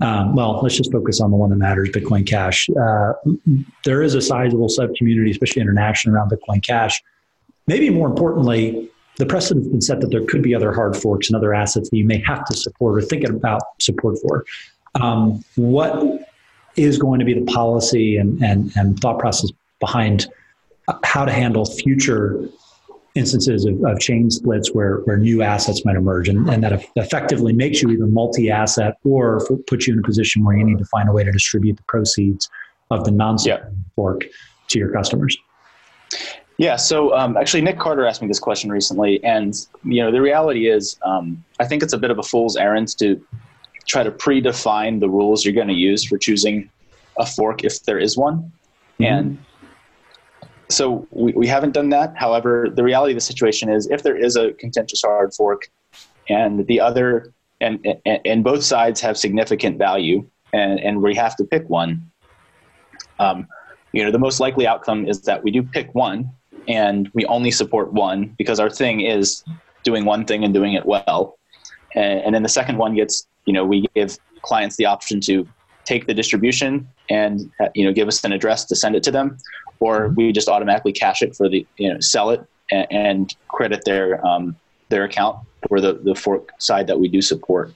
Um, 0.00 0.34
well, 0.34 0.60
let's 0.60 0.76
just 0.76 0.90
focus 0.90 1.20
on 1.20 1.30
the 1.30 1.36
one 1.36 1.50
that 1.50 1.56
matters, 1.56 1.88
Bitcoin 1.90 2.26
Cash. 2.26 2.68
Uh, 2.70 3.12
there 3.84 4.02
is 4.02 4.14
a 4.14 4.20
sizable 4.20 4.68
sub 4.68 4.94
community, 4.96 5.30
especially 5.30 5.62
international, 5.62 6.16
around 6.16 6.32
Bitcoin 6.32 6.62
Cash. 6.62 7.00
Maybe 7.68 7.90
more 7.90 8.08
importantly, 8.08 8.90
the 9.18 9.26
precedent 9.26 9.64
has 9.64 9.70
been 9.70 9.80
set 9.80 10.00
that 10.00 10.08
there 10.08 10.24
could 10.24 10.42
be 10.42 10.54
other 10.54 10.72
hard 10.72 10.96
forks 10.96 11.28
and 11.28 11.36
other 11.36 11.54
assets 11.54 11.90
that 11.90 11.96
you 11.96 12.04
may 12.04 12.18
have 12.26 12.44
to 12.46 12.56
support 12.56 12.98
or 12.98 13.06
think 13.06 13.24
about 13.24 13.62
support 13.80 14.18
for. 14.20 14.44
Um, 14.96 15.44
what 15.54 16.28
is 16.76 16.98
going 16.98 17.18
to 17.20 17.24
be 17.24 17.34
the 17.34 17.44
policy 17.46 18.16
and, 18.16 18.42
and, 18.42 18.72
and 18.76 18.98
thought 19.00 19.18
process 19.18 19.50
behind 19.80 20.26
how 21.02 21.24
to 21.24 21.32
handle 21.32 21.64
future 21.64 22.48
instances 23.14 23.64
of, 23.64 23.82
of 23.84 24.00
chain 24.00 24.30
splits 24.30 24.74
where, 24.74 24.96
where 25.00 25.16
new 25.16 25.40
assets 25.40 25.84
might 25.84 25.96
emerge 25.96 26.28
and, 26.28 26.48
and 26.48 26.64
that 26.64 26.84
effectively 26.96 27.52
makes 27.52 27.80
you 27.80 27.90
either 27.90 28.06
multi-asset 28.06 28.96
or 29.04 29.40
puts 29.68 29.86
you 29.86 29.92
in 29.92 30.00
a 30.00 30.02
position 30.02 30.44
where 30.44 30.56
you 30.56 30.64
need 30.64 30.78
to 30.78 30.84
find 30.86 31.08
a 31.08 31.12
way 31.12 31.22
to 31.22 31.30
distribute 31.30 31.76
the 31.76 31.82
proceeds 31.84 32.50
of 32.90 33.04
the 33.04 33.12
non 33.12 33.36
yeah. 33.44 33.64
fork 33.94 34.24
to 34.68 34.78
your 34.80 34.90
customers 34.90 35.36
yeah 36.58 36.74
so 36.74 37.14
um, 37.14 37.36
actually 37.36 37.60
nick 37.60 37.78
carter 37.78 38.04
asked 38.04 38.20
me 38.20 38.26
this 38.26 38.40
question 38.40 38.70
recently 38.70 39.22
and 39.22 39.66
you 39.84 40.02
know 40.02 40.10
the 40.10 40.20
reality 40.20 40.68
is 40.68 40.98
um, 41.04 41.42
i 41.60 41.64
think 41.64 41.84
it's 41.84 41.92
a 41.92 41.98
bit 41.98 42.10
of 42.10 42.18
a 42.18 42.22
fool's 42.22 42.56
errand 42.56 42.88
to 42.98 43.24
try 43.86 44.02
to 44.02 44.10
predefine 44.10 45.00
the 45.00 45.08
rules 45.08 45.44
you're 45.44 45.54
going 45.54 45.68
to 45.68 45.74
use 45.74 46.04
for 46.04 46.18
choosing 46.18 46.70
a 47.18 47.26
fork 47.26 47.64
if 47.64 47.82
there 47.84 47.98
is 47.98 48.16
one 48.16 48.52
Mm-hmm. 49.00 49.14
And 49.14 49.38
so 50.68 51.06
we, 51.10 51.32
we 51.32 51.46
haven't 51.46 51.72
done 51.72 51.90
that. 51.90 52.16
However, 52.16 52.68
the 52.72 52.82
reality 52.82 53.12
of 53.12 53.16
the 53.16 53.20
situation 53.20 53.68
is 53.68 53.88
if 53.90 54.02
there 54.02 54.16
is 54.16 54.36
a 54.36 54.52
contentious 54.54 55.02
hard 55.02 55.34
fork 55.34 55.70
and 56.28 56.66
the 56.66 56.80
other 56.80 57.32
and, 57.60 57.84
and, 58.04 58.20
and 58.24 58.44
both 58.44 58.62
sides 58.62 59.00
have 59.00 59.16
significant 59.16 59.78
value 59.78 60.28
and, 60.52 60.80
and 60.80 61.02
we 61.02 61.14
have 61.14 61.36
to 61.36 61.44
pick 61.44 61.68
one, 61.68 62.10
um, 63.18 63.46
you 63.92 64.04
know, 64.04 64.10
the 64.10 64.18
most 64.18 64.40
likely 64.40 64.66
outcome 64.66 65.06
is 65.06 65.22
that 65.22 65.42
we 65.42 65.50
do 65.50 65.62
pick 65.62 65.94
one 65.94 66.30
and 66.66 67.08
we 67.14 67.24
only 67.26 67.50
support 67.50 67.92
one 67.92 68.34
because 68.38 68.58
our 68.58 68.70
thing 68.70 69.00
is 69.00 69.44
doing 69.84 70.04
one 70.04 70.24
thing 70.24 70.44
and 70.44 70.52
doing 70.54 70.72
it 70.72 70.86
well. 70.86 71.38
And, 71.94 72.20
and 72.20 72.34
then 72.34 72.42
the 72.42 72.48
second 72.48 72.78
one 72.78 72.94
gets, 72.94 73.26
you 73.46 73.52
know, 73.52 73.64
we 73.64 73.86
give 73.94 74.18
clients 74.42 74.76
the 74.76 74.86
option 74.86 75.20
to 75.22 75.48
take 75.84 76.06
the 76.06 76.14
distribution 76.14 76.88
and 77.10 77.50
uh, 77.60 77.68
you 77.74 77.84
know 77.84 77.92
give 77.92 78.08
us 78.08 78.24
an 78.24 78.32
address 78.32 78.64
to 78.64 78.76
send 78.76 78.96
it 78.96 79.02
to 79.02 79.10
them, 79.10 79.36
or 79.80 80.08
we 80.10 80.32
just 80.32 80.48
automatically 80.48 80.92
cash 80.92 81.22
it 81.22 81.36
for 81.36 81.48
the 81.48 81.66
you 81.76 81.92
know 81.92 82.00
sell 82.00 82.30
it 82.30 82.44
and, 82.70 82.86
and 82.90 83.36
credit 83.48 83.84
their 83.84 84.24
um, 84.26 84.56
their 84.88 85.04
account 85.04 85.38
for 85.68 85.80
the 85.80 85.94
the 86.04 86.14
fork 86.14 86.50
side 86.58 86.86
that 86.86 86.98
we 86.98 87.08
do 87.08 87.20
support. 87.20 87.72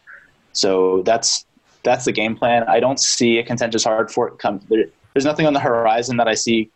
So 0.53 1.03
that's 1.03 1.47
that's 1.83 2.05
the 2.05 2.13
game 2.13 2.37
plan. 2.37 2.65
I 2.65 2.81
don't 2.81 2.99
see 2.99 3.39
a 3.39 3.45
contentious 3.45 3.85
hard 3.85 4.11
fork 4.11 4.39
come. 4.39 4.61
There, 4.69 4.87
there's 5.15 5.25
nothing 5.25 5.47
on 5.47 5.53
the 5.53 5.61
horizon 5.61 6.17
that 6.19 6.29
I 6.29 6.35
see 6.35 6.71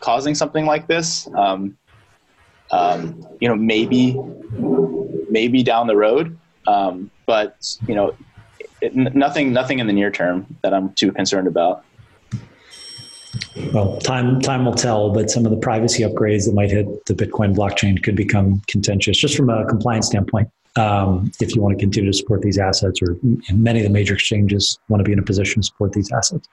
causing 0.00 0.34
something 0.34 0.66
like 0.66 0.86
this. 0.86 1.28
Um, 1.34 1.76
um, 2.72 3.26
you 3.40 3.48
know, 3.48 3.56
maybe 3.56 4.16
maybe 5.28 5.62
down 5.62 5.86
the 5.86 5.96
road, 5.96 6.38
um, 6.66 7.10
but 7.26 7.76
you 7.86 7.94
know, 7.94 8.14
it, 8.80 8.94
nothing 8.94 9.52
nothing 9.52 9.78
in 9.78 9.86
the 9.86 9.92
near 9.92 10.10
term 10.10 10.46
that 10.62 10.74
I'm 10.74 10.92
too 10.94 11.12
concerned 11.12 11.46
about. 11.46 11.84
Well, 13.72 13.98
time 13.98 14.40
time 14.40 14.64
will 14.64 14.74
tell, 14.74 15.10
but 15.10 15.30
some 15.30 15.44
of 15.44 15.50
the 15.50 15.58
privacy 15.58 16.02
upgrades 16.02 16.46
that 16.46 16.54
might 16.54 16.70
hit 16.70 16.86
the 17.06 17.14
Bitcoin 17.14 17.54
blockchain 17.54 18.02
could 18.02 18.16
become 18.16 18.62
contentious, 18.66 19.18
just 19.18 19.36
from 19.36 19.50
a 19.50 19.66
compliance 19.66 20.06
standpoint. 20.06 20.48
Um, 20.76 21.32
if 21.40 21.54
you 21.54 21.60
want 21.60 21.76
to 21.76 21.82
continue 21.82 22.12
to 22.12 22.16
support 22.16 22.42
these 22.42 22.58
assets, 22.58 23.00
or 23.02 23.16
many 23.52 23.80
of 23.80 23.84
the 23.84 23.90
major 23.90 24.14
exchanges 24.14 24.78
want 24.88 25.00
to 25.00 25.04
be 25.04 25.12
in 25.12 25.18
a 25.18 25.22
position 25.22 25.62
to 25.62 25.66
support 25.66 25.92
these 25.92 26.12
assets, 26.12 26.48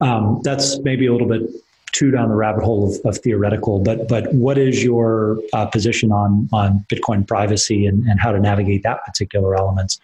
um, 0.00 0.40
that's 0.42 0.80
maybe 0.80 1.06
a 1.06 1.12
little 1.12 1.28
bit 1.28 1.42
too 1.92 2.10
down 2.10 2.28
the 2.28 2.34
rabbit 2.34 2.64
hole 2.64 2.88
of, 2.88 3.04
of 3.04 3.18
theoretical. 3.18 3.80
But 3.80 4.08
but 4.08 4.32
what 4.32 4.58
is 4.58 4.82
your 4.82 5.38
uh, 5.52 5.66
position 5.66 6.12
on 6.12 6.48
on 6.52 6.84
Bitcoin 6.88 7.26
privacy 7.26 7.86
and, 7.86 8.04
and 8.04 8.20
how 8.20 8.32
to 8.32 8.40
navigate 8.40 8.82
that 8.82 9.04
particular 9.04 9.56
element? 9.56 9.98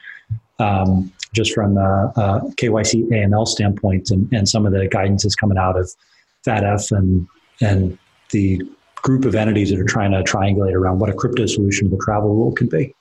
Um, 0.59 1.12
just 1.34 1.53
from 1.53 1.76
a, 1.76 2.12
a 2.16 2.41
KYC 2.57 3.11
AML 3.11 3.47
standpoint, 3.47 4.11
and, 4.11 4.32
and 4.32 4.49
some 4.49 4.64
of 4.64 4.72
the 4.72 4.89
guidance 4.89 5.24
is 5.24 5.37
coming 5.37 5.59
out 5.59 5.78
of 5.78 5.91
FATF 6.47 6.97
and 6.97 7.26
and 7.61 7.99
the 8.30 8.62
group 8.97 9.24
of 9.24 9.34
entities 9.34 9.70
that 9.70 9.78
are 9.78 9.84
trying 9.84 10.11
to 10.11 10.22
triangulate 10.22 10.72
around 10.72 10.99
what 10.99 11.11
a 11.11 11.12
crypto 11.12 11.47
solution 11.47 11.89
to 11.89 11.97
the 11.97 12.03
travel 12.03 12.34
rule 12.34 12.53
can 12.53 12.68
be. 12.68 12.95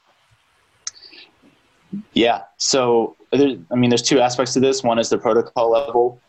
Yeah. 2.13 2.43
So, 2.57 3.15
there, 3.31 3.55
I 3.71 3.75
mean, 3.75 3.89
there's 3.89 4.01
two 4.01 4.19
aspects 4.19 4.53
to 4.53 4.59
this. 4.59 4.83
One 4.83 4.99
is 4.99 5.09
the 5.09 5.17
protocol 5.17 5.71
level, 5.71 6.19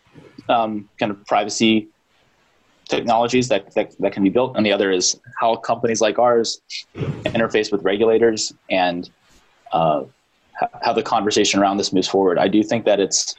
um, 0.48 0.88
kind 0.98 1.10
of 1.10 1.24
privacy 1.26 1.88
technologies 2.88 3.48
that, 3.48 3.74
that, 3.74 3.94
that 3.98 4.12
can 4.12 4.22
be 4.22 4.30
built, 4.30 4.56
and 4.56 4.64
the 4.64 4.72
other 4.72 4.90
is 4.90 5.20
how 5.40 5.56
companies 5.56 6.00
like 6.00 6.18
ours 6.18 6.60
interface 6.94 7.72
with 7.72 7.82
regulators 7.82 8.52
and 8.70 9.10
uh, 9.72 10.04
how 10.82 10.92
the 10.92 11.02
conversation 11.02 11.60
around 11.60 11.76
this 11.76 11.92
moves 11.92 12.08
forward. 12.08 12.38
I 12.38 12.48
do 12.48 12.62
think 12.62 12.84
that 12.84 13.00
it's 13.00 13.34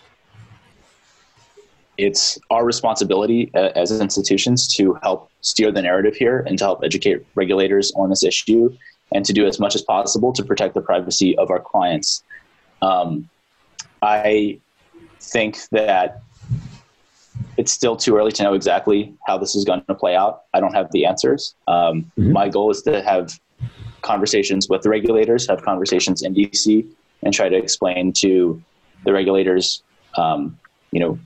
it's 1.97 2.37
our 2.51 2.63
responsibility 2.63 3.49
as 3.55 3.89
institutions 3.99 4.71
to 4.75 4.99
help 5.01 5.31
steer 5.41 5.71
the 5.71 5.81
narrative 5.81 6.15
here 6.15 6.43
and 6.45 6.55
to 6.59 6.63
help 6.63 6.81
educate 6.83 7.25
regulators 7.33 7.91
on 7.95 8.11
this 8.11 8.23
issue 8.23 8.71
and 9.13 9.25
to 9.25 9.33
do 9.33 9.47
as 9.47 9.59
much 9.59 9.73
as 9.73 9.81
possible 9.81 10.31
to 10.33 10.43
protect 10.43 10.75
the 10.75 10.81
privacy 10.81 11.35
of 11.39 11.49
our 11.49 11.59
clients. 11.59 12.23
Um, 12.83 13.27
I 14.03 14.59
think 15.19 15.57
that 15.71 16.21
it's 17.67 17.73
still 17.73 17.97
too 17.97 18.15
early 18.15 18.31
to 18.31 18.43
know 18.43 18.53
exactly 18.53 19.13
how 19.25 19.37
this 19.37 19.53
is 19.53 19.65
going 19.65 19.83
to 19.89 19.93
play 19.93 20.15
out. 20.15 20.43
I 20.53 20.61
don't 20.61 20.73
have 20.73 20.89
the 20.93 21.05
answers. 21.05 21.53
Um, 21.67 22.09
mm-hmm. 22.17 22.31
My 22.31 22.47
goal 22.47 22.71
is 22.71 22.81
to 22.83 23.01
have 23.01 23.37
conversations 24.03 24.69
with 24.69 24.83
the 24.83 24.89
regulators, 24.89 25.49
have 25.49 25.61
conversations 25.63 26.21
in 26.21 26.33
DC, 26.33 26.87
and 27.23 27.33
try 27.33 27.49
to 27.49 27.57
explain 27.57 28.13
to 28.13 28.63
the 29.03 29.11
regulators, 29.11 29.83
um, 30.15 30.57
you 30.91 31.01
know, 31.01 31.19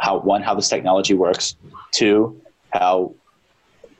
how 0.00 0.20
one 0.20 0.40
how 0.40 0.54
this 0.54 0.68
technology 0.68 1.14
works, 1.14 1.56
two 1.90 2.40
how, 2.70 3.12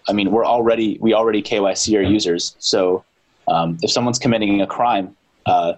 I 0.08 0.12
mean, 0.12 0.30
we're 0.30 0.46
already 0.46 0.98
we 1.00 1.14
already 1.14 1.42
KYC 1.42 1.96
our 1.96 2.02
users, 2.02 2.54
so 2.60 3.04
um, 3.48 3.76
if 3.82 3.90
someone's 3.90 4.20
committing 4.20 4.60
a 4.60 4.68
crime, 4.68 5.16
uh, 5.46 5.72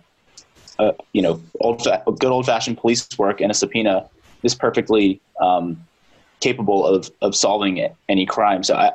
uh, 0.78 0.92
you 1.14 1.22
know, 1.22 1.40
old 1.60 1.82
good 2.20 2.30
old 2.30 2.44
fashioned 2.44 2.76
police 2.76 3.08
work 3.16 3.40
and 3.40 3.50
a 3.50 3.54
subpoena 3.54 4.06
is 4.42 4.54
perfectly 4.54 5.22
um, 5.40 5.82
capable 6.40 6.86
of 6.86 7.10
of 7.22 7.34
solving 7.34 7.88
any 8.08 8.26
crime. 8.26 8.62
So 8.62 8.74
I, 8.74 8.92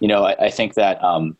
you 0.00 0.08
know, 0.08 0.24
I, 0.24 0.46
I 0.46 0.50
think 0.50 0.74
that 0.74 1.02
um, 1.02 1.36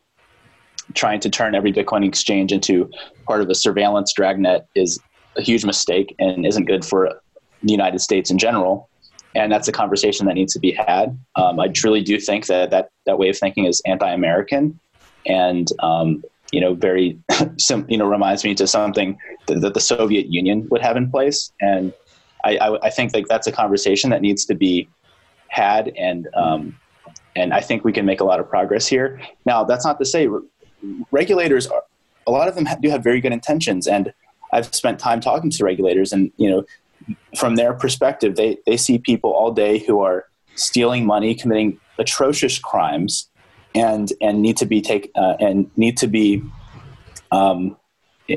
trying 0.95 1.21
to 1.21 1.31
turn 1.31 1.55
every 1.55 1.73
Bitcoin 1.73 2.07
exchange 2.07 2.53
into 2.53 2.91
part 3.27 3.41
of 3.41 3.49
a 3.49 3.55
surveillance 3.55 4.13
dragnet 4.13 4.67
is 4.75 5.01
a 5.37 5.43
huge 5.43 5.65
mistake 5.65 6.15
and 6.19 6.47
isn't 6.47 6.65
good 6.65 6.85
for 6.85 7.21
the 7.63 7.73
United 7.73 8.01
States 8.01 8.31
in 8.31 8.39
general. 8.39 8.89
And 9.35 9.53
that's 9.53 9.69
a 9.69 9.73
conversation 9.73 10.25
that 10.27 10.35
needs 10.35 10.55
to 10.55 10.59
be 10.59 10.73
had. 10.73 11.19
Um, 11.35 11.61
I 11.61 11.69
truly 11.69 12.01
do 12.03 12.19
think 12.19 12.47
that, 12.47 12.71
that 12.71 12.89
that 13.05 13.19
way 13.19 13.29
of 13.29 13.39
thinking 13.39 13.67
is 13.67 13.83
anti-American, 13.85 14.81
and 15.27 15.69
um, 15.83 16.23
you 16.53 16.61
know, 16.61 16.75
very, 16.75 17.19
you 17.89 17.99
know, 17.99 18.07
reminds 18.07 18.45
me 18.45 18.55
to 18.55 18.67
something 18.67 19.19
that, 19.47 19.61
that, 19.61 19.75
the 19.75 19.81
Soviet 19.81 20.27
Union 20.27 20.67
would 20.71 20.81
have 20.81 20.97
in 20.97 21.11
place. 21.11 21.53
And 21.61 21.93
I, 22.45 22.57
I, 22.57 22.87
I, 22.87 22.91
think 22.91 23.13
like 23.15 23.27
that's 23.27 23.47
a 23.47 23.53
conversation 23.53 24.11
that 24.11 24.23
needs 24.23 24.45
to 24.47 24.55
be 24.55 24.89
had, 25.49 25.89
and 25.97 26.29
um, 26.35 26.79
and 27.35 27.53
I 27.53 27.61
think 27.61 27.85
we 27.85 27.93
can 27.93 28.07
make 28.07 28.21
a 28.21 28.25
lot 28.25 28.41
of 28.41 28.49
progress 28.49 28.87
here. 28.87 29.21
Now, 29.45 29.65
that's 29.65 29.85
not 29.85 29.99
to 29.99 30.05
say 30.05 30.29
regulators 31.11 31.67
are, 31.67 31.83
a 32.27 32.31
lot 32.31 32.49
of 32.49 32.55
them 32.55 32.67
do 32.81 32.91
have 32.91 33.03
very 33.03 33.21
good 33.21 33.33
intentions 33.33 33.87
and 33.87 34.13
i've 34.53 34.73
spent 34.75 34.99
time 34.99 35.21
talking 35.21 35.51
to 35.51 35.65
regulators 35.65 36.13
and 36.13 36.31
you 36.37 36.51
know 36.51 36.65
from 37.37 37.57
their 37.57 37.73
perspective 37.73 38.37
they, 38.37 38.59
they 38.67 38.77
see 38.77 38.99
people 38.99 39.33
all 39.33 39.53
day 39.53 39.79
who 39.79 40.01
are 40.01 40.27
stealing 40.55 41.07
money 41.07 41.35
committing 41.35 41.79
atrocious 41.99 42.59
crimes 42.59 43.29
and 43.75 44.13
and 44.21 44.43
need 44.43 44.57
to 44.57 44.67
be 44.67 44.81
take 44.81 45.11
uh, 45.17 45.35
and 45.41 45.71
need 45.77 45.97
to 45.97 46.07
be 46.07 46.43
um, 47.33 47.77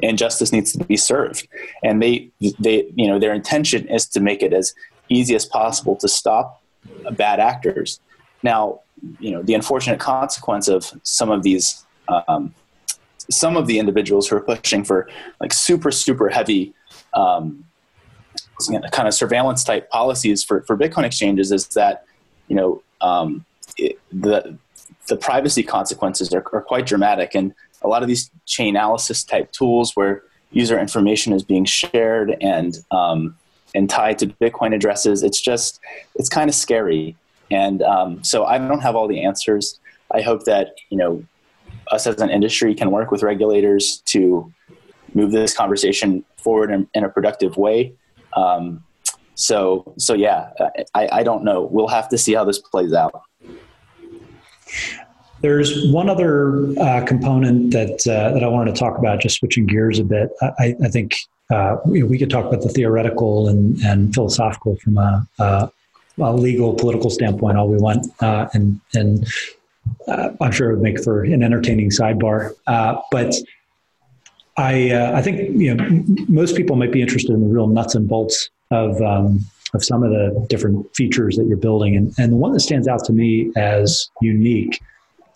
and 0.03 0.17
justice 0.17 0.51
needs 0.51 0.73
to 0.73 0.83
be 0.83 0.97
served 0.97 1.47
and 1.83 2.01
they 2.01 2.29
they 2.59 2.91
you 2.95 3.07
know 3.07 3.17
their 3.17 3.33
intention 3.33 3.87
is 3.87 4.07
to 4.07 4.19
make 4.19 4.43
it 4.43 4.53
as 4.53 4.73
easy 5.09 5.33
as 5.35 5.45
possible 5.45 5.95
to 5.95 6.07
stop 6.07 6.58
bad 7.11 7.39
actors. 7.39 7.99
Now 8.43 8.81
you 9.19 9.31
know 9.31 9.41
the 9.41 9.53
unfortunate 9.53 9.99
consequence 9.99 10.67
of 10.67 10.91
some 11.03 11.29
of 11.29 11.43
these 11.43 11.85
um, 12.27 12.53
some 13.31 13.55
of 13.55 13.67
the 13.67 13.79
individuals 13.79 14.27
who 14.27 14.35
are 14.35 14.41
pushing 14.41 14.83
for 14.83 15.09
like 15.39 15.53
super 15.53 15.91
super 15.91 16.29
heavy 16.29 16.73
um, 17.13 17.63
kind 18.91 19.07
of 19.07 19.13
surveillance 19.13 19.63
type 19.63 19.89
policies 19.89 20.43
for, 20.43 20.61
for 20.63 20.77
Bitcoin 20.77 21.03
exchanges 21.03 21.51
is 21.51 21.67
that 21.69 22.05
you 22.47 22.55
know 22.55 22.81
um, 23.01 23.45
it, 23.77 23.99
the 24.11 24.57
the 25.07 25.17
privacy 25.17 25.63
consequences 25.63 26.33
are, 26.33 26.43
are, 26.53 26.61
quite 26.61 26.85
dramatic. 26.85 27.33
And 27.33 27.53
a 27.81 27.87
lot 27.87 28.03
of 28.03 28.07
these 28.07 28.29
Chainalysis 28.45 29.27
type 29.27 29.51
tools 29.51 29.95
where 29.95 30.23
user 30.51 30.79
information 30.79 31.33
is 31.33 31.43
being 31.43 31.65
shared 31.65 32.37
and 32.41 32.77
um, 32.91 33.35
and 33.75 33.89
tied 33.89 34.19
to 34.19 34.27
Bitcoin 34.27 34.73
addresses 34.73 35.23
it's 35.23 35.41
just 35.41 35.79
it's 36.15 36.29
kind 36.29 36.49
of 36.49 36.55
scary 36.55 37.15
and 37.51 37.81
um, 37.81 38.23
so 38.23 38.45
I 38.45 38.57
don't 38.57 38.81
have 38.81 38.95
all 38.95 39.07
the 39.07 39.23
answers 39.23 39.79
I 40.13 40.21
hope 40.21 40.45
that 40.45 40.75
you 40.89 40.97
know 40.97 41.23
us 41.91 42.07
as 42.07 42.21
an 42.21 42.29
industry 42.29 42.75
can 42.75 42.91
work 42.91 43.11
with 43.11 43.23
regulators 43.23 44.01
to 44.05 44.51
move 45.13 45.31
this 45.31 45.55
conversation 45.55 46.23
forward 46.37 46.71
in, 46.71 46.87
in 46.93 47.03
a 47.03 47.09
productive 47.09 47.57
way. 47.57 47.93
Um, 48.33 48.83
so, 49.35 49.93
so 49.97 50.13
yeah, 50.13 50.49
I, 50.93 51.09
I 51.11 51.23
don't 51.23 51.43
know. 51.43 51.63
We'll 51.63 51.87
have 51.87 52.09
to 52.09 52.17
see 52.17 52.33
how 52.33 52.43
this 52.43 52.59
plays 52.59 52.93
out. 52.93 53.21
There's 55.41 55.89
one 55.91 56.09
other 56.09 56.67
uh, 56.79 57.05
component 57.05 57.71
that 57.71 58.05
uh, 58.05 58.33
that 58.33 58.43
I 58.43 58.47
wanted 58.47 58.75
to 58.75 58.79
talk 58.79 58.97
about, 58.97 59.21
just 59.21 59.37
switching 59.37 59.65
gears 59.65 59.97
a 59.97 60.03
bit. 60.03 60.29
I, 60.41 60.75
I 60.83 60.89
think 60.89 61.15
uh, 61.49 61.77
we, 61.85 62.17
could 62.17 62.29
talk 62.29 62.45
about 62.45 62.61
the 62.61 62.69
theoretical 62.69 63.47
and, 63.47 63.79
and 63.83 64.13
philosophical 64.13 64.75
from 64.77 64.97
a, 64.97 65.27
a, 65.39 65.71
a 66.19 66.33
legal, 66.33 66.73
political 66.73 67.09
standpoint 67.09 67.57
all 67.57 67.67
we 67.67 67.77
want, 67.77 68.05
uh, 68.21 68.47
and 68.53 68.79
and 68.93 69.27
uh, 70.07 70.29
I'm 70.41 70.51
sure 70.51 70.69
it 70.69 70.75
would 70.75 70.83
make 70.83 71.03
for 71.03 71.23
an 71.23 71.41
entertaining 71.41 71.89
sidebar. 71.89 72.53
Uh, 72.67 73.01
but 73.11 73.33
I, 74.57 74.91
uh, 74.91 75.17
I 75.17 75.21
think 75.21 75.59
you 75.59 75.73
know 75.73 76.03
most 76.27 76.55
people 76.55 76.75
might 76.75 76.91
be 76.91 77.01
interested 77.01 77.31
in 77.31 77.41
the 77.41 77.47
real 77.47 77.67
nuts 77.67 77.95
and 77.95 78.07
bolts 78.07 78.49
of 78.69 79.01
um, 79.01 79.45
of 79.73 79.83
some 79.83 80.03
of 80.03 80.11
the 80.11 80.45
different 80.49 80.95
features 80.95 81.35
that 81.37 81.45
you're 81.47 81.57
building. 81.57 81.95
And, 81.95 82.13
and 82.17 82.31
the 82.31 82.37
one 82.37 82.53
that 82.53 82.59
stands 82.59 82.87
out 82.87 83.03
to 83.05 83.13
me 83.13 83.51
as 83.55 84.09
unique 84.21 84.81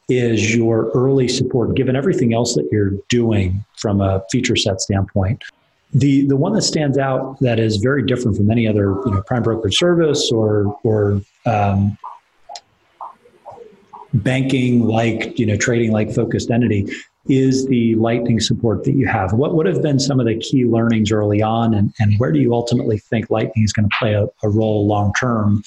is 0.09 0.55
your 0.55 0.89
early 0.91 1.27
support, 1.27 1.75
given 1.75 1.95
everything 1.95 2.33
else 2.33 2.55
that 2.55 2.67
you're 2.71 2.91
doing 3.09 3.63
from 3.77 4.01
a 4.01 4.23
feature 4.31 4.55
set 4.55 4.81
standpoint. 4.81 5.43
The, 5.93 6.25
the 6.25 6.35
one 6.35 6.53
that 6.53 6.63
stands 6.63 6.97
out 6.97 7.39
that 7.41 7.59
is 7.59 7.77
very 7.77 8.03
different 8.03 8.35
from 8.37 8.49
any 8.49 8.67
other 8.67 8.95
you 9.05 9.11
know, 9.11 9.21
prime 9.23 9.43
brokerage 9.43 9.77
service 9.77 10.31
or, 10.31 10.79
or 10.83 11.21
um, 11.45 11.97
banking 14.13 14.85
like 14.85 15.37
you 15.39 15.45
know 15.45 15.57
trading 15.57 15.91
like 15.91 16.13
focused 16.13 16.51
entity 16.51 16.87
is 17.29 17.65
the 17.67 17.95
lightning 17.95 18.39
support 18.39 18.83
that 18.83 18.93
you 18.93 19.07
have. 19.07 19.31
What 19.33 19.55
would 19.55 19.65
have 19.65 19.81
been 19.81 19.97
some 19.99 20.19
of 20.19 20.25
the 20.25 20.37
key 20.37 20.65
learnings 20.65 21.11
early 21.11 21.41
on 21.41 21.73
and, 21.73 21.93
and 21.99 22.19
where 22.19 22.31
do 22.31 22.39
you 22.39 22.53
ultimately 22.53 22.97
think 22.97 23.29
lightning 23.29 23.63
is 23.63 23.71
going 23.71 23.89
to 23.89 23.95
play 23.97 24.13
a, 24.13 24.27
a 24.43 24.49
role 24.49 24.85
long 24.85 25.13
term 25.13 25.63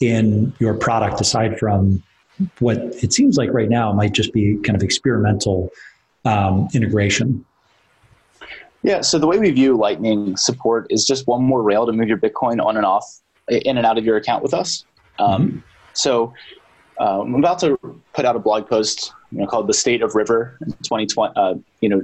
in 0.00 0.52
your 0.58 0.74
product 0.74 1.20
aside 1.20 1.58
from 1.58 2.02
what 2.58 2.78
it 3.02 3.12
seems 3.12 3.36
like 3.36 3.50
right 3.52 3.68
now 3.68 3.92
might 3.92 4.12
just 4.12 4.32
be 4.32 4.56
kind 4.58 4.76
of 4.76 4.82
experimental 4.82 5.70
um, 6.24 6.68
integration 6.74 7.44
yeah 8.82 9.00
so 9.00 9.18
the 9.18 9.26
way 9.26 9.38
we 9.38 9.50
view 9.50 9.76
lightning 9.76 10.36
support 10.36 10.86
is 10.90 11.04
just 11.04 11.26
one 11.26 11.42
more 11.42 11.62
rail 11.62 11.86
to 11.86 11.92
move 11.92 12.08
your 12.08 12.18
bitcoin 12.18 12.64
on 12.64 12.76
and 12.76 12.86
off 12.86 13.20
in 13.48 13.76
and 13.76 13.86
out 13.86 13.98
of 13.98 14.04
your 14.04 14.16
account 14.16 14.42
with 14.42 14.54
us 14.54 14.84
um, 15.18 15.48
mm-hmm. 15.48 15.58
so 15.92 16.32
uh, 17.00 17.22
I'm 17.22 17.34
about 17.34 17.58
to 17.60 17.78
put 18.12 18.26
out 18.26 18.36
a 18.36 18.38
blog 18.38 18.68
post, 18.68 19.12
you 19.32 19.38
know, 19.38 19.46
called 19.46 19.66
"The 19.66 19.74
State 19.74 20.02
of 20.02 20.14
River" 20.14 20.58
in 20.60 20.72
2020. 20.72 21.32
Uh, 21.34 21.54
you 21.80 21.88
know, 21.88 22.02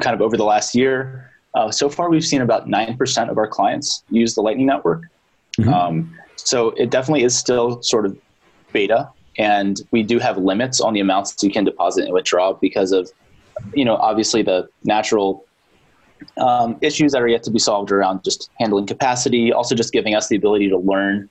kind 0.00 0.14
of 0.14 0.20
over 0.20 0.36
the 0.36 0.44
last 0.44 0.74
year. 0.74 1.30
Uh, 1.54 1.70
so 1.70 1.88
far, 1.88 2.10
we've 2.10 2.24
seen 2.24 2.42
about 2.42 2.68
nine 2.68 2.96
percent 2.96 3.30
of 3.30 3.38
our 3.38 3.46
clients 3.46 4.02
use 4.10 4.34
the 4.34 4.42
Lightning 4.42 4.66
Network. 4.66 5.02
Mm-hmm. 5.58 5.72
Um, 5.72 6.18
so 6.34 6.70
it 6.70 6.90
definitely 6.90 7.22
is 7.22 7.36
still 7.36 7.80
sort 7.82 8.04
of 8.04 8.18
beta, 8.72 9.08
and 9.38 9.80
we 9.92 10.02
do 10.02 10.18
have 10.18 10.38
limits 10.38 10.80
on 10.80 10.92
the 10.92 11.00
amounts 11.00 11.40
you 11.42 11.50
can 11.50 11.64
deposit 11.64 12.04
and 12.04 12.12
withdraw 12.12 12.52
because 12.52 12.90
of, 12.90 13.10
you 13.74 13.84
know, 13.84 13.96
obviously 13.96 14.42
the 14.42 14.68
natural 14.82 15.44
um, 16.38 16.76
issues 16.80 17.12
that 17.12 17.22
are 17.22 17.28
yet 17.28 17.42
to 17.44 17.50
be 17.50 17.58
solved 17.58 17.90
around 17.90 18.24
just 18.24 18.50
handling 18.58 18.86
capacity, 18.86 19.52
also 19.52 19.74
just 19.74 19.92
giving 19.92 20.14
us 20.14 20.28
the 20.28 20.36
ability 20.36 20.68
to 20.68 20.78
learn 20.78 21.28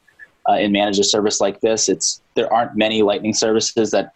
uh, 0.48 0.54
and 0.54 0.74
manage 0.74 1.00
a 1.00 1.04
service 1.04 1.42
like 1.42 1.62
this. 1.62 1.90
It's 1.90 2.22
there 2.36 2.52
aren't 2.52 2.76
many 2.76 3.02
Lightning 3.02 3.34
services 3.34 3.92
that 3.92 4.14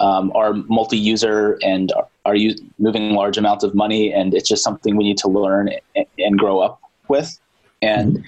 um, 0.00 0.32
are 0.34 0.52
multi-user 0.52 1.58
and 1.62 1.92
are, 1.92 2.08
are 2.24 2.36
moving 2.78 3.10
large 3.10 3.38
amounts 3.38 3.64
of 3.64 3.74
money, 3.74 4.12
and 4.12 4.34
it's 4.34 4.48
just 4.48 4.62
something 4.62 4.96
we 4.96 5.04
need 5.04 5.18
to 5.18 5.28
learn 5.28 5.70
and, 5.94 6.06
and 6.18 6.38
grow 6.38 6.60
up 6.60 6.80
with. 7.08 7.38
And 7.82 8.24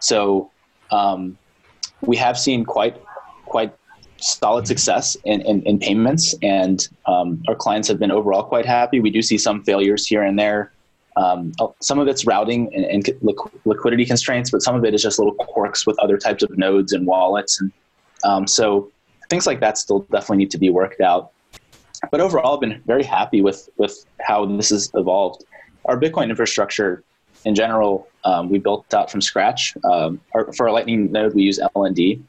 so 0.00 0.50
um, 0.90 1.38
we 2.02 2.16
have 2.16 2.38
seen 2.38 2.64
quite 2.64 3.00
quite 3.46 3.74
solid 4.18 4.66
success 4.66 5.16
in, 5.24 5.40
in, 5.42 5.62
in 5.62 5.78
payments, 5.78 6.34
and 6.42 6.88
um, 7.06 7.42
our 7.48 7.54
clients 7.54 7.88
have 7.88 7.98
been 7.98 8.10
overall 8.10 8.42
quite 8.42 8.66
happy. 8.66 9.00
We 9.00 9.10
do 9.10 9.22
see 9.22 9.38
some 9.38 9.62
failures 9.62 10.06
here 10.06 10.22
and 10.22 10.38
there 10.38 10.72
um, 11.16 11.52
oh, 11.60 11.74
some 11.80 11.98
of 11.98 12.08
it's 12.08 12.26
routing 12.26 12.72
and, 12.74 12.84
and 12.84 13.20
liquidity 13.64 14.04
constraints, 14.04 14.50
but 14.50 14.62
some 14.62 14.74
of 14.74 14.84
it 14.84 14.94
is 14.94 15.02
just 15.02 15.18
little 15.18 15.34
quirks 15.34 15.86
with 15.86 15.98
other 15.98 16.18
types 16.18 16.42
of 16.42 16.56
nodes 16.58 16.92
and 16.92 17.06
wallets. 17.06 17.60
And 17.60 17.72
um, 18.24 18.46
so 18.46 18.90
things 19.30 19.46
like 19.46 19.60
that 19.60 19.78
still 19.78 20.00
definitely 20.12 20.38
need 20.38 20.50
to 20.50 20.58
be 20.58 20.70
worked 20.70 21.00
out. 21.00 21.32
But 22.10 22.20
overall, 22.20 22.54
I've 22.54 22.60
been 22.60 22.82
very 22.86 23.02
happy 23.02 23.40
with, 23.40 23.68
with 23.78 24.04
how 24.20 24.44
this 24.44 24.68
has 24.68 24.90
evolved. 24.94 25.44
Our 25.86 25.98
Bitcoin 25.98 26.28
infrastructure 26.28 27.02
in 27.46 27.54
general, 27.54 28.08
um, 28.24 28.50
we 28.50 28.58
built 28.58 28.92
out 28.92 29.10
from 29.10 29.22
scratch. 29.22 29.74
Um, 29.84 30.20
our, 30.34 30.52
for 30.52 30.68
our 30.68 30.72
Lightning 30.72 31.10
node, 31.10 31.34
we 31.34 31.42
use 31.42 31.58
LND, 31.74 32.22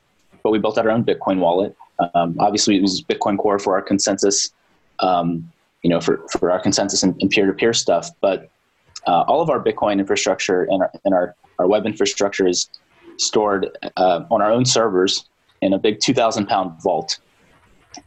but 0.43 0.51
we 0.51 0.59
built 0.59 0.77
out 0.77 0.85
our 0.85 0.91
own 0.91 1.03
Bitcoin 1.03 1.39
wallet. 1.39 1.75
Um, 2.13 2.37
obviously, 2.39 2.75
we 2.75 2.81
use 2.81 3.01
Bitcoin 3.01 3.37
Core 3.37 3.59
for 3.59 3.73
our 3.73 3.81
consensus, 3.81 4.53
um, 4.99 5.51
you 5.81 5.89
know, 5.89 5.99
for, 5.99 6.25
for 6.29 6.51
our 6.51 6.59
consensus 6.59 7.03
and, 7.03 7.19
and 7.21 7.29
peer-to-peer 7.29 7.73
stuff. 7.73 8.09
But 8.21 8.49
uh, 9.07 9.21
all 9.21 9.41
of 9.41 9.49
our 9.49 9.63
Bitcoin 9.63 9.99
infrastructure 9.99 10.63
and 10.63 10.83
our, 10.83 10.91
and 11.05 11.13
our, 11.13 11.35
our 11.59 11.67
web 11.67 11.85
infrastructure 11.85 12.47
is 12.47 12.69
stored 13.17 13.69
uh, 13.95 14.23
on 14.29 14.41
our 14.41 14.51
own 14.51 14.65
servers 14.65 15.25
in 15.61 15.73
a 15.73 15.79
big 15.79 15.99
2,000 15.99 16.45
pound 16.47 16.79
vault. 16.81 17.19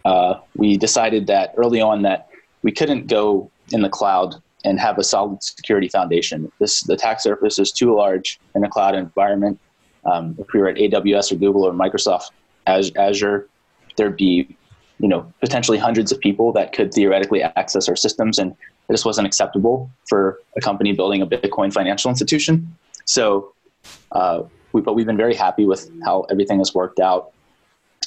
Uh, 0.05 0.35
we 0.55 0.77
decided 0.77 1.27
that 1.27 1.53
early 1.57 1.81
on 1.81 2.03
that 2.03 2.29
we 2.63 2.71
couldn't 2.71 3.07
go 3.07 3.51
in 3.73 3.83
the 3.83 3.89
cloud 3.89 4.37
and 4.65 4.79
have 4.79 4.99
a 4.99 5.03
solid 5.03 5.43
security 5.43 5.89
foundation. 5.89 6.53
This 6.59 6.83
the 6.83 6.93
attack 6.93 7.21
surface 7.21 7.59
is 7.59 7.73
too 7.73 7.97
large 7.97 8.39
in 8.55 8.63
a 8.63 8.69
cloud 8.69 8.95
environment. 8.95 9.59
Um, 10.05 10.37
if 10.39 10.47
we 10.53 10.61
were 10.61 10.69
at 10.69 10.77
AWS 10.77 11.33
or 11.33 11.37
Google 11.37 11.65
or 11.65 11.73
Microsoft 11.73 12.31
Azure, 12.67 13.49
there'd 13.97 14.17
be 14.17 14.57
you 15.01 15.09
know 15.09 15.33
potentially 15.41 15.79
hundreds 15.79 16.13
of 16.13 16.21
people 16.21 16.53
that 16.53 16.73
could 16.73 16.93
theoretically 16.93 17.43
access 17.43 17.89
our 17.89 17.97
systems 17.97 18.39
and 18.39 18.55
this 18.89 19.05
wasn't 19.05 19.27
acceptable 19.27 19.91
for 20.09 20.39
a 20.57 20.61
company 20.61 20.93
building 20.93 21.23
a 21.23 21.27
bitcoin 21.27 21.73
financial 21.73 22.11
institution. 22.11 22.77
So 23.05 23.53
uh, 24.13 24.43
we, 24.73 24.81
but 24.81 24.95
we've 24.95 25.07
been 25.07 25.17
very 25.17 25.35
happy 25.35 25.65
with 25.65 25.91
how 26.05 26.23
everything 26.31 26.59
has 26.59 26.75
worked 26.75 27.01
out. 27.01 27.33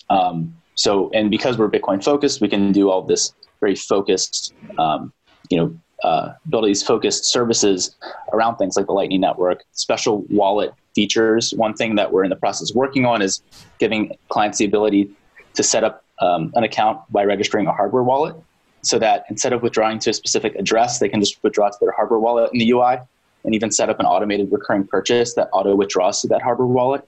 Um, 0.09 0.55
so 0.75 1.09
and 1.13 1.29
because 1.31 1.57
we're 1.57 1.69
bitcoin 1.69 2.03
focused 2.03 2.41
we 2.41 2.49
can 2.49 2.71
do 2.71 2.89
all 2.89 3.01
this 3.01 3.33
very 3.59 3.75
focused 3.75 4.53
um, 4.77 5.11
you 5.49 5.57
know 5.57 5.75
uh, 6.03 6.33
build 6.49 6.65
these 6.65 6.83
focused 6.83 7.25
services 7.25 7.95
around 8.33 8.57
things 8.57 8.75
like 8.75 8.87
the 8.87 8.91
lightning 8.91 9.21
network. 9.21 9.63
Special 9.71 10.25
wallet 10.29 10.73
features. 10.95 11.53
One 11.55 11.73
thing 11.73 11.95
that 11.95 12.11
we're 12.11 12.25
in 12.25 12.29
the 12.29 12.35
process 12.35 12.69
of 12.71 12.75
working 12.75 13.05
on 13.05 13.21
is 13.21 13.41
giving 13.79 14.15
clients 14.27 14.57
the 14.57 14.65
ability 14.65 15.09
to 15.53 15.63
set 15.63 15.83
up 15.83 16.02
um, 16.23 16.51
an 16.55 16.63
account 16.63 16.99
by 17.11 17.23
registering 17.23 17.67
a 17.67 17.73
hardware 17.73 18.03
wallet 18.03 18.35
so 18.81 18.99
that 18.99 19.25
instead 19.29 19.53
of 19.53 19.61
withdrawing 19.61 19.99
to 19.99 20.09
a 20.09 20.13
specific 20.13 20.55
address, 20.55 20.99
they 20.99 21.09
can 21.09 21.19
just 21.19 21.41
withdraw 21.43 21.69
to 21.69 21.77
their 21.79 21.91
hardware 21.91 22.19
wallet 22.19 22.49
in 22.53 22.59
the 22.59 22.71
UI 22.71 22.97
and 23.45 23.53
even 23.53 23.71
set 23.71 23.89
up 23.89 23.99
an 23.99 24.05
automated 24.05 24.49
recurring 24.51 24.87
purchase 24.87 25.33
that 25.35 25.49
auto 25.53 25.75
withdraws 25.75 26.21
to 26.21 26.27
that 26.27 26.41
hardware 26.41 26.67
wallet. 26.67 27.07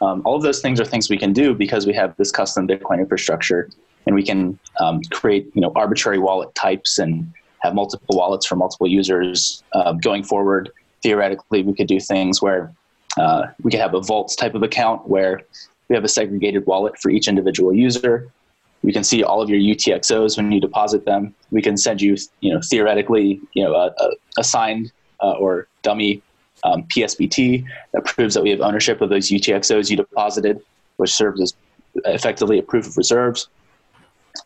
Um, 0.00 0.22
all 0.24 0.36
of 0.36 0.42
those 0.42 0.60
things 0.60 0.80
are 0.80 0.84
things 0.84 1.08
we 1.08 1.18
can 1.18 1.32
do 1.32 1.54
because 1.54 1.86
we 1.86 1.94
have 1.94 2.16
this 2.16 2.30
custom 2.30 2.66
Bitcoin 2.68 2.98
infrastructure 2.98 3.68
and 4.06 4.14
we 4.14 4.22
can 4.22 4.58
um, 4.80 5.00
create 5.10 5.50
you 5.54 5.60
know 5.60 5.72
arbitrary 5.74 6.18
wallet 6.18 6.54
types 6.54 6.98
and 6.98 7.32
have 7.60 7.74
multiple 7.74 8.16
wallets 8.16 8.46
for 8.46 8.56
multiple 8.56 8.86
users 8.86 9.62
uh, 9.72 9.92
going 9.92 10.22
forward. 10.22 10.70
Theoretically, 11.02 11.62
we 11.62 11.74
could 11.74 11.88
do 11.88 11.98
things 12.00 12.40
where 12.40 12.72
uh, 13.16 13.46
we 13.62 13.70
could 13.70 13.80
have 13.80 13.94
a 13.94 14.00
vaults 14.00 14.36
type 14.36 14.54
of 14.54 14.62
account 14.62 15.08
where 15.08 15.42
we 15.88 15.96
have 15.96 16.04
a 16.04 16.08
segregated 16.08 16.66
wallet 16.66 16.96
for 16.98 17.10
each 17.10 17.26
individual 17.28 17.72
user 17.72 18.30
we 18.82 18.92
can 18.92 19.04
see 19.04 19.22
all 19.22 19.42
of 19.42 19.48
your 19.50 19.58
UTXOs 19.58 20.36
when 20.36 20.52
you 20.52 20.60
deposit 20.60 21.04
them. 21.04 21.34
We 21.50 21.62
can 21.62 21.76
send 21.76 22.00
you, 22.00 22.16
you 22.40 22.54
know, 22.54 22.60
theoretically, 22.62 23.40
you 23.52 23.64
know, 23.64 23.74
a, 23.74 23.92
a, 24.38 24.44
signed 24.44 24.92
uh, 25.22 25.32
or 25.32 25.68
dummy 25.82 26.22
um, 26.64 26.84
PSBT 26.84 27.64
that 27.92 28.04
proves 28.04 28.34
that 28.34 28.42
we 28.42 28.50
have 28.50 28.60
ownership 28.60 29.00
of 29.00 29.10
those 29.10 29.30
UTXOs 29.30 29.90
you 29.90 29.96
deposited, 29.96 30.60
which 30.96 31.12
serves 31.12 31.40
as 31.40 31.54
effectively 32.04 32.58
a 32.58 32.62
proof 32.62 32.86
of 32.86 32.96
reserves. 32.96 33.48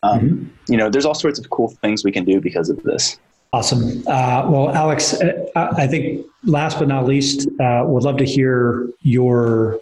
Um, 0.01 0.19
mm-hmm. 0.19 0.71
You 0.71 0.77
know, 0.77 0.89
there's 0.89 1.05
all 1.05 1.13
sorts 1.13 1.39
of 1.39 1.49
cool 1.49 1.69
things 1.81 2.03
we 2.03 2.11
can 2.11 2.25
do 2.25 2.41
because 2.41 2.69
of 2.69 2.81
this. 2.83 3.19
Awesome. 3.51 4.03
Uh, 4.07 4.47
well, 4.49 4.69
Alex, 4.73 5.13
uh, 5.21 5.45
I 5.77 5.85
think 5.85 6.25
last 6.43 6.79
but 6.79 6.87
not 6.87 7.05
least, 7.05 7.47
uh, 7.59 7.83
would 7.85 8.03
love 8.03 8.17
to 8.17 8.25
hear 8.25 8.89
your 9.01 9.79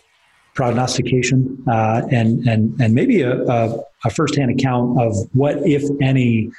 prognostication 0.56 1.64
uh, 1.70 2.02
and 2.12 2.46
and 2.48 2.80
and 2.82 2.94
maybe 2.94 3.22
a, 3.22 3.42
a, 3.46 3.80
a 4.06 4.10
firsthand 4.10 4.52
account 4.52 5.00
of 5.00 5.16
what, 5.34 5.58
if 5.68 5.84
any, 6.02 6.52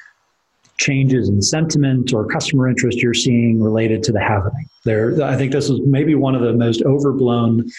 changes 0.79 1.29
in 1.29 1.41
sentiment 1.41 2.13
or 2.13 2.27
customer 2.27 2.69
interest 2.69 2.99
you're 2.99 3.15
seeing 3.15 3.63
related 3.63 4.03
to 4.03 4.11
the 4.11 4.19
halvening. 4.19 4.67
There, 4.85 5.23
I 5.23 5.37
think 5.37 5.53
this 5.53 5.71
is 5.71 5.81
maybe 5.85 6.15
one 6.15 6.35
of 6.35 6.43
the 6.43 6.53
most 6.53 6.83
overblown 6.83 7.71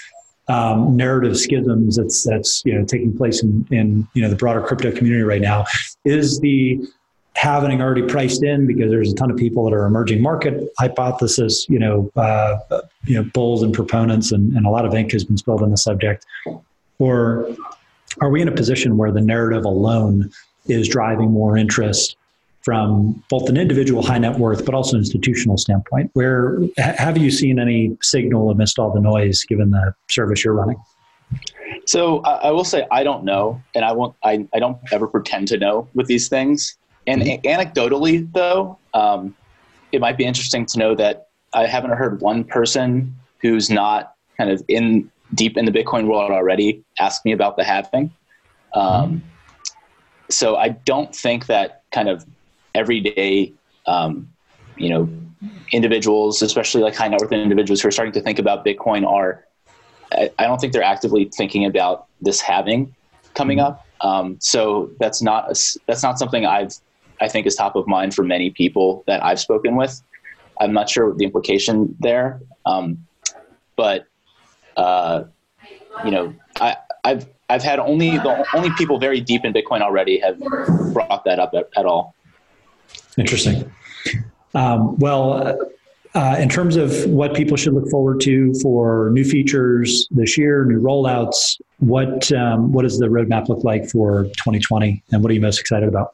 um, 0.48 0.96
narrative 0.96 1.38
schisms 1.38 1.96
that's 1.96 2.24
that's 2.24 2.62
you 2.66 2.78
know 2.78 2.86
taking 2.86 3.16
place 3.16 3.44
in 3.44 3.66
in 3.72 4.08
you 4.14 4.22
know 4.22 4.30
the 4.30 4.36
broader 4.36 4.62
crypto 4.62 4.92
community 4.92 5.24
right 5.24 5.42
now. 5.42 5.66
Is 6.06 6.40
the 6.40 6.86
halvening 7.36 7.82
already 7.82 8.04
priced 8.04 8.44
in 8.44 8.68
because 8.68 8.90
there's 8.90 9.12
a 9.12 9.16
ton 9.16 9.32
of 9.32 9.38
people 9.38 9.66
that 9.66 9.74
are 9.74 9.86
emerging 9.86 10.22
market 10.22 10.70
hypothesis, 10.78 11.68
you 11.68 11.80
know, 11.80 12.12
uh, 12.16 12.58
you 13.06 13.16
know, 13.16 13.30
bulls 13.34 13.64
and 13.64 13.74
proponents, 13.74 14.32
and, 14.32 14.56
and 14.56 14.66
a 14.66 14.70
lot 14.70 14.86
of 14.86 14.94
ink 14.94 15.12
has 15.12 15.24
been 15.24 15.38
spilled 15.38 15.64
on 15.64 15.72
the 15.72 15.78
subject. 15.78 16.26
Or 17.00 17.48
are 18.22 18.30
we 18.30 18.42
in 18.42 18.48
a 18.48 18.52
position 18.52 18.98
where 18.98 19.12
the 19.12 19.22
narrative 19.22 19.66
alone 19.66 20.32
is 20.68 20.88
driving 20.88 21.32
more 21.32 21.58
interest 21.58 22.16
from 22.62 23.22
both 23.30 23.50
an 23.50 23.58
individual 23.58 24.02
high 24.02 24.18
net 24.18 24.40
worth, 24.40 24.66
but 24.66 24.74
also 24.74 24.98
institutional 24.98 25.58
standpoint? 25.58 26.10
Where 26.14 26.60
have 26.78 27.18
you 27.18 27.30
seen 27.30 27.60
any 27.60 27.98
signal 28.02 28.50
amidst 28.50 28.80
all 28.80 28.92
the 28.92 29.02
noise, 29.02 29.44
given 29.44 29.72
the 29.72 29.94
service 30.10 30.44
you're 30.44 30.54
running? 30.54 30.82
So 31.86 32.20
I 32.22 32.52
will 32.52 32.64
say 32.64 32.88
I 32.92 33.04
don't 33.04 33.26
know, 33.26 33.62
and 33.76 33.84
I 33.84 33.92
won't. 33.92 34.16
I, 34.24 34.48
I 34.54 34.60
don't 34.60 34.78
ever 34.92 35.08
pretend 35.08 35.48
to 35.50 35.58
know 35.58 35.88
with 35.94 36.08
these 36.08 36.30
things. 36.30 36.78
And 37.08 37.22
mm-hmm. 37.22 37.46
anecdotally, 37.46 38.32
though, 38.32 38.78
um, 38.94 39.36
it 39.92 40.00
might 40.00 40.18
be 40.18 40.24
interesting 40.24 40.66
to 40.68 40.80
know 40.80 40.96
that 40.96 41.28
I 41.54 41.66
haven't 41.66 41.92
heard 41.92 42.22
one 42.22 42.46
person 42.46 43.14
who's 43.42 43.70
not 43.70 44.16
kind 44.38 44.50
of 44.50 44.64
in 44.68 45.12
deep 45.34 45.58
in 45.58 45.66
the 45.66 45.72
Bitcoin 45.72 46.08
world 46.08 46.32
already 46.32 46.84
ask 47.00 47.24
me 47.26 47.32
about 47.32 47.58
the 47.58 47.64
halving. 47.64 48.12
Um, 48.74 49.24
so 50.30 50.56
I 50.56 50.70
don't 50.70 51.16
think 51.16 51.48
that 51.48 51.84
kind 51.92 52.10
of 52.10 52.26
everyday, 52.74 53.54
um, 53.86 54.30
you 54.78 54.90
know, 54.90 55.10
individuals, 55.72 56.42
especially 56.42 56.82
like 56.82 56.96
high 56.96 57.08
net 57.08 57.20
worth 57.22 57.32
individuals 57.32 57.82
who 57.82 57.88
are 57.88 57.92
starting 57.92 58.14
to 58.14 58.22
think 58.22 58.40
about 58.40 58.66
Bitcoin, 58.66 59.06
are 59.06 59.46
I, 60.12 60.32
I 60.40 60.44
don't 60.46 60.60
think 60.60 60.74
they're 60.74 60.84
actively 60.84 61.30
thinking 61.36 61.66
about 61.66 62.08
this 62.22 62.42
halving 62.42 62.96
coming 63.34 63.60
up. 63.60 63.86
Um, 64.02 64.38
so 64.40 64.92
that's 65.00 65.22
not 65.22 65.52
a, 65.52 65.80
that's 65.88 66.04
not 66.04 66.20
something 66.20 66.46
I've 66.46 66.74
I 67.22 67.28
think 67.28 67.46
is 67.48 67.56
top 67.56 67.76
of 67.76 67.88
mind 67.88 68.14
for 68.14 68.24
many 68.24 68.50
people 68.50 69.04
that 69.08 69.24
I've 69.24 69.40
spoken 69.40 69.76
with. 69.76 70.02
I'm 70.60 70.74
not 70.74 70.90
sure 70.90 71.14
the 71.16 71.26
implication 71.26 71.96
there, 72.00 72.42
um, 72.66 73.06
but 73.76 74.08
uh, 74.78 75.24
you 76.04 76.12
know, 76.12 76.34
I, 76.60 76.78
I've 77.04 77.28
I've 77.50 77.64
had 77.64 77.80
only 77.80 78.12
the 78.12 78.46
only 78.56 78.72
people 78.72 79.00
very 79.00 79.22
deep 79.22 79.46
in 79.46 79.54
Bitcoin 79.54 79.82
already 79.82 80.20
have 80.20 80.40
brought 80.94 81.24
that 81.26 81.40
up 81.40 81.54
at, 81.54 81.70
at 81.76 81.86
all. 81.86 82.16
Interesting. 83.18 83.72
Um, 84.56 84.98
well, 84.98 85.58
uh, 86.16 86.36
in 86.40 86.48
terms 86.48 86.76
of 86.76 87.06
what 87.10 87.34
people 87.34 87.58
should 87.58 87.74
look 87.74 87.90
forward 87.90 88.22
to 88.22 88.54
for 88.56 89.10
new 89.14 89.24
features 89.24 90.08
this 90.12 90.38
year, 90.38 90.64
new 90.66 90.80
rollouts, 90.80 91.60
what 91.80 92.32
um, 92.32 92.72
what 92.72 92.84
does 92.84 93.00
the 93.00 93.08
roadmap 93.08 93.50
look 93.50 93.64
like 93.64 93.90
for 93.90 94.24
2020, 94.24 95.04
and 95.12 95.24
what 95.24 95.32
are 95.32 95.34
you 95.34 95.42
most 95.42 95.60
excited 95.60 95.90
about? 95.90 96.14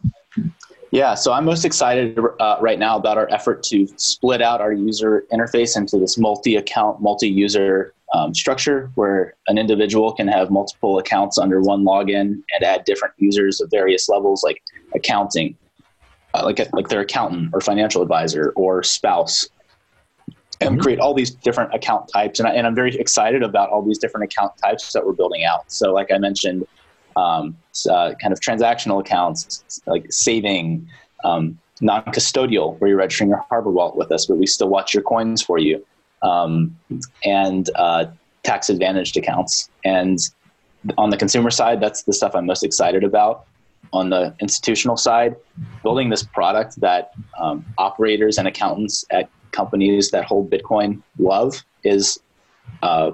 Yeah, 0.91 1.13
so 1.13 1.33
I'm 1.33 1.45
most 1.45 1.65
excited 1.65 2.17
uh, 2.39 2.57
right 2.59 2.79
now 2.79 2.97
about 2.97 3.17
our 3.17 3.29
effort 3.31 3.61
to 3.63 3.87
split 3.97 4.41
out 4.41 4.59
our 4.59 4.73
user 4.73 5.25
interface 5.31 5.77
into 5.77 5.99
this 5.99 6.17
multi-account, 6.17 6.99
multi-user 6.99 7.93
um, 8.13 8.33
structure 8.33 8.91
where 8.95 9.35
an 9.47 9.57
individual 9.57 10.11
can 10.13 10.27
have 10.27 10.49
multiple 10.49 10.97
accounts 10.97 11.37
under 11.37 11.61
one 11.61 11.83
login 11.83 12.41
and 12.51 12.63
add 12.63 12.83
different 12.85 13.13
users 13.17 13.61
of 13.61 13.69
various 13.69 14.09
levels, 14.09 14.43
like 14.43 14.61
accounting, 14.95 15.55
uh, 16.33 16.43
like 16.43 16.59
like 16.73 16.89
their 16.89 17.01
accountant 17.01 17.49
or 17.53 17.61
financial 17.61 18.01
advisor 18.01 18.51
or 18.55 18.83
spouse, 18.83 19.47
and 20.61 20.71
mm-hmm. 20.71 20.81
create 20.81 20.99
all 20.99 21.13
these 21.13 21.31
different 21.31 21.73
account 21.73 22.09
types. 22.11 22.39
And, 22.39 22.47
I, 22.47 22.53
and 22.53 22.65
I'm 22.65 22.75
very 22.75 22.95
excited 22.95 23.43
about 23.43 23.69
all 23.69 23.83
these 23.83 23.99
different 23.99 24.31
account 24.31 24.53
types 24.57 24.91
that 24.93 25.05
we're 25.05 25.13
building 25.13 25.43
out. 25.43 25.71
So, 25.71 25.93
like 25.93 26.11
I 26.11 26.17
mentioned, 26.17 26.67
um, 27.15 27.57
uh, 27.89 28.13
kind 28.21 28.33
of 28.33 28.39
transactional 28.39 28.99
accounts 28.99 29.81
like 29.85 30.11
saving, 30.11 30.87
um, 31.23 31.59
non-custodial, 31.81 32.79
where 32.79 32.89
you're 32.89 32.97
registering 32.97 33.29
your 33.29 33.43
hardware 33.49 33.73
wallet 33.73 33.95
with 33.95 34.11
us, 34.11 34.25
but 34.25 34.37
we 34.37 34.45
still 34.45 34.69
watch 34.69 34.93
your 34.93 35.03
coins 35.03 35.41
for 35.41 35.57
you, 35.59 35.85
um, 36.21 36.77
and 37.23 37.69
uh, 37.75 38.05
tax 38.43 38.69
advantaged 38.69 39.17
accounts. 39.17 39.69
And 39.83 40.19
on 40.97 41.09
the 41.09 41.17
consumer 41.17 41.51
side, 41.51 41.81
that's 41.81 42.03
the 42.03 42.13
stuff 42.13 42.35
I'm 42.35 42.45
most 42.45 42.63
excited 42.63 43.03
about. 43.03 43.45
On 43.91 44.09
the 44.09 44.35
institutional 44.39 44.97
side, 44.97 45.35
building 45.81 46.09
this 46.09 46.23
product 46.23 46.79
that 46.81 47.11
um, 47.39 47.65
operators 47.77 48.37
and 48.37 48.47
accountants 48.47 49.03
at 49.09 49.29
companies 49.51 50.11
that 50.11 50.25
hold 50.25 50.51
Bitcoin 50.51 51.01
love 51.17 51.63
is, 51.83 52.19
uh, 52.83 53.11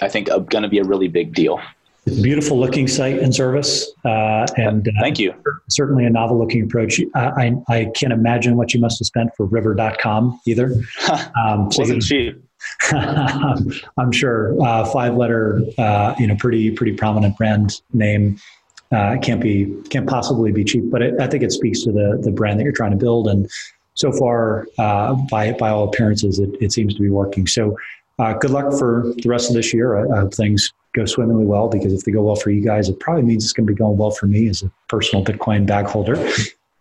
I 0.00 0.08
think, 0.08 0.28
going 0.28 0.62
to 0.62 0.68
be 0.68 0.78
a 0.78 0.84
really 0.84 1.08
big 1.08 1.34
deal. 1.34 1.60
It's 2.06 2.18
a 2.18 2.22
beautiful 2.22 2.58
looking 2.58 2.86
site 2.86 3.18
and 3.18 3.34
service, 3.34 3.90
uh, 4.04 4.46
and 4.56 4.86
uh, 4.86 4.92
thank 5.00 5.18
you. 5.18 5.34
Certainly 5.68 6.04
a 6.04 6.10
novel 6.10 6.38
looking 6.38 6.62
approach. 6.62 7.00
I, 7.16 7.20
I, 7.20 7.52
I, 7.68 7.84
can't 7.96 8.12
imagine 8.12 8.56
what 8.56 8.72
you 8.72 8.78
must 8.78 9.00
have 9.00 9.06
spent 9.06 9.30
for 9.36 9.46
River.com 9.46 10.40
either. 10.46 10.72
Um, 11.36 11.70
so 11.70 11.82
Wasn't 11.82 12.02
cheap. 12.02 12.42
I'm 12.92 14.12
sure 14.12 14.60
uh, 14.62 14.84
five 14.86 15.14
letter, 15.14 15.60
uh, 15.78 16.14
you 16.18 16.26
know, 16.26 16.36
pretty 16.36 16.70
pretty 16.70 16.92
prominent 16.92 17.36
brand 17.36 17.80
name. 17.92 18.38
Uh, 18.92 19.16
can't 19.20 19.40
be 19.40 19.74
can't 19.90 20.08
possibly 20.08 20.52
be 20.52 20.64
cheap, 20.64 20.90
but 20.90 21.02
it, 21.02 21.20
I 21.20 21.26
think 21.26 21.42
it 21.42 21.52
speaks 21.52 21.82
to 21.84 21.92
the 21.92 22.18
the 22.22 22.30
brand 22.30 22.58
that 22.58 22.64
you're 22.64 22.72
trying 22.72 22.92
to 22.92 22.96
build. 22.96 23.28
And 23.28 23.50
so 23.94 24.12
far, 24.12 24.66
uh, 24.78 25.14
by 25.30 25.52
by 25.52 25.70
all 25.70 25.84
appearances, 25.84 26.38
it, 26.38 26.50
it 26.60 26.72
seems 26.72 26.94
to 26.94 27.02
be 27.02 27.10
working. 27.10 27.46
So, 27.46 27.76
good 28.18 28.50
luck 28.50 28.78
for 28.78 29.12
the 29.16 29.28
rest 29.28 29.50
of 29.50 29.56
this 29.56 29.72
year. 29.74 29.96
I, 29.96 30.16
I 30.16 30.20
hope 30.20 30.34
things 30.34 30.72
go 30.94 31.04
swimmingly 31.04 31.44
well 31.44 31.68
because 31.68 31.92
if 31.92 32.04
they 32.04 32.12
go 32.12 32.22
well 32.22 32.36
for 32.36 32.50
you 32.50 32.62
guys, 32.64 32.88
it 32.88 32.98
probably 32.98 33.22
means 33.22 33.44
it's 33.44 33.52
going 33.52 33.66
to 33.66 33.72
be 33.72 33.76
going 33.76 33.96
well 33.96 34.10
for 34.10 34.26
me 34.26 34.48
as 34.48 34.62
a 34.62 34.70
personal 34.88 35.24
Bitcoin 35.24 35.66
bag 35.66 35.86
holder. 35.86 36.16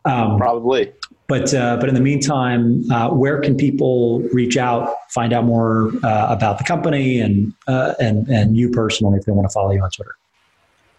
Um, 0.06 0.38
probably. 0.38 0.94
But 1.28 1.54
uh, 1.54 1.78
but 1.78 1.90
in 1.90 1.96
the 1.96 2.02
meantime, 2.02 2.90
uh, 2.92 3.10
where 3.10 3.42
can 3.42 3.58
people 3.58 4.20
reach 4.32 4.58
out, 4.58 4.94
find 5.10 5.34
out 5.34 5.46
more 5.46 5.92
uh, 6.04 6.28
about 6.30 6.60
the 6.60 6.64
company 6.64 7.20
and 7.20 7.54
uh, 7.68 7.96
and 8.00 8.28
and 8.28 8.56
you 8.56 8.70
personally 8.70 9.18
if 9.18 9.26
they 9.26 9.32
want 9.32 9.50
to 9.50 9.54
follow 9.54 9.72
you 9.72 9.82
on 9.82 9.90
Twitter? 9.90 10.16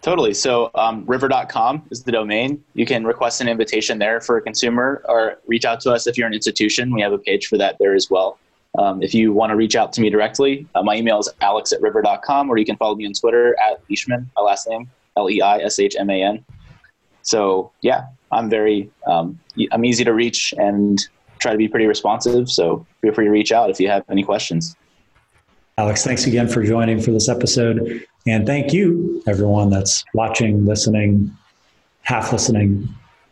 Totally. 0.01 0.33
So 0.33 0.69
um, 0.75 1.05
river.com 1.05 1.83
is 1.91 2.03
the 2.03 2.11
domain. 2.11 2.63
You 2.73 2.85
can 2.85 3.05
request 3.05 3.41
an 3.41 3.47
invitation 3.47 3.99
there 3.99 4.21
for 4.21 4.37
a 4.37 4.41
consumer 4.41 5.01
or 5.07 5.39
reach 5.47 5.65
out 5.65 5.79
to 5.81 5.91
us 5.91 6.07
if 6.07 6.17
you're 6.17 6.27
an 6.27 6.33
institution. 6.33 6.93
We 6.93 7.01
have 7.01 7.13
a 7.13 7.17
page 7.17 7.47
for 7.47 7.57
that 7.57 7.77
there 7.79 7.95
as 7.95 8.09
well. 8.09 8.37
Um, 8.77 9.01
if 9.01 9.13
you 9.13 9.33
want 9.33 9.49
to 9.49 9.55
reach 9.55 9.75
out 9.75 9.91
to 9.93 10.01
me 10.01 10.09
directly, 10.09 10.67
uh, 10.75 10.83
my 10.83 10.95
email 10.95 11.19
is 11.19 11.29
alex 11.41 11.71
at 11.71 11.81
river.com, 11.81 12.49
or 12.49 12.57
you 12.57 12.65
can 12.65 12.77
follow 12.77 12.95
me 12.95 13.05
on 13.05 13.13
Twitter 13.13 13.55
at 13.59 13.81
Leishman, 13.89 14.29
my 14.35 14.43
last 14.43 14.67
name, 14.67 14.89
L 15.17 15.29
E 15.29 15.41
I 15.41 15.59
S 15.59 15.79
H 15.79 15.95
M 15.97 16.09
A 16.09 16.21
N. 16.21 16.45
So, 17.23 17.71
yeah, 17.81 18.05
I'm 18.31 18.49
very, 18.49 18.89
um, 19.07 19.39
I'm 19.71 19.83
easy 19.83 20.03
to 20.03 20.13
reach 20.13 20.53
and 20.57 20.99
try 21.39 21.51
to 21.51 21.57
be 21.57 21.67
pretty 21.67 21.87
responsive. 21.87 22.49
So, 22.49 22.85
feel 23.01 23.13
free 23.13 23.25
to 23.25 23.31
reach 23.31 23.51
out 23.51 23.69
if 23.69 23.79
you 23.79 23.89
have 23.89 24.03
any 24.09 24.23
questions. 24.23 24.75
Alex, 25.79 26.03
thanks 26.03 26.25
again 26.25 26.47
for 26.47 26.63
joining 26.63 27.01
for 27.01 27.11
this 27.11 27.29
episode. 27.29 28.05
And 28.25 28.45
thank 28.45 28.73
you, 28.73 29.21
everyone 29.27 29.69
that's 29.69 30.03
watching, 30.13 30.65
listening, 30.65 31.35
half 32.01 32.31
listening. 32.31 32.87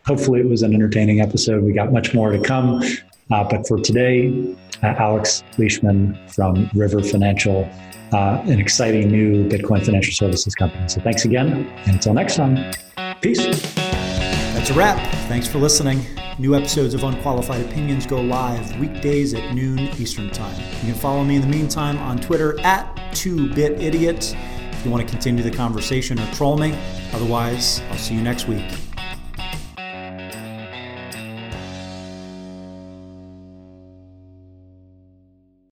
Hopefully, 0.06 0.40
it 0.40 0.48
was 0.48 0.62
an 0.62 0.74
entertaining 0.74 1.20
episode. 1.20 1.64
We 1.64 1.72
got 1.72 1.92
much 1.92 2.14
more 2.14 2.30
to 2.30 2.40
come. 2.40 2.82
Uh, 3.30 3.42
but 3.42 3.66
for 3.66 3.78
today, 3.80 4.54
uh, 4.82 4.94
Alex 4.98 5.42
Leishman 5.58 6.18
from 6.28 6.70
River 6.74 7.02
Financial, 7.02 7.68
uh, 8.12 8.42
an 8.44 8.60
exciting 8.60 9.10
new 9.10 9.48
Bitcoin 9.48 9.84
financial 9.84 10.12
services 10.12 10.54
company. 10.54 10.88
So 10.88 11.00
thanks 11.00 11.24
again, 11.24 11.66
and 11.86 11.94
until 11.94 12.14
next 12.14 12.36
time, 12.36 12.72
peace. 13.20 13.44
That's 14.54 14.70
a 14.70 14.74
wrap. 14.74 14.98
Thanks 15.28 15.46
for 15.46 15.58
listening. 15.58 16.00
New 16.38 16.54
episodes 16.54 16.92
of 16.92 17.02
Unqualified 17.02 17.62
Opinions 17.62 18.06
go 18.06 18.20
live 18.20 18.78
weekdays 18.78 19.32
at 19.32 19.54
noon 19.54 19.78
Eastern 19.78 20.30
Time. 20.30 20.58
You 20.80 20.92
can 20.92 20.94
follow 20.94 21.24
me 21.24 21.36
in 21.36 21.40
the 21.40 21.46
meantime 21.46 21.98
on 21.98 22.18
Twitter 22.18 22.60
at 22.60 22.94
2BitIdiot 23.12 24.36
if 24.72 24.84
you 24.84 24.90
want 24.90 25.06
to 25.06 25.10
continue 25.10 25.42
the 25.42 25.50
conversation 25.50 26.18
or 26.18 26.26
troll 26.32 26.58
me. 26.58 26.76
Otherwise, 27.12 27.80
I'll 27.90 27.96
see 27.96 28.14
you 28.14 28.22
next 28.22 28.48
week. 28.48 28.85